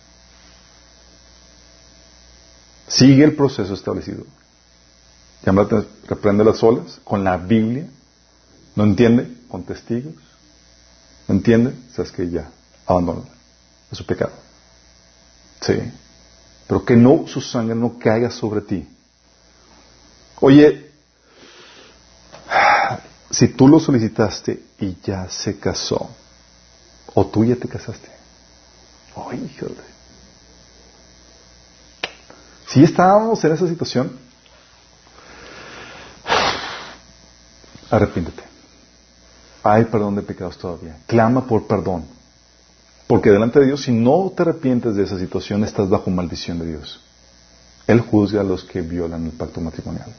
[2.88, 4.24] Sigue el proceso establecido.
[5.44, 7.86] Llámate, reprende las olas con la Biblia.
[8.74, 9.36] ¿No entiende?
[9.48, 10.14] Con testigos.
[11.28, 11.74] ¿No entiende?
[11.94, 12.50] Sabes que ya,
[12.86, 13.22] abandona.
[13.90, 14.32] Es su pecado.
[15.60, 15.74] Sí.
[16.66, 18.88] Pero que no, su sangre no caiga sobre ti.
[20.40, 20.90] Oye,
[23.30, 26.10] si tú lo solicitaste y ya se casó,
[27.14, 28.08] o tú ya te casaste,
[29.16, 29.96] ¡ay, híjole!
[32.68, 34.18] Si estábamos en esa situación,
[37.96, 38.42] arrepiéntete.
[39.62, 40.96] Hay perdón de pecados todavía.
[41.06, 42.04] Clama por perdón.
[43.06, 46.66] Porque delante de Dios, si no te arrepientes de esa situación, estás bajo maldición de
[46.66, 47.00] Dios.
[47.86, 50.12] Él juzga a los que violan el pacto matrimonial.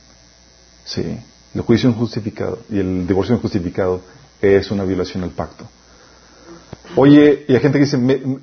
[0.86, 1.18] Sí.
[1.54, 4.02] El juicio injustificado y el divorcio injustificado
[4.42, 5.66] es una violación al pacto.
[6.96, 7.98] Oye, y hay gente que dice,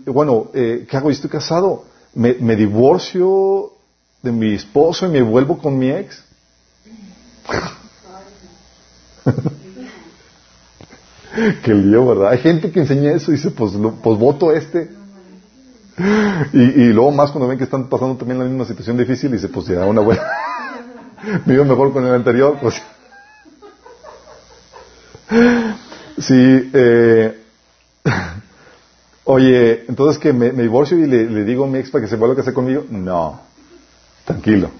[0.06, 1.10] bueno, eh, ¿qué hago?
[1.10, 1.84] Yo estoy casado.
[2.14, 3.72] me divorcio
[4.22, 6.22] de mi esposo y me vuelvo con mi ex.
[11.62, 12.30] Qué lío, ¿verdad?
[12.30, 14.90] Hay gente que enseña eso y dice, pues, pues voto este.
[16.52, 19.66] Y, luego más cuando ven que están pasando también la misma situación difícil, dice, pues
[19.66, 20.22] ya una buena.
[21.46, 22.82] iba mejor con el anterior, pues.
[26.18, 27.40] sí, eh,
[29.24, 32.16] Oye, entonces que me, divorcio y le, le, digo a mi ex para que se
[32.16, 32.84] vuelva a casar conmigo.
[32.90, 33.40] No.
[34.24, 34.70] Tranquilo.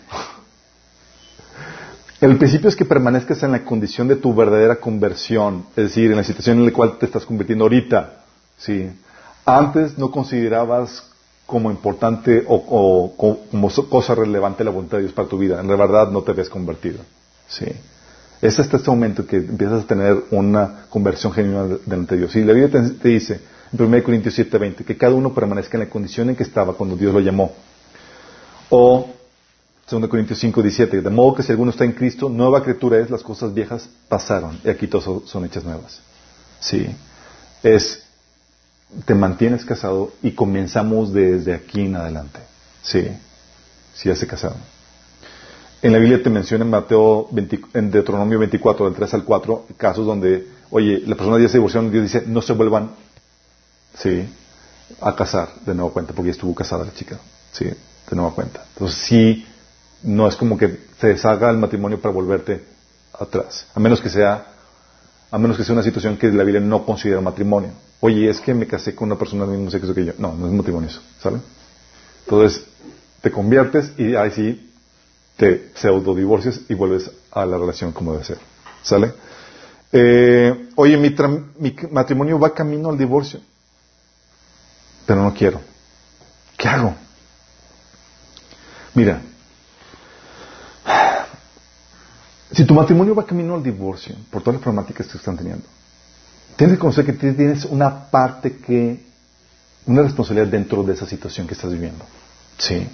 [2.25, 6.17] El principio es que permanezcas en la condición de tu verdadera conversión, es decir, en
[6.17, 8.25] la situación en la cual te estás convirtiendo ahorita.
[8.57, 8.89] ¿sí?
[9.45, 11.07] Antes no considerabas
[11.45, 13.13] como importante o,
[13.51, 15.61] como cosa relevante la voluntad de Dios para tu vida.
[15.61, 17.01] En la verdad no te ves convertido.
[17.47, 17.67] ¿sí?
[18.41, 22.35] Es hasta este momento que empiezas a tener una conversión genuina delante de Dios.
[22.37, 23.39] Y la Biblia te, te dice,
[23.71, 26.97] en 1 Corintios 7:20, que cada uno permanezca en la condición en que estaba cuando
[26.97, 27.53] Dios lo llamó.
[28.71, 29.11] O
[29.89, 31.03] 2 Corintios 5, 17.
[31.03, 34.59] De modo que si alguno está en Cristo, nueva criatura es, las cosas viejas pasaron
[34.65, 36.01] y aquí todas son hechas nuevas.
[36.61, 36.87] Sí.
[37.63, 38.03] Es,
[39.05, 42.41] te mantienes casado y comenzamos desde aquí en adelante.
[42.83, 43.09] Sí.
[43.95, 44.59] Si ya se casaron.
[45.83, 47.29] En la Biblia te menciona en Mateo,
[47.75, 51.83] en Deuteronomio 24, del 3 al 4, casos donde, oye, la persona ya se divorció
[51.83, 52.93] y Dios dice, no se vuelvan,
[53.99, 54.27] sí,
[55.03, 57.21] a casar de nuevo cuenta, porque ya estuvo casada la chica.
[57.53, 57.67] Sí.
[57.67, 58.65] de nueva cuenta.
[58.73, 59.47] Entonces sí,
[60.05, 62.63] no es como que se deshaga el matrimonio para volverte
[63.19, 64.47] atrás, a menos que sea,
[65.31, 67.71] a menos que sea una situación que la Biblia no considera matrimonio.
[68.01, 70.13] Oye, es que me casé con una persona del mismo sexo que yo.
[70.19, 71.39] No, no es matrimonio eso, ¿sale?
[72.25, 72.65] Entonces,
[73.21, 74.71] te conviertes y ahí sí
[75.37, 78.39] te pseudo divorcias y vuelves a la relación como debe ser.
[78.83, 79.13] ¿Sale?
[79.91, 81.15] Eh, oye, mi,
[81.59, 83.41] mi matrimonio va camino al divorcio,
[85.07, 85.61] pero no quiero.
[86.57, 86.95] ¿Qué hago?
[88.95, 89.21] Mira,
[92.55, 95.65] si tu matrimonio va camino al divorcio, por todas las problemáticas que están teniendo,
[96.57, 99.05] tienes que conocer que tienes una parte que,
[99.87, 102.05] una responsabilidad dentro de esa situación que estás viviendo.
[102.59, 102.89] Sí.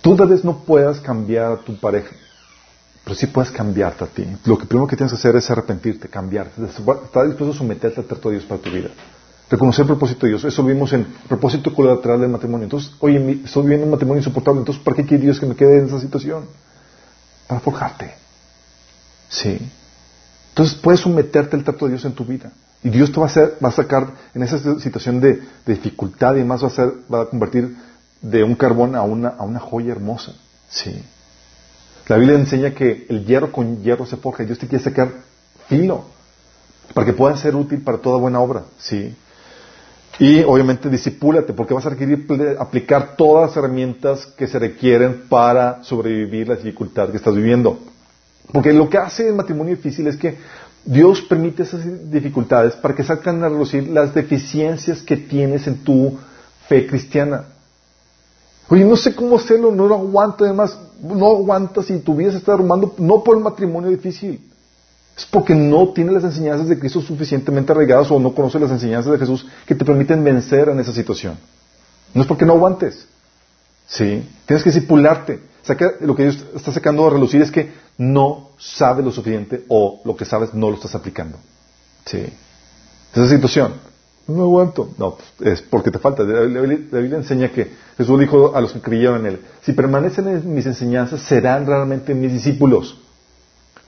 [0.00, 2.10] Tú tal vez no puedas cambiar a tu pareja,
[3.04, 4.26] pero sí puedes cambiarte a ti.
[4.44, 8.30] Lo primero que tienes que hacer es arrepentirte, cambiarte, estar dispuesto a someterte al trato
[8.30, 8.88] de Dios para tu vida.
[9.50, 10.44] Reconocer el propósito de Dios.
[10.44, 12.64] Eso lo vimos en propósito colateral del matrimonio.
[12.64, 15.78] Entonces, oye, estoy viviendo un matrimonio insoportable, entonces, ¿para qué quiere Dios que me quede
[15.78, 16.44] en esa situación?
[17.50, 18.14] Para forjarte.
[19.28, 19.58] Sí.
[20.50, 22.52] Entonces, puedes someterte al trato de Dios en tu vida.
[22.84, 26.38] Y Dios te va a, hacer, va a sacar en esa situación de, dificultad y
[26.38, 27.76] además va a, va a convertir
[28.22, 30.32] de un carbón a una, a una joya hermosa.
[30.68, 31.02] Sí.
[32.06, 35.10] La Biblia enseña que el hierro con hierro se forja y Dios te quiere sacar
[35.66, 36.04] filo
[36.94, 38.62] para que pueda ser útil para toda buena obra.
[38.78, 39.16] Sí.
[40.20, 42.26] Y obviamente disipúlate porque vas a requerir
[42.58, 47.78] aplicar todas las herramientas que se requieren para sobrevivir la dificultad que estás viviendo.
[48.52, 50.36] Porque lo que hace el matrimonio difícil es que
[50.84, 56.18] Dios permite esas dificultades para que salgan a relucir las deficiencias que tienes en tu
[56.68, 57.44] fe cristiana.
[58.68, 62.38] Oye, no sé cómo hacerlo, no lo aguanto, además, no aguantas y tu vida se
[62.38, 64.49] está no por el matrimonio difícil.
[65.20, 69.12] Es porque no tienes las enseñanzas de Cristo suficientemente arraigadas o no conoces las enseñanzas
[69.12, 71.36] de Jesús que te permiten vencer en esa situación.
[72.14, 73.06] No es porque no aguantes.
[73.86, 74.26] Sí.
[74.46, 75.40] Tienes que disipularte.
[76.00, 80.16] lo que Dios está sacando a relucir es que no sabes lo suficiente o lo
[80.16, 81.36] que sabes no lo estás aplicando.
[82.06, 82.24] Sí.
[83.12, 83.74] Esa situación
[84.26, 84.88] no aguanto.
[84.96, 86.22] No, es porque te falta.
[86.22, 90.54] La Biblia, enseña que Jesús dijo a los que creyeron en Él, si permanecen en
[90.54, 92.96] mis enseñanzas, serán realmente mis discípulos.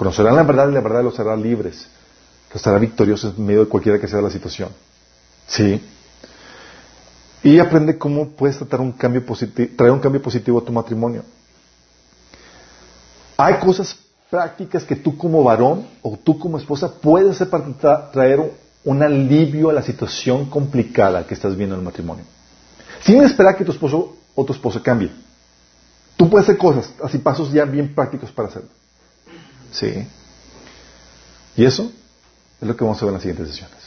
[0.02, 1.86] Conocerán la verdad y la verdad los hará libres.
[2.52, 4.70] Los hará victoriosos en medio de cualquiera que sea la situación.
[5.46, 5.80] ¿Sí?
[7.44, 9.22] Y aprende cómo puedes tratar un cambio
[9.76, 11.22] traer un cambio positivo a tu matrimonio.
[13.36, 13.96] Hay cosas
[14.28, 18.40] prácticas que tú como varón o tú como esposa puedes hacer para traer
[18.82, 22.24] un alivio a la situación complicada que estás viendo en el matrimonio.
[23.04, 25.12] Sin esperar que tu esposo o tu esposa cambie.
[26.16, 28.81] Tú puedes hacer cosas, así pasos ya bien prácticos para hacerlo.
[29.72, 30.06] Sí.
[31.56, 31.90] Y eso
[32.60, 33.78] es lo que vamos a ver en las siguientes sesiones.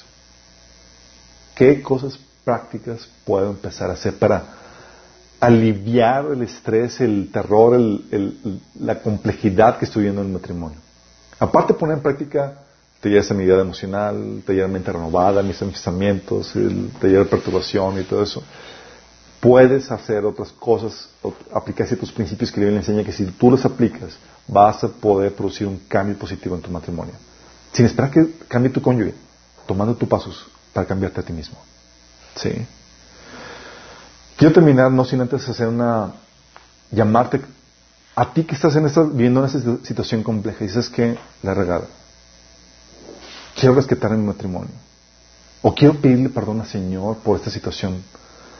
[1.56, 4.44] ¿Qué cosas prácticas puedo empezar a hacer para
[5.40, 7.80] aliviar el estrés, el terror,
[8.80, 10.78] la complejidad que estoy viendo en el matrimonio?
[11.40, 12.60] Aparte de poner en práctica
[13.00, 18.04] taller de sanidad emocional, taller de mente renovada, mis pensamientos, el taller de perturbación y
[18.04, 18.44] todo eso.
[19.46, 21.08] Puedes hacer otras cosas,
[21.54, 24.18] aplicar ciertos principios que la Biblia enseña que si tú los aplicas,
[24.48, 27.14] vas a poder producir un cambio positivo en tu matrimonio.
[27.72, 29.14] Sin esperar que cambie tu cónyuge,
[29.68, 31.60] tomando tus pasos para cambiarte a ti mismo.
[32.36, 32.66] ¿Sí?
[34.36, 36.14] Quiero terminar no sin antes hacer una
[36.90, 37.40] llamarte
[38.16, 41.54] a ti que estás en esta, viviendo en esta situación compleja y dices que la
[41.54, 41.86] regada
[43.56, 44.74] quiero rescatar mi matrimonio.
[45.62, 48.04] O quiero pedirle perdón al Señor por esta situación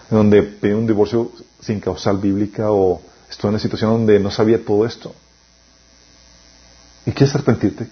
[0.10, 4.64] donde pedí un divorcio sin causal bíblica o estoy en una situación donde no sabía
[4.64, 5.14] todo esto.
[7.06, 7.88] ¿Y quieres arrepentirte?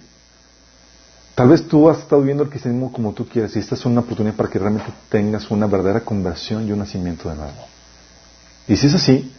[1.34, 4.00] Tal vez tú has estado viviendo el cristianismo como tú quieres y esta es una
[4.00, 7.66] oportunidad para que realmente tengas una verdadera conversión y un nacimiento de nuevo.
[8.68, 9.32] Y si es así,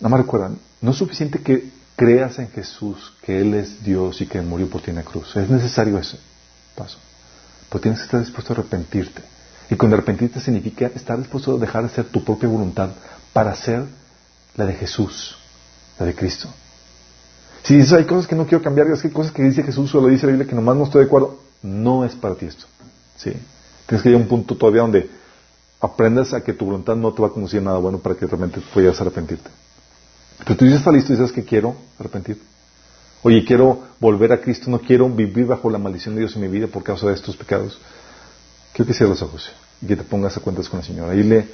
[0.00, 4.26] no me recuerdan, no es suficiente que creas en Jesús, que Él es Dios y
[4.26, 5.34] que murió por ti en la cruz.
[5.36, 6.18] Es necesario eso
[6.74, 6.98] paso.
[7.68, 9.22] Pero tienes que estar dispuesto a arrepentirte.
[9.72, 12.90] Y cuando arrepentirte significa estar dispuesto a dejar de ser tu propia voluntad
[13.32, 13.82] para hacer
[14.54, 15.34] la de Jesús,
[15.98, 16.46] la de Cristo.
[17.62, 19.94] Si dices, hay cosas que no quiero cambiar, es que hay cosas que dice Jesús
[19.94, 22.44] o lo dice la Biblia que nomás no estoy de acuerdo, no es para ti
[22.44, 22.66] esto.
[23.16, 23.32] ¿sí?
[23.86, 25.08] Tienes que llegar a un punto todavía donde
[25.80, 28.26] aprendas a que tu voluntad no te va a conducir a nada bueno para que
[28.26, 29.48] realmente puedas arrepentirte.
[30.44, 32.42] Pero tú ya estás listo y dices que quiero arrepentirte.
[33.22, 36.48] Oye, quiero volver a Cristo, no quiero vivir bajo la maldición de Dios en mi
[36.48, 37.80] vida por causa de estos pecados.
[38.72, 41.10] Quiero que cierres los ojos y que te pongas a cuentas con el Señor.
[41.10, 41.48] Dile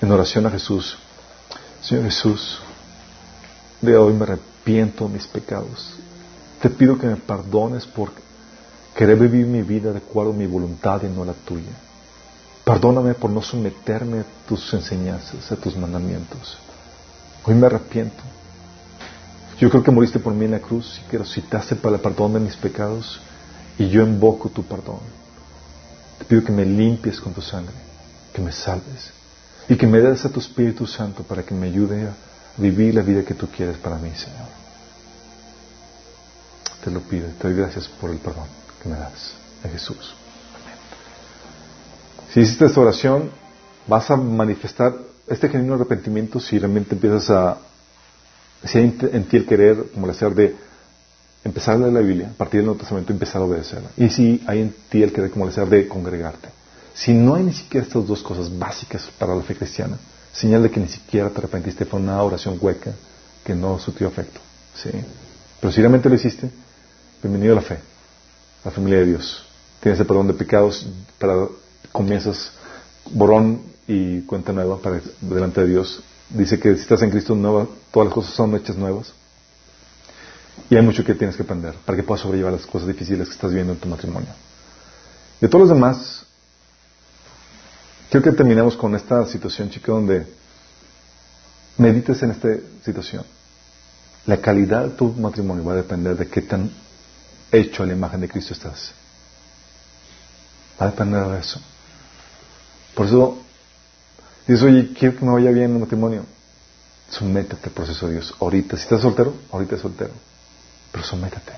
[0.00, 0.96] en oración a Jesús,
[1.82, 2.60] Señor Jesús,
[3.80, 5.96] de hoy me arrepiento de mis pecados.
[6.62, 8.10] Te pido que me perdones por
[8.94, 11.72] querer vivir mi vida de acuerdo a mi voluntad y no la tuya.
[12.64, 16.56] Perdóname por no someterme a tus enseñanzas, a tus mandamientos.
[17.44, 18.22] Hoy me arrepiento.
[19.58, 22.34] Yo creo que moriste por mí en la cruz y que resucitaste para el perdón
[22.34, 23.20] de mis pecados
[23.78, 25.00] y yo invoco tu perdón.
[26.18, 27.74] Te pido que me limpies con tu sangre,
[28.32, 29.12] que me salves
[29.68, 32.14] y que me des a tu Espíritu Santo para que me ayude a
[32.56, 34.48] vivir la vida que tú quieres para mí, Señor.
[36.82, 38.46] Te lo pido te doy gracias por el perdón
[38.82, 40.14] que me das en Jesús.
[42.32, 43.30] Si hiciste esta oración,
[43.86, 44.94] vas a manifestar
[45.26, 47.58] este genuino arrepentimiento si realmente empiezas a,
[48.64, 50.56] si hay en ti el querer, como el hacer de
[51.44, 53.90] empezar a leer la Biblia, a partir del Nuevo Testamento empezar a obedecerla.
[53.96, 56.48] Y si hay en ti el querer, como el hacer de congregarte.
[56.94, 59.98] Si no hay ni siquiera estas dos cosas básicas para la fe cristiana,
[60.32, 62.92] señal de que ni siquiera te arrepentiste, fue una oración hueca
[63.44, 64.40] que no surtió efecto.
[64.74, 64.90] ¿sí?
[65.60, 66.50] Pero si realmente lo hiciste,
[67.22, 69.44] bienvenido a la fe, a la familia de Dios.
[69.80, 70.86] Tienes el perdón de pecados
[71.18, 71.46] para
[71.92, 72.52] comienzas
[73.10, 74.78] borón y cuenta nueva
[75.20, 76.02] delante de Dios.
[76.30, 79.12] Dice que si estás en Cristo nueva, todas las cosas son hechas nuevas.
[80.70, 83.34] Y hay mucho que tienes que aprender para que puedas sobrellevar las cosas difíciles que
[83.34, 84.30] estás viendo en tu matrimonio.
[85.40, 86.24] De todos los demás,
[88.10, 90.26] quiero que terminemos con esta situación, chica, donde
[91.76, 92.48] medites en esta
[92.82, 93.24] situación.
[94.26, 96.70] La calidad de tu matrimonio va a depender de qué tan
[97.52, 98.92] hecho a la imagen de Cristo estás.
[100.80, 101.60] Va a depender de eso.
[102.94, 103.38] Por eso,
[104.46, 106.24] dices, oye, quiero que me vaya bien en el matrimonio.
[107.10, 108.34] Sométete al proceso de Dios.
[108.40, 110.12] Ahorita, si estás soltero, ahorita es soltero.
[110.94, 111.52] Pero sométete.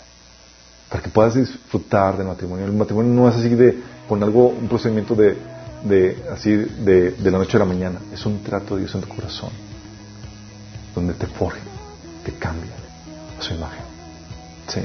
[0.89, 2.65] Para que puedas disfrutar del matrimonio.
[2.65, 5.37] El matrimonio no es así de, con algo, un procedimiento de,
[5.85, 8.01] de así, de, de la noche a la mañana.
[8.15, 9.51] Es un trato de Dios en tu corazón.
[10.95, 11.61] Donde te forje,
[12.25, 12.73] te cambia
[13.39, 13.85] a su imagen.
[14.69, 14.81] ¿Sí?